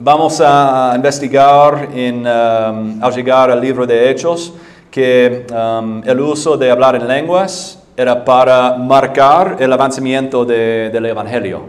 vamos 0.00 0.40
a 0.44 0.92
investigar 0.96 1.88
en, 1.94 2.26
um, 2.26 3.04
al 3.04 3.14
llegar 3.14 3.52
al 3.52 3.60
libro 3.60 3.86
de 3.86 4.10
Hechos 4.10 4.52
que 4.90 5.46
um, 5.52 6.02
el 6.04 6.20
uso 6.20 6.56
de 6.56 6.68
hablar 6.68 6.96
en 6.96 7.06
lenguas 7.06 7.80
era 7.96 8.24
para 8.24 8.76
marcar 8.76 9.56
el 9.60 9.72
avanzamiento 9.72 10.44
del 10.44 11.06
Evangelio. 11.06 11.68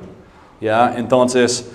¿ya? 0.59 0.95
Entonces, 0.97 1.69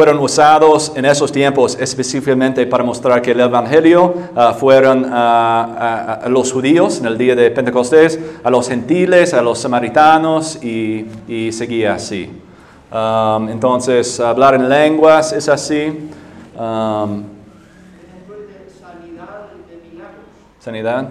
fueron 0.00 0.18
usados 0.18 0.92
en 0.96 1.04
esos 1.04 1.30
tiempos 1.30 1.76
específicamente 1.78 2.64
para 2.64 2.82
mostrar 2.82 3.20
que 3.20 3.32
el 3.32 3.40
Evangelio 3.40 4.14
uh, 4.34 4.54
fueron 4.54 5.04
a, 5.12 6.22
los 6.28 6.50
judíos 6.50 7.00
en 7.00 7.04
el 7.04 7.18
día 7.18 7.36
de 7.36 7.50
Pentecostés, 7.50 8.18
a 8.42 8.48
los 8.48 8.66
gentiles, 8.66 9.34
a 9.34 9.42
los 9.42 9.58
samaritanos 9.58 10.56
y, 10.64 11.52
seguía 11.52 11.96
así. 11.96 12.30
Um, 12.90 13.50
entonces, 13.50 14.18
hablar 14.20 14.54
en 14.54 14.70
lenguas 14.70 15.34
es 15.34 15.50
así. 15.50 16.08
Um, 16.58 17.24
sanidad. 20.60 21.08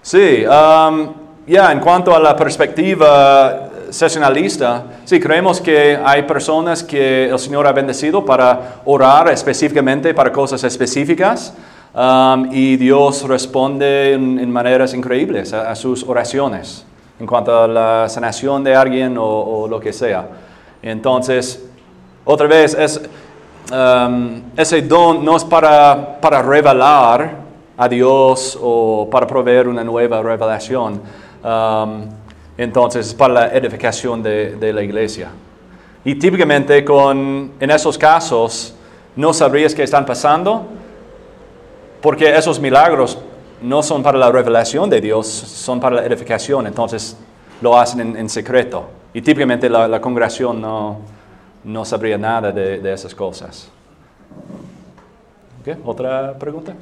Sí, 0.00 0.46
um, 0.46 1.12
ya 1.46 1.70
en 1.70 1.80
cuanto 1.80 2.16
a 2.16 2.18
la 2.18 2.34
perspectiva 2.34 3.68
sesionalista, 3.90 4.84
sí, 5.04 5.20
creemos 5.20 5.60
que 5.60 5.98
hay 6.02 6.22
personas 6.22 6.82
que 6.82 7.28
el 7.28 7.38
Señor 7.38 7.66
ha 7.66 7.72
bendecido 7.72 8.24
para 8.24 8.80
orar 8.84 9.28
específicamente 9.28 10.14
para 10.14 10.32
cosas 10.32 10.62
específicas 10.64 11.54
um, 11.94 12.48
y 12.52 12.76
Dios 12.76 13.26
responde 13.28 14.14
en, 14.14 14.50
maneras 14.50 14.94
increíbles 14.94 15.52
a, 15.52 15.74
sus 15.74 16.04
oraciones 16.04 16.84
en 17.18 17.26
cuanto 17.26 17.56
a 17.56 17.68
la 17.68 18.08
sanación 18.08 18.64
de 18.64 18.74
alguien 18.74 19.16
o, 19.18 19.66
lo 19.68 19.78
que 19.80 19.92
sea. 19.92 20.26
Entonces, 20.82 21.64
otra 22.24 22.46
vez, 22.46 22.74
es, 22.74 23.00
um, 23.72 24.42
ese 24.56 24.82
don 24.82 25.24
no 25.24 25.36
es 25.36 25.44
para, 25.44 26.20
para 26.20 26.42
revelar 26.42 27.44
a 27.76 27.88
Dios 27.88 28.58
o 28.60 29.08
para 29.10 29.26
proveer 29.26 29.68
una 29.68 29.82
nueva 29.84 30.22
revelación. 30.22 31.00
Um, 31.42 32.23
entonces, 32.56 33.12
para 33.14 33.34
la 33.34 33.48
edificación 33.48 34.22
de, 34.22 34.72
la 34.72 34.82
iglesia. 34.82 35.30
Y 36.04 36.14
típicamente 36.16 36.84
con, 36.84 37.52
en 37.58 37.70
esos 37.70 37.98
casos 37.98 38.74
no 39.16 39.32
sabrías 39.32 39.74
qué 39.74 39.82
están 39.82 40.04
pasando 40.04 40.66
porque 42.00 42.36
esos 42.36 42.60
milagros 42.60 43.18
no 43.62 43.82
son 43.82 44.02
para 44.02 44.18
la 44.18 44.30
revelación 44.30 44.90
de 44.90 45.00
Dios, 45.00 45.26
son 45.26 45.80
para 45.80 45.96
la 45.96 46.04
edificación. 46.04 46.66
Entonces 46.66 47.16
lo 47.62 47.78
hacen 47.78 48.16
en, 48.16 48.28
secreto. 48.28 48.90
Y 49.14 49.22
típicamente 49.22 49.70
la, 49.70 50.00
congregación 50.00 50.60
no, 50.60 50.98
no, 51.64 51.84
sabría 51.84 52.18
nada 52.18 52.52
de, 52.52 52.92
esas 52.92 53.14
cosas. 53.14 53.68
¿Otra 55.82 56.34
pregunta? 56.38 56.74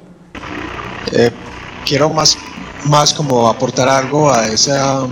Eh, 1.13 1.31
quiero 1.85 2.09
más, 2.09 2.37
más 2.85 3.13
como 3.13 3.47
aportar 3.47 3.87
algo 3.87 4.29
a 4.29 4.47
esa 4.47 5.07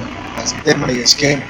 tema 0.63 0.91
y 0.91 0.99
es 0.99 1.15
que 1.15 1.41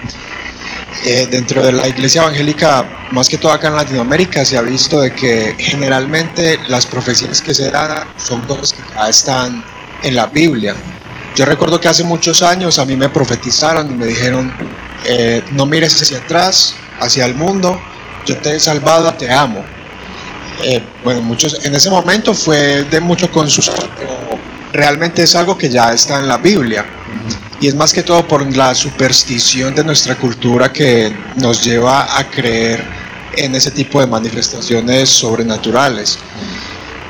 eh, 1.05 1.27
dentro 1.31 1.63
de 1.63 1.71
la 1.71 1.87
iglesia 1.87 2.21
evangélica, 2.21 3.07
más 3.11 3.27
que 3.27 3.37
todo 3.37 3.51
acá 3.51 3.69
en 3.69 3.75
Latinoamérica, 3.75 4.45
se 4.45 4.57
ha 4.57 4.61
visto 4.61 5.01
de 5.01 5.11
que 5.13 5.55
generalmente 5.57 6.59
las 6.67 6.85
profecías 6.85 7.41
que 7.41 7.53
se 7.53 7.71
dan 7.71 8.07
son 8.17 8.41
cosas 8.41 8.73
que 8.73 8.83
ya 8.93 9.09
están 9.09 9.63
en 10.03 10.15
la 10.15 10.27
Biblia. 10.27 10.75
Yo 11.35 11.45
recuerdo 11.45 11.79
que 11.79 11.87
hace 11.87 12.03
muchos 12.03 12.43
años 12.43 12.77
a 12.77 12.85
mí 12.85 12.95
me 12.95 13.09
profetizaron 13.09 13.89
y 13.89 13.95
me 13.95 14.05
dijeron, 14.05 14.53
eh, 15.05 15.41
no 15.51 15.65
mires 15.65 15.99
hacia 16.01 16.17
atrás, 16.17 16.75
hacia 16.99 17.25
el 17.25 17.35
mundo, 17.35 17.81
yo 18.25 18.37
te 18.37 18.55
he 18.55 18.59
salvado, 18.59 19.11
te 19.13 19.31
amo. 19.31 19.63
Eh, 20.63 20.83
bueno, 21.03 21.21
muchos, 21.21 21.65
en 21.65 21.73
ese 21.73 21.89
momento 21.89 22.33
fue 22.33 22.83
de 22.83 22.99
mucho 22.99 23.31
consuelo, 23.31 23.89
pero 23.97 24.39
realmente 24.71 25.23
es 25.23 25.35
algo 25.35 25.57
que 25.57 25.69
ya 25.69 25.93
está 25.93 26.19
en 26.19 26.27
la 26.27 26.37
Biblia. 26.37 26.85
Y 27.61 27.67
es 27.67 27.75
más 27.75 27.93
que 27.93 28.03
todo 28.03 28.27
por 28.27 28.55
la 28.55 28.73
superstición 28.73 29.73
de 29.75 29.83
nuestra 29.83 30.17
cultura 30.17 30.73
que 30.73 31.15
nos 31.35 31.63
lleva 31.63 32.17
a 32.17 32.29
creer 32.29 32.83
en 33.37 33.55
ese 33.55 33.71
tipo 33.71 34.01
de 34.01 34.07
manifestaciones 34.07 35.09
sobrenaturales. 35.09 36.17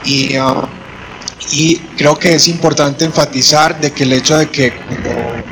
Y, 0.06 0.38
uh, 0.38 0.68
y 1.52 1.78
creo 1.98 2.18
que 2.20 2.36
es 2.36 2.48
importante 2.48 3.06
enfatizar 3.06 3.80
de 3.80 3.92
que 3.92 4.04
el 4.04 4.14
hecho 4.14 4.38
de 4.38 4.50
que 4.50 4.74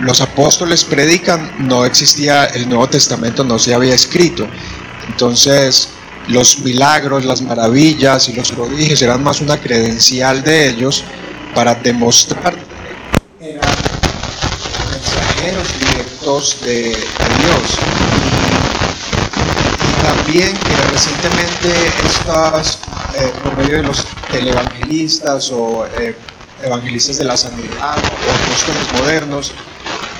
los 0.02 0.22
apóstoles 0.22 0.84
predican 0.84 1.52
no 1.60 1.86
existía, 1.86 2.46
el 2.46 2.70
Nuevo 2.70 2.88
Testamento 2.88 3.44
no 3.44 3.58
se 3.58 3.74
había 3.74 3.96
escrito. 3.96 4.48
Entonces, 5.08 5.90
los 6.28 6.60
milagros, 6.60 7.26
las 7.26 7.42
maravillas 7.42 8.30
y 8.30 8.34
los 8.34 8.52
prodigios 8.52 9.02
eran 9.02 9.24
más 9.24 9.42
una 9.42 9.58
credencial 9.58 10.44
de 10.44 10.70
ellos 10.70 11.04
para 11.56 11.76
demostrar 11.76 12.56
que 13.40 13.50
eran 13.50 13.70
mensajeros 14.92 15.68
de, 16.30 16.90
Dios. 16.92 17.80
Y 19.82 20.06
también 20.06 20.56
que 20.58 20.76
recientemente 20.92 21.88
estas, 22.06 22.78
eh, 23.16 23.34
por 23.44 23.58
medio 23.58 23.78
de 23.78 23.84
los 23.84 24.06
televangelistas 24.32 25.50
o 25.52 25.88
eh, 25.98 26.16
evangelistas 26.64 27.18
de 27.18 27.24
la 27.24 27.36
sanidad 27.36 27.98
o 27.98 28.46
apóstoles 28.46 28.94
modernos, 29.02 29.54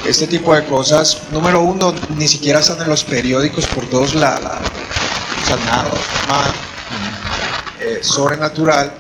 este 0.08 0.26
tipo 0.26 0.56
de 0.56 0.66
cosas, 0.66 1.20
número 1.32 1.62
uno, 1.62 1.94
ni 2.18 2.28
siquiera 2.28 2.60
están 2.60 2.82
en 2.82 2.90
los 2.90 3.04
periódicos 3.04 3.68
por 3.68 3.86
todos 3.88 4.16
lados, 4.16 4.58
o 5.44 5.46
sea, 5.46 5.58
eh, 7.82 8.00
sobrenatural 8.02 8.92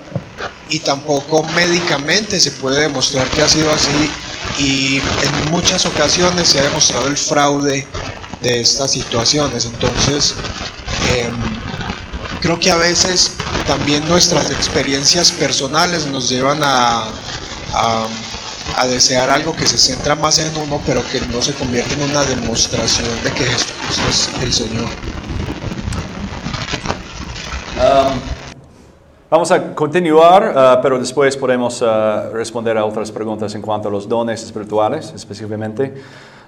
y 0.70 0.80
tampoco 0.80 1.44
médicamente 1.56 2.40
se 2.40 2.52
puede 2.52 2.82
demostrar 2.82 3.28
que 3.30 3.42
ha 3.42 3.50
sido 3.50 3.72
así 3.72 4.12
y 4.60 4.98
en 4.98 5.52
muchas 5.52 5.86
ocasiones 5.86 6.50
se 6.50 6.60
ha 6.60 6.64
demostrado 6.64 7.08
el 7.08 7.18
fraude 7.18 7.88
de 8.42 8.60
estas 8.60 8.92
situaciones. 8.92 9.66
Entonces, 9.66 10.36
em, 11.16 11.34
creo 12.42 12.60
que 12.60 12.70
a 12.70 12.76
veces 12.76 13.34
también 13.66 14.08
nuestras 14.08 14.52
experiencias 14.52 15.32
personales 15.32 16.06
nos 16.08 16.30
llevan 16.30 16.60
a, 16.62 17.06
a, 17.74 18.08
desear 18.88 19.30
algo 19.30 19.54
que 19.56 19.68
se 19.68 19.78
centra 19.78 20.16
más 20.16 20.40
en 20.40 20.56
uno, 20.56 20.82
pero 20.86 21.06
que 21.10 21.20
no 21.22 21.42
se 21.42 21.54
convierte 21.54 21.94
en 21.96 22.04
una 22.04 22.24
demostración 22.24 23.08
de 23.24 23.32
que 23.32 23.44
Jesús 23.46 23.70
es 24.10 24.30
el 24.42 24.54
Señor. 24.54 24.90
Um, 27.78 28.39
vamos 29.30 29.52
a 29.52 29.76
continuar, 29.76 30.54
uh, 30.56 30.82
pero 30.82 30.98
después 30.98 31.38
podemos 31.38 31.82
uh, 31.82 32.32
responder 32.34 32.78
a 32.78 32.86
otras 32.86 33.12
preguntas 33.12 33.54
en 33.56 33.62
cuanto 33.62 33.88
a 33.88 33.92
los 33.92 34.08
dones 34.08 34.44
espirituales 34.44 35.14
específicamente. 35.16 35.94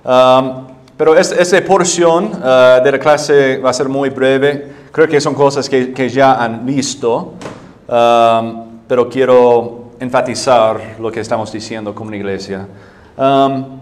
Um, 0.04 0.68
pero 0.98 1.16
es- 1.16 1.32
esa 1.32 1.62
porción 1.62 2.26
uh, 2.26 2.84
de 2.84 2.92
la 2.92 3.00
clase 3.00 3.58
va 3.60 3.70
a 3.70 3.74
ser 3.74 3.88
muy 3.88 4.10
breve. 4.10 4.72
Creo 4.92 5.08
que 5.08 5.22
son 5.22 5.36
cosas 5.36 5.70
que, 5.70 5.94
que 5.94 6.10
ya 6.10 6.34
han 6.44 6.66
visto, 6.66 7.34
um, 7.88 8.66
pero 8.88 9.08
quiero 9.10 9.92
enfatizar 10.00 10.96
lo 11.00 11.12
que 11.12 11.20
estamos 11.20 11.52
diciendo 11.52 11.94
como 11.94 12.08
una 12.08 12.18
iglesia. 12.18 12.68
Um, 13.18 13.80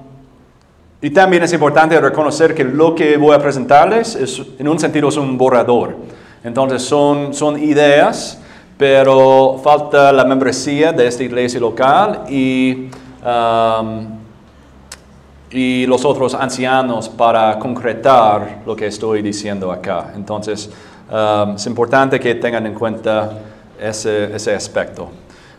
y 1.01 1.09
también 1.11 1.41
es 1.43 1.53
importante 1.53 1.99
reconocer 2.01 2.53
que 2.53 2.65
lo 2.65 2.93
que 2.93 3.15
voy 3.15 3.33
a 3.33 3.39
presentarles 3.39 4.15
es, 4.15 4.41
en 4.59 4.67
un 4.67 4.77
sentido 4.77 5.07
es 5.07 5.15
un 5.15 5.37
borrador. 5.37 5.95
Entonces 6.43 6.81
son, 6.81 7.33
son 7.33 7.57
ideas, 7.63 8.37
pero 8.79 9.59
falta 9.61 10.09
la 10.13 10.23
membresía 10.23 10.93
de 10.93 11.05
esta 11.05 11.21
iglesia 11.21 11.59
local 11.59 12.23
y, 12.29 12.87
um, 13.21 14.07
y 15.51 15.85
los 15.85 16.05
otros 16.05 16.33
ancianos 16.33 17.09
para 17.09 17.59
concretar 17.59 18.61
lo 18.65 18.77
que 18.77 18.87
estoy 18.87 19.21
diciendo 19.21 19.69
acá. 19.69 20.13
Entonces 20.15 20.71
um, 21.11 21.55
es 21.55 21.65
importante 21.65 22.21
que 22.21 22.35
tengan 22.35 22.67
en 22.67 22.73
cuenta 22.73 23.33
ese, 23.77 24.33
ese 24.33 24.55
aspecto. 24.55 25.09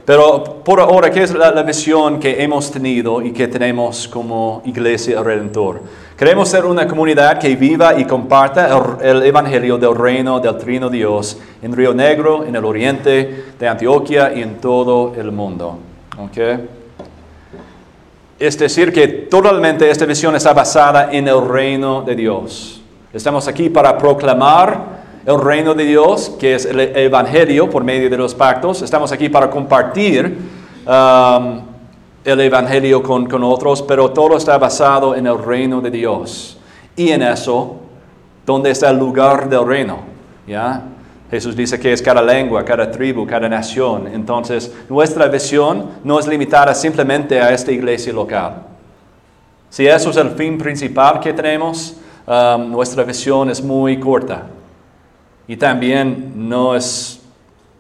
Pero 0.06 0.62
por 0.64 0.80
ahora, 0.80 1.10
¿qué 1.10 1.22
es 1.22 1.34
la, 1.34 1.50
la 1.50 1.62
visión 1.62 2.18
que 2.18 2.42
hemos 2.42 2.70
tenido 2.70 3.20
y 3.20 3.32
que 3.34 3.48
tenemos 3.48 4.08
como 4.08 4.62
Iglesia 4.64 5.22
Redentor? 5.22 5.82
Queremos 6.20 6.50
ser 6.50 6.66
una 6.66 6.86
comunidad 6.86 7.38
que 7.38 7.56
viva 7.56 7.98
y 7.98 8.04
comparta 8.04 8.68
el, 8.68 9.06
el 9.06 9.22
Evangelio 9.22 9.78
del 9.78 9.94
Reino 9.96 10.38
del 10.38 10.58
Trino 10.58 10.90
Dios 10.90 11.38
en 11.62 11.72
Río 11.72 11.94
Negro, 11.94 12.44
en 12.44 12.54
el 12.54 12.62
oriente 12.62 13.46
de 13.58 13.66
Antioquia 13.66 14.30
y 14.34 14.42
en 14.42 14.56
todo 14.56 15.14
el 15.16 15.32
mundo. 15.32 15.78
¿Ok? 16.18 16.36
Es 18.38 18.58
decir, 18.58 18.92
que 18.92 19.08
totalmente 19.08 19.88
esta 19.88 20.04
visión 20.04 20.36
está 20.36 20.52
basada 20.52 21.10
en 21.10 21.26
el 21.26 21.40
reino 21.48 22.02
de 22.02 22.14
Dios. 22.14 22.82
Estamos 23.14 23.48
aquí 23.48 23.70
para 23.70 23.96
proclamar 23.96 25.00
el 25.24 25.40
reino 25.40 25.72
de 25.72 25.84
Dios, 25.84 26.36
que 26.38 26.54
es 26.54 26.66
el 26.66 26.80
Evangelio 26.80 27.70
por 27.70 27.82
medio 27.82 28.10
de 28.10 28.18
los 28.18 28.34
pactos. 28.34 28.82
Estamos 28.82 29.10
aquí 29.10 29.30
para 29.30 29.48
compartir 29.48 30.36
um, 30.86 31.69
el 32.24 32.40
Evangelio 32.40 33.02
con, 33.02 33.26
con 33.26 33.42
otros, 33.44 33.82
pero 33.82 34.10
todo 34.10 34.36
está 34.36 34.58
basado 34.58 35.14
en 35.14 35.26
el 35.26 35.38
reino 35.38 35.80
de 35.80 35.90
Dios. 35.90 36.58
Y 36.96 37.10
en 37.10 37.22
eso, 37.22 37.76
¿dónde 38.44 38.70
está 38.70 38.90
el 38.90 38.98
lugar 38.98 39.48
del 39.48 39.66
reino? 39.66 39.98
¿Ya? 40.46 40.82
Jesús 41.30 41.54
dice 41.54 41.78
que 41.78 41.92
es 41.92 42.02
cada 42.02 42.20
lengua, 42.20 42.64
cada 42.64 42.90
tribu, 42.90 43.24
cada 43.24 43.48
nación. 43.48 44.08
Entonces, 44.12 44.74
nuestra 44.88 45.28
visión 45.28 45.90
no 46.02 46.18
es 46.18 46.26
limitada 46.26 46.74
simplemente 46.74 47.40
a 47.40 47.52
esta 47.52 47.70
iglesia 47.70 48.12
local. 48.12 48.62
Si 49.68 49.86
eso 49.86 50.10
es 50.10 50.16
el 50.16 50.30
fin 50.30 50.58
principal 50.58 51.20
que 51.20 51.32
tenemos, 51.32 51.96
um, 52.26 52.72
nuestra 52.72 53.04
visión 53.04 53.48
es 53.48 53.62
muy 53.62 54.00
corta. 54.00 54.46
Y 55.46 55.56
también 55.56 56.32
no 56.34 56.74
es 56.74 57.20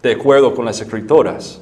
de 0.00 0.12
acuerdo 0.12 0.54
con 0.54 0.64
las 0.64 0.80
escrituras. 0.80 1.60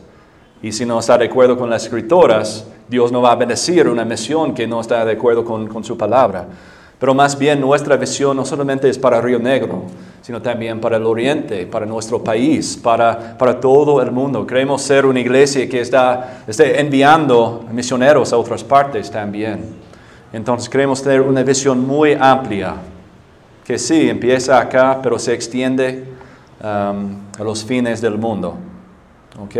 Y 0.62 0.72
si 0.72 0.84
no 0.84 0.98
está 0.98 1.16
de 1.16 1.26
acuerdo 1.26 1.56
con 1.56 1.70
las 1.70 1.84
escrituras, 1.84 2.66
Dios 2.88 3.12
no 3.12 3.22
va 3.22 3.32
a 3.32 3.36
bendecir 3.36 3.88
una 3.88 4.04
misión 4.04 4.54
que 4.54 4.66
no 4.66 4.80
está 4.80 5.04
de 5.04 5.12
acuerdo 5.12 5.44
con, 5.44 5.68
con 5.68 5.84
su 5.84 5.96
palabra. 5.96 6.46
Pero 6.98 7.14
más 7.14 7.38
bien 7.38 7.61
nuestra 7.61 7.96
visión 7.96 8.36
no 8.36 8.44
solamente 8.44 8.88
es 8.88 8.98
para 8.98 9.20
Río 9.20 9.38
Negro, 9.38 9.84
sino 10.20 10.42
también 10.42 10.80
para 10.80 10.96
el 10.96 11.04
Oriente, 11.04 11.64
para 11.66 11.86
nuestro 11.86 12.22
país, 12.22 12.76
para, 12.76 13.38
para 13.38 13.61
todo 13.61 14.02
el 14.02 14.11
mundo. 14.11 14.44
Queremos 14.44 14.82
ser 14.82 15.06
una 15.06 15.20
iglesia 15.20 15.68
que 15.68 15.80
está, 15.80 16.42
esté 16.48 16.80
enviando 16.80 17.64
misioneros 17.70 18.32
a 18.32 18.36
otras 18.36 18.64
partes 18.64 19.11
también. 19.11 19.76
Entonces 20.32 20.68
queremos 20.68 21.02
tener 21.02 21.20
una 21.20 21.42
visión 21.44 21.86
muy 21.86 22.16
amplia, 22.18 22.74
que 23.64 23.78
sí, 23.78 24.11
empieza 24.11 24.59
acá, 24.59 24.98
pero 25.00 25.18
se 25.20 25.32
extiende 25.32 26.04
um, 26.61 27.16
a 27.38 27.44
los 27.44 27.64
fines 27.64 28.00
del 28.00 28.18
mundo. 28.18 28.56
¿ok? 29.40 29.54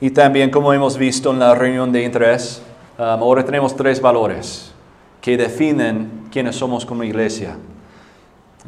Y 0.00 0.10
también, 0.10 0.50
como 0.50 0.72
hemos 0.72 0.96
visto 0.96 1.30
en 1.30 1.38
la 1.38 1.54
reunión 1.54 1.92
de 1.92 2.02
interés, 2.02 2.62
um, 2.98 3.04
ahora 3.04 3.44
tenemos 3.44 3.76
tres 3.76 4.00
valores 4.00 4.72
que 5.20 5.36
definen 5.36 6.28
quiénes 6.32 6.56
somos 6.56 6.86
como 6.86 7.04
iglesia. 7.04 7.56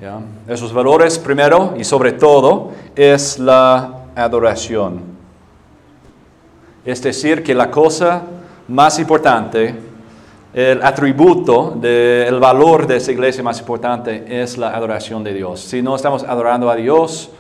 ¿ya? 0.01 0.21
Esos 0.47 0.73
valores, 0.73 1.19
primero 1.19 1.75
y 1.79 1.85
sobre 1.85 2.13
todo, 2.13 2.73
es 2.95 3.39
la 3.39 4.03
adoración. 4.15 5.01
Es 6.85 7.03
decir, 7.03 7.43
que 7.43 7.55
la 7.55 7.71
cosa 7.71 8.23
más 8.69 8.99
importante, 8.99 9.75
el 10.53 10.83
atributo 10.83 11.75
del 11.81 12.39
valor 12.41 12.87
de 12.87 12.97
esa 12.97 13.13
iglesia 13.13 13.43
más 13.43 13.59
importante 13.59 14.43
es 14.43 14.59
la 14.59 14.77
adoración 14.77 15.25
de 15.25 15.33
Dios. 15.33 15.61
Si 15.61 15.81
no 15.81 15.97
estamos 15.97 16.25
adorando 16.25 16.69
a 16.69 16.77
Dios, 16.77 17.31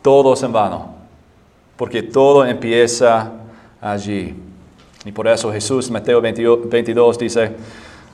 todo 0.00 0.34
es 0.34 0.42
en 0.42 0.52
vano, 0.52 1.01
porque 1.76 2.02
todo 2.02 2.44
empieza 2.44 3.30
allí. 3.80 4.34
Y 5.04 5.12
por 5.12 5.26
eso 5.26 5.52
Jesús, 5.52 5.90
Mateo 5.90 6.20
22, 6.20 7.18
dice, 7.18 7.52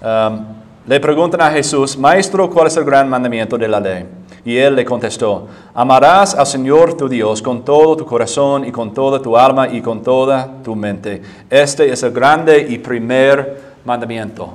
um, 0.00 0.44
le 0.86 1.00
preguntan 1.00 1.42
a 1.42 1.50
Jesús, 1.50 1.98
Maestro, 1.98 2.48
¿cuál 2.48 2.68
es 2.68 2.76
el 2.78 2.84
gran 2.84 3.09
mandamiento 3.09 3.59
de 3.59 3.68
la 3.68 3.78
ley? 3.78 4.06
Y 4.42 4.56
él 4.56 4.74
le 4.74 4.84
contestó, 4.86 5.46
amarás 5.74 6.34
al 6.34 6.46
Señor 6.46 6.96
tu 6.96 7.06
Dios 7.06 7.42
con 7.42 7.62
todo 7.62 7.94
tu 7.94 8.06
corazón 8.06 8.64
y 8.64 8.72
con 8.72 8.94
toda 8.94 9.20
tu 9.20 9.36
alma 9.36 9.68
y 9.68 9.82
con 9.82 10.02
toda 10.02 10.62
tu 10.64 10.74
mente. 10.74 11.20
Este 11.50 11.92
es 11.92 12.02
el 12.02 12.12
grande 12.12 12.66
y 12.66 12.78
primer 12.78 13.61
mandamiento. 13.84 14.54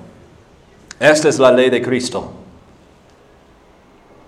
Esta 1.00 1.30
es 1.30 1.38
la 1.38 1.52
ley 1.52 1.70
de 1.70 1.82
Cristo. 1.82 2.32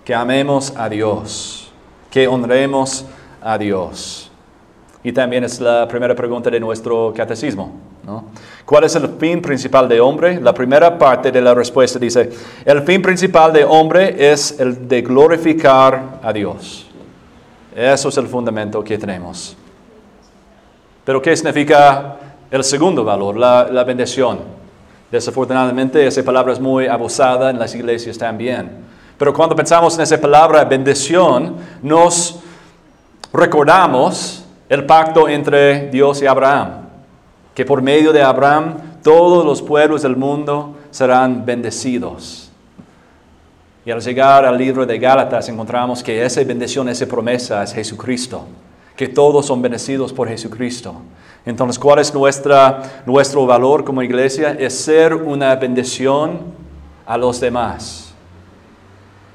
Que 0.04 0.14
amemos 0.14 0.72
a 0.76 0.88
Dios, 0.88 1.72
que 2.08 2.28
honremos 2.28 3.04
a 3.42 3.58
Dios. 3.58 4.25
Y 5.06 5.12
también 5.12 5.44
es 5.44 5.60
la 5.60 5.86
primera 5.86 6.16
pregunta 6.16 6.50
de 6.50 6.58
nuestro 6.58 7.14
catecismo. 7.14 7.70
¿no? 8.04 8.24
¿Cuál 8.64 8.82
es 8.82 8.96
el 8.96 9.08
fin 9.20 9.40
principal 9.40 9.88
de 9.88 10.00
hombre? 10.00 10.40
La 10.40 10.52
primera 10.52 10.98
parte 10.98 11.30
de 11.30 11.40
la 11.40 11.54
respuesta 11.54 11.96
dice, 11.96 12.28
el 12.64 12.82
fin 12.82 13.00
principal 13.00 13.52
de 13.52 13.62
hombre 13.62 14.16
es 14.32 14.58
el 14.58 14.88
de 14.88 15.02
glorificar 15.02 16.18
a 16.20 16.32
Dios. 16.32 16.88
Eso 17.72 18.08
es 18.08 18.16
el 18.16 18.26
fundamento 18.26 18.82
que 18.82 18.98
tenemos. 18.98 19.56
Pero 21.04 21.22
¿qué 21.22 21.36
significa 21.36 22.16
el 22.50 22.64
segundo 22.64 23.04
valor, 23.04 23.36
la, 23.36 23.68
la 23.70 23.84
bendición? 23.84 24.40
Desafortunadamente 25.08 26.04
esa 26.04 26.24
palabra 26.24 26.52
es 26.52 26.58
muy 26.58 26.88
abusada 26.88 27.50
en 27.50 27.60
las 27.60 27.72
iglesias 27.76 28.18
también. 28.18 28.72
Pero 29.16 29.32
cuando 29.32 29.54
pensamos 29.54 29.94
en 29.94 30.00
esa 30.00 30.20
palabra 30.20 30.64
bendición, 30.64 31.54
nos 31.80 32.40
recordamos 33.32 34.42
el 34.68 34.84
pacto 34.84 35.28
entre 35.28 35.90
Dios 35.90 36.22
y 36.22 36.26
Abraham, 36.26 36.88
que 37.54 37.64
por 37.64 37.82
medio 37.82 38.12
de 38.12 38.22
Abraham 38.22 38.76
todos 39.02 39.44
los 39.44 39.62
pueblos 39.62 40.02
del 40.02 40.16
mundo 40.16 40.74
serán 40.90 41.46
bendecidos. 41.46 42.50
Y 43.84 43.90
al 43.92 44.00
llegar 44.00 44.44
al 44.44 44.58
libro 44.58 44.84
de 44.84 44.98
Gálatas 44.98 45.48
encontramos 45.48 46.02
que 46.02 46.24
esa 46.24 46.42
bendición, 46.42 46.88
esa 46.88 47.06
promesa 47.06 47.62
es 47.62 47.72
Jesucristo, 47.72 48.44
que 48.96 49.06
todos 49.06 49.46
son 49.46 49.62
bendecidos 49.62 50.12
por 50.12 50.28
Jesucristo. 50.28 50.94
Entonces, 51.44 51.78
¿cuál 51.78 52.00
es 52.00 52.12
nuestra, 52.12 52.82
nuestro 53.06 53.46
valor 53.46 53.84
como 53.84 54.02
iglesia? 54.02 54.56
Es 54.58 54.76
ser 54.76 55.14
una 55.14 55.54
bendición 55.54 56.40
a 57.06 57.16
los 57.16 57.38
demás. 57.38 58.05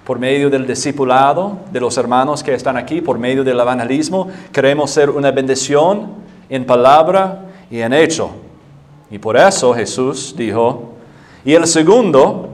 Por 0.06 0.20
medio 0.20 0.50
del 0.50 0.66
discipulado 0.66 1.60
de 1.72 1.80
los 1.80 1.98
hermanos 1.98 2.44
que 2.44 2.54
están 2.54 2.78
aquí, 2.78 3.02
por 3.02 3.20
medio 3.20 3.44
del 3.44 3.60
evangelismo, 3.60 4.28
queremos 4.52 4.92
ser 4.92 5.10
una 5.10 5.32
bendición 5.32 6.14
en 6.50 6.66
palabra 6.66 7.46
y 7.70 7.80
en 7.80 7.94
hecho. 7.94 8.32
Y 9.10 9.20
por 9.20 9.38
eso 9.38 9.74
Jesús 9.74 10.34
dijo, 10.38 10.94
y 11.46 11.54
el 11.54 11.68
segundo 11.68 12.50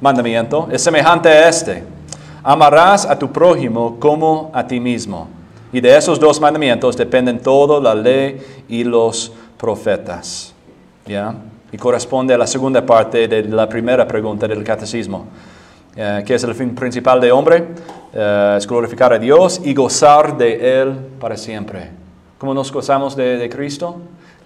mandamiento 0.00 0.68
es 0.70 0.82
semejante 0.82 1.28
a 1.28 1.48
este, 1.48 1.84
amarás 2.42 3.06
a 3.06 3.18
tu 3.18 3.30
prójimo 3.30 3.96
como 3.98 4.50
a 4.52 4.66
ti 4.66 4.80
mismo. 4.80 5.28
Y 5.72 5.80
de 5.80 5.96
esos 5.96 6.20
dos 6.20 6.40
mandamientos 6.40 6.96
dependen 6.96 7.40
todo 7.40 7.80
la 7.80 7.94
ley 7.94 8.40
y 8.68 8.84
los 8.84 9.32
profetas. 9.56 10.52
¿Ya? 11.06 11.34
Y 11.70 11.78
corresponde 11.78 12.34
a 12.34 12.38
la 12.38 12.46
segunda 12.46 12.84
parte 12.84 13.26
de 13.26 13.44
la 13.44 13.68
primera 13.68 14.06
pregunta 14.06 14.46
del 14.46 14.62
catecismo. 14.62 15.26
Eh, 15.94 16.22
que 16.26 16.34
es 16.34 16.44
el 16.44 16.54
fin 16.54 16.74
principal 16.74 17.20
del 17.20 17.32
hombre? 17.32 17.68
Eh, 18.14 18.54
es 18.56 18.66
glorificar 18.66 19.12
a 19.12 19.18
Dios 19.18 19.60
y 19.62 19.74
gozar 19.74 20.38
de 20.38 20.80
Él 20.80 20.96
para 21.20 21.36
siempre. 21.36 21.90
¿Cómo 22.38 22.54
nos 22.54 22.72
gozamos 22.72 23.14
de, 23.14 23.48
Cristo? 23.52 23.96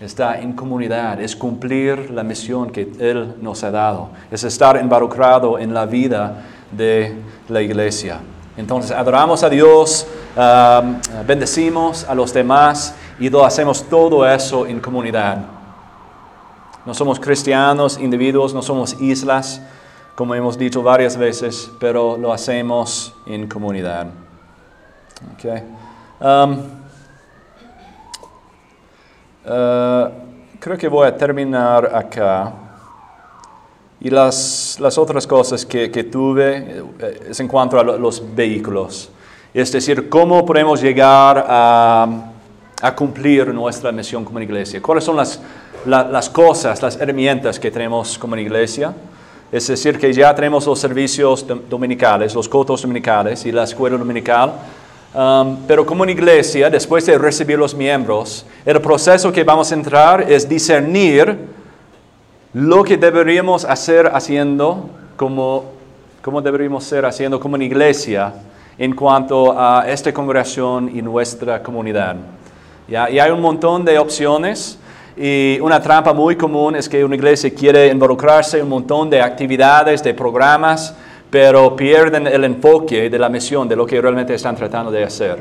Está 0.01 0.41
en 0.41 0.55
comunidad, 0.55 1.21
es 1.21 1.37
cumplir 1.37 2.11
la 2.11 2.25
misión 2.25 2.71
que 2.71 2.91
Él 2.99 3.35
nos 3.41 3.63
ha 3.63 3.71
dado, 3.71 4.11
es 4.31 4.43
estar 4.43 4.77
involucrado 4.79 5.59
en 5.59 5.73
la 5.73 5.87
vida 5.87 6.43
de 6.71 7.15
la 7.49 7.63
iglesia. 7.63 8.21
Entonces 8.57 8.91
adoramos 8.91 9.43
a 9.43 9.49
Dios, 9.49 10.07
bendecimos 11.27 12.05
a 12.05 12.15
los 12.15 12.35
demás 12.35 12.95
y 13.19 13.31
lo 13.31 13.47
hacemos 13.47 13.85
todo 13.85 14.29
eso 14.29 14.67
en 14.67 14.81
comunidad. 14.81 15.39
No 16.85 16.93
somos 16.93 17.19
cristianos, 17.19 17.99
individuos, 17.99 18.53
no 18.53 18.61
somos 18.61 19.01
islas, 19.01 19.63
como 20.17 20.35
hemos 20.35 20.57
dicho 20.57 20.83
varias 20.83 21.15
veces, 21.17 21.71
pero 21.79 22.17
lo 22.17 22.33
hacemos 22.33 23.15
en 23.27 23.47
comunidad. 23.47 24.07
Okay. 25.35 25.63
Um, 26.19 26.59
uh, 29.45 30.11
creo 30.59 30.79
que 30.79 30.89
voy 30.89 31.07
a 31.07 31.15
terminar 31.15 31.95
acá. 31.95 32.51
Y 34.01 34.09
las, 34.09 34.79
las 34.81 34.97
otras 34.97 35.27
cosas 35.27 35.67
que, 35.67 35.91
que, 35.91 36.05
tuve 36.05 36.57
eh, 36.99 37.27
es 37.31 37.41
en 37.41 37.49
cuanto 37.49 37.79
a 37.79 37.83
los 37.83 38.23
vehículos. 38.35 39.11
Es 39.53 39.71
decir, 39.71 40.09
cómo 40.09 40.47
podemos 40.47 40.81
llegar 40.81 41.45
a, 41.47 42.07
a 42.81 42.95
cumplir 42.95 43.53
nuestra 43.53 43.93
misión 43.93 44.25
como 44.25 44.41
iglesia. 44.41 44.81
¿Cuáles 44.81 45.05
son 45.05 45.17
las, 45.17 45.41
la, 45.85 46.05
las 46.05 46.31
cosas, 46.31 46.81
las 46.81 46.99
herramientas 46.99 47.61
que 47.61 47.71
tenemos 47.71 48.17
como 48.19 48.37
iglesia? 48.37 48.95
Es 49.57 49.69
decir, 49.69 49.99
que 49.99 50.13
ya 50.13 50.35
tenemos 50.35 50.67
los 50.67 50.79
servicios 50.79 51.47
dominicales, 51.71 52.35
los 52.35 52.47
cultos 52.47 52.83
dominicales 52.83 53.47
y 53.47 53.53
la 53.53 53.65
escuela 53.65 53.97
dominical. 53.97 54.53
Um, 55.15 55.57
pero 55.67 55.87
como 55.87 56.03
una 56.03 56.13
iglesia, 56.13 56.69
después 56.69 57.07
de 57.07 57.17
recibir 57.17 57.59
los 57.59 57.75
miembros, 57.75 58.45
el 58.67 58.79
proceso 58.83 59.33
que 59.33 59.45
vamos 59.45 59.73
a 59.73 59.75
entrar 59.75 60.31
es 60.31 60.47
discernir 60.47 61.39
lo 62.53 62.85
que 62.85 62.99
deberíamos 62.99 63.65
hacer 63.65 64.11
haciendo 64.13 64.91
como, 65.17 65.73
como 66.21 66.43
deberíamos 66.43 66.85
ser 66.85 67.07
haciendo 67.07 67.41
como 67.41 67.55
una 67.55 67.65
iglesia 67.65 68.35
en 68.77 68.95
cuanto 68.95 69.59
a 69.59 69.87
esta 69.89 70.13
congregación 70.13 70.95
y 70.95 71.01
nuestra 71.01 71.63
comunidad. 71.63 72.17
¿Ya? 72.89 73.09
Y 73.09 73.19
hay 73.19 73.31
un 73.31 73.41
montón 73.41 73.87
de 73.87 73.99
opciones 73.99 74.79
y 75.17 75.59
una 75.61 75.81
trampa 75.81 76.13
muy 76.13 76.37
común 76.37 76.77
es 76.77 76.89
que 76.89 77.03
una 77.03 77.15
iglesia 77.15 77.53
quiere 77.55 77.89
involucrarse 77.89 78.59
en 78.59 78.65
un 78.65 78.69
montón 78.69 79.09
de 79.09 79.23
actividades, 79.23 80.03
de 80.03 80.13
programas, 80.13 80.95
pero 81.31 81.75
pierden 81.75 82.27
el 82.27 82.45
enfoque 82.45 83.09
de 83.09 83.19
la 83.19 83.31
misión, 83.31 83.67
de 83.67 83.77
lo 83.77 83.87
que 83.87 84.01
realmente 84.01 84.35
están 84.35 84.55
tratando 84.55 84.91
de 84.91 85.05
hacer. 85.05 85.39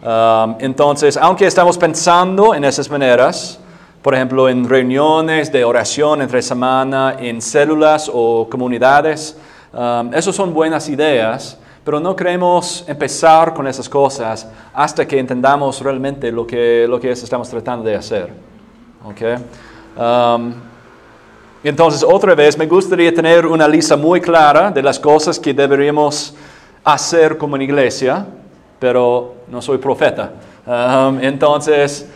Um, 0.00 0.54
entonces, 0.60 1.16
aunque 1.16 1.46
estamos 1.46 1.76
pensando 1.76 2.54
en 2.54 2.64
esas 2.64 2.88
maneras, 2.88 3.58
por 4.00 4.14
ejemplo, 4.14 4.48
en 4.48 4.68
reuniones 4.68 5.50
de 5.50 5.64
oración 5.64 6.22
entre 6.22 6.40
semana, 6.40 7.16
en 7.18 7.42
células 7.42 8.08
o 8.12 8.48
comunidades, 8.48 9.36
um, 9.72 10.14
esas 10.14 10.36
son 10.36 10.54
buenas 10.54 10.88
ideas, 10.88 11.58
pero 11.84 11.98
no 11.98 12.14
queremos 12.14 12.84
empezar 12.86 13.52
con 13.54 13.66
esas 13.66 13.88
cosas 13.88 14.48
hasta 14.72 15.04
que 15.04 15.18
entendamos 15.18 15.80
realmente 15.80 16.30
lo 16.30 16.46
que, 16.46 16.86
lo 16.88 17.00
que 17.00 17.10
estamos 17.10 17.48
tratando 17.48 17.84
de 17.84 17.96
hacer. 17.96 18.47
Okay. 19.04 19.36
Um, 19.96 20.54
entonces, 21.62 22.04
otra 22.04 22.34
vez, 22.34 22.56
me 22.56 22.66
gustaría 22.66 23.12
tener 23.12 23.46
una 23.46 23.66
lista 23.66 23.96
muy 23.96 24.20
clara 24.20 24.70
de 24.70 24.82
las 24.82 24.98
cosas 24.98 25.38
que 25.38 25.52
deberíamos 25.52 26.34
hacer 26.84 27.36
como 27.36 27.56
iglesia, 27.56 28.24
pero 28.78 29.34
no 29.48 29.60
soy 29.60 29.78
profeta. 29.78 30.32
Um, 30.66 31.18
entonces, 31.20 32.08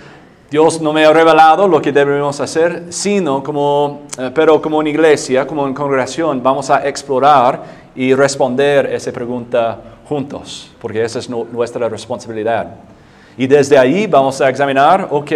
Dios 0.51 0.81
no 0.81 0.93
me 0.93 1.05
ha 1.05 1.13
revelado 1.13 1.67
lo 1.67 1.81
que 1.81 1.91
deberíamos 1.91 2.39
hacer, 2.41 2.85
sino 2.91 3.43
como, 3.43 4.03
uh, 4.19 4.31
pero 4.35 4.61
como 4.61 4.79
una 4.79 4.91
iglesia, 4.91 5.47
como 5.47 5.65
una 5.65 5.75
congregación, 5.75 6.43
vamos 6.43 6.71
a 6.71 6.87
explorar 6.87 7.63
y 7.95 8.15
responder 8.15 8.87
esa 8.87 9.13
pregunta 9.13 9.79
juntos, 10.09 10.71
porque 10.81 11.03
esa 11.03 11.19
es 11.19 11.29
nuestra 11.29 11.89
responsabilidad. 11.89 12.92
Y 13.37 13.47
desde 13.47 13.79
ahí 13.79 14.07
vamos 14.07 14.41
a 14.41 14.49
examinar, 14.49 15.09
ok, 15.11 15.33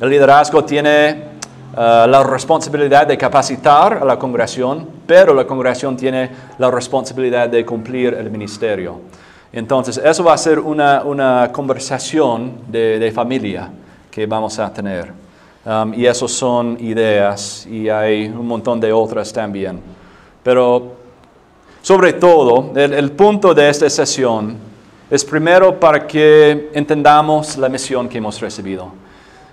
el 0.00 0.08
liderazgo 0.08 0.64
tiene 0.64 1.24
uh, 1.72 2.06
la 2.06 2.22
responsabilidad 2.22 3.06
de 3.06 3.18
capacitar 3.18 3.94
a 3.94 4.04
la 4.04 4.18
congregación, 4.18 4.88
pero 5.06 5.34
la 5.34 5.44
congregación 5.44 5.96
tiene 5.96 6.30
la 6.58 6.70
responsabilidad 6.70 7.48
de 7.48 7.64
cumplir 7.64 8.14
el 8.14 8.30
ministerio. 8.30 9.00
Entonces, 9.52 10.00
eso 10.02 10.24
va 10.24 10.32
a 10.32 10.38
ser 10.38 10.58
una, 10.58 11.02
una 11.02 11.50
conversación 11.52 12.60
de, 12.68 12.98
de, 12.98 13.12
familia 13.12 13.70
que 14.10 14.24
vamos 14.26 14.58
a 14.58 14.72
tener. 14.72 15.12
Um, 15.64 15.92
y 15.94 16.06
esas 16.06 16.32
son 16.32 16.76
ideas 16.80 17.66
y 17.66 17.88
hay 17.88 18.26
un 18.26 18.46
montón 18.46 18.80
de 18.80 18.92
otras 18.92 19.32
también. 19.32 19.80
Pero, 20.42 20.94
sobre 21.82 22.14
todo, 22.14 22.72
el, 22.74 22.94
el 22.94 23.12
punto 23.12 23.52
de 23.52 23.68
esta 23.68 23.90
sesión 23.90 24.71
es 25.12 25.26
primero 25.26 25.78
para 25.78 26.06
que 26.06 26.70
entendamos 26.72 27.58
la 27.58 27.68
misión 27.68 28.08
que 28.08 28.16
hemos 28.16 28.40
recibido. 28.40 28.92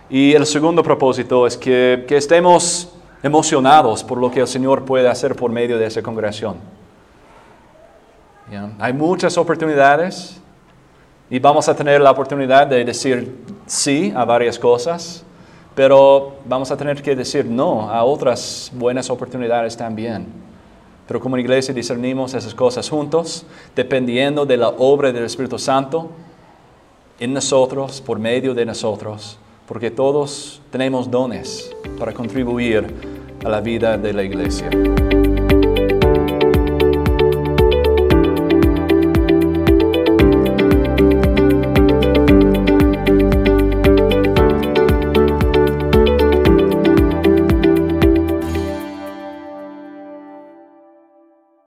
Y 0.09 0.31
el 0.31 0.45
segundo 0.45 0.81
propósito 0.81 1.45
es 1.45 1.57
que, 1.57 2.05
que 2.07 2.15
estemos 2.15 2.93
emocionados 3.21 4.01
por 4.01 4.19
lo 4.19 4.31
que 4.31 4.39
el 4.39 4.47
Señor 4.47 4.85
puede 4.85 5.09
hacer 5.09 5.35
por 5.35 5.51
medio 5.51 5.77
de 5.77 5.85
esa 5.85 6.01
congregación. 6.01 6.55
Hay 8.79 8.93
muchas 8.93 9.37
oportunidades 9.37 10.39
y 11.29 11.39
vamos 11.39 11.67
a 11.67 11.75
tener 11.75 11.99
la 11.99 12.11
oportunidad 12.11 12.65
de 12.65 12.85
decir 12.85 13.43
sí 13.65 14.13
a 14.15 14.23
varias 14.23 14.57
cosas, 14.57 15.25
pero 15.75 16.37
vamos 16.45 16.71
a 16.71 16.77
tener 16.77 17.03
que 17.03 17.17
decir 17.17 17.43
no 17.43 17.91
a 17.91 18.05
otras 18.05 18.71
buenas 18.73 19.09
oportunidades 19.09 19.75
también. 19.75 20.48
Pero 21.09 21.19
como 21.19 21.39
iglesia 21.39 21.73
discernimos 21.73 22.35
esas 22.35 22.53
cosas 22.53 22.87
juntos, 22.87 23.43
dependiendo 23.75 24.45
de 24.45 24.57
la 24.57 24.69
obra 24.69 25.11
del 25.11 25.23
Espíritu 25.23 25.57
Santo 25.57 26.11
en 27.19 27.33
nosotros, 27.33 27.99
por 27.99 28.19
medio 28.19 28.53
de 28.53 28.63
nosotros, 28.63 29.39
porque 29.67 29.89
todos 29.89 30.61
tenemos 30.71 31.09
dones 31.09 31.75
para 31.97 32.13
contribuir 32.13 32.93
a 33.43 33.49
la 33.49 33.59
vida 33.59 33.97
de 33.97 34.13
la 34.13 34.21
iglesia. 34.21 34.69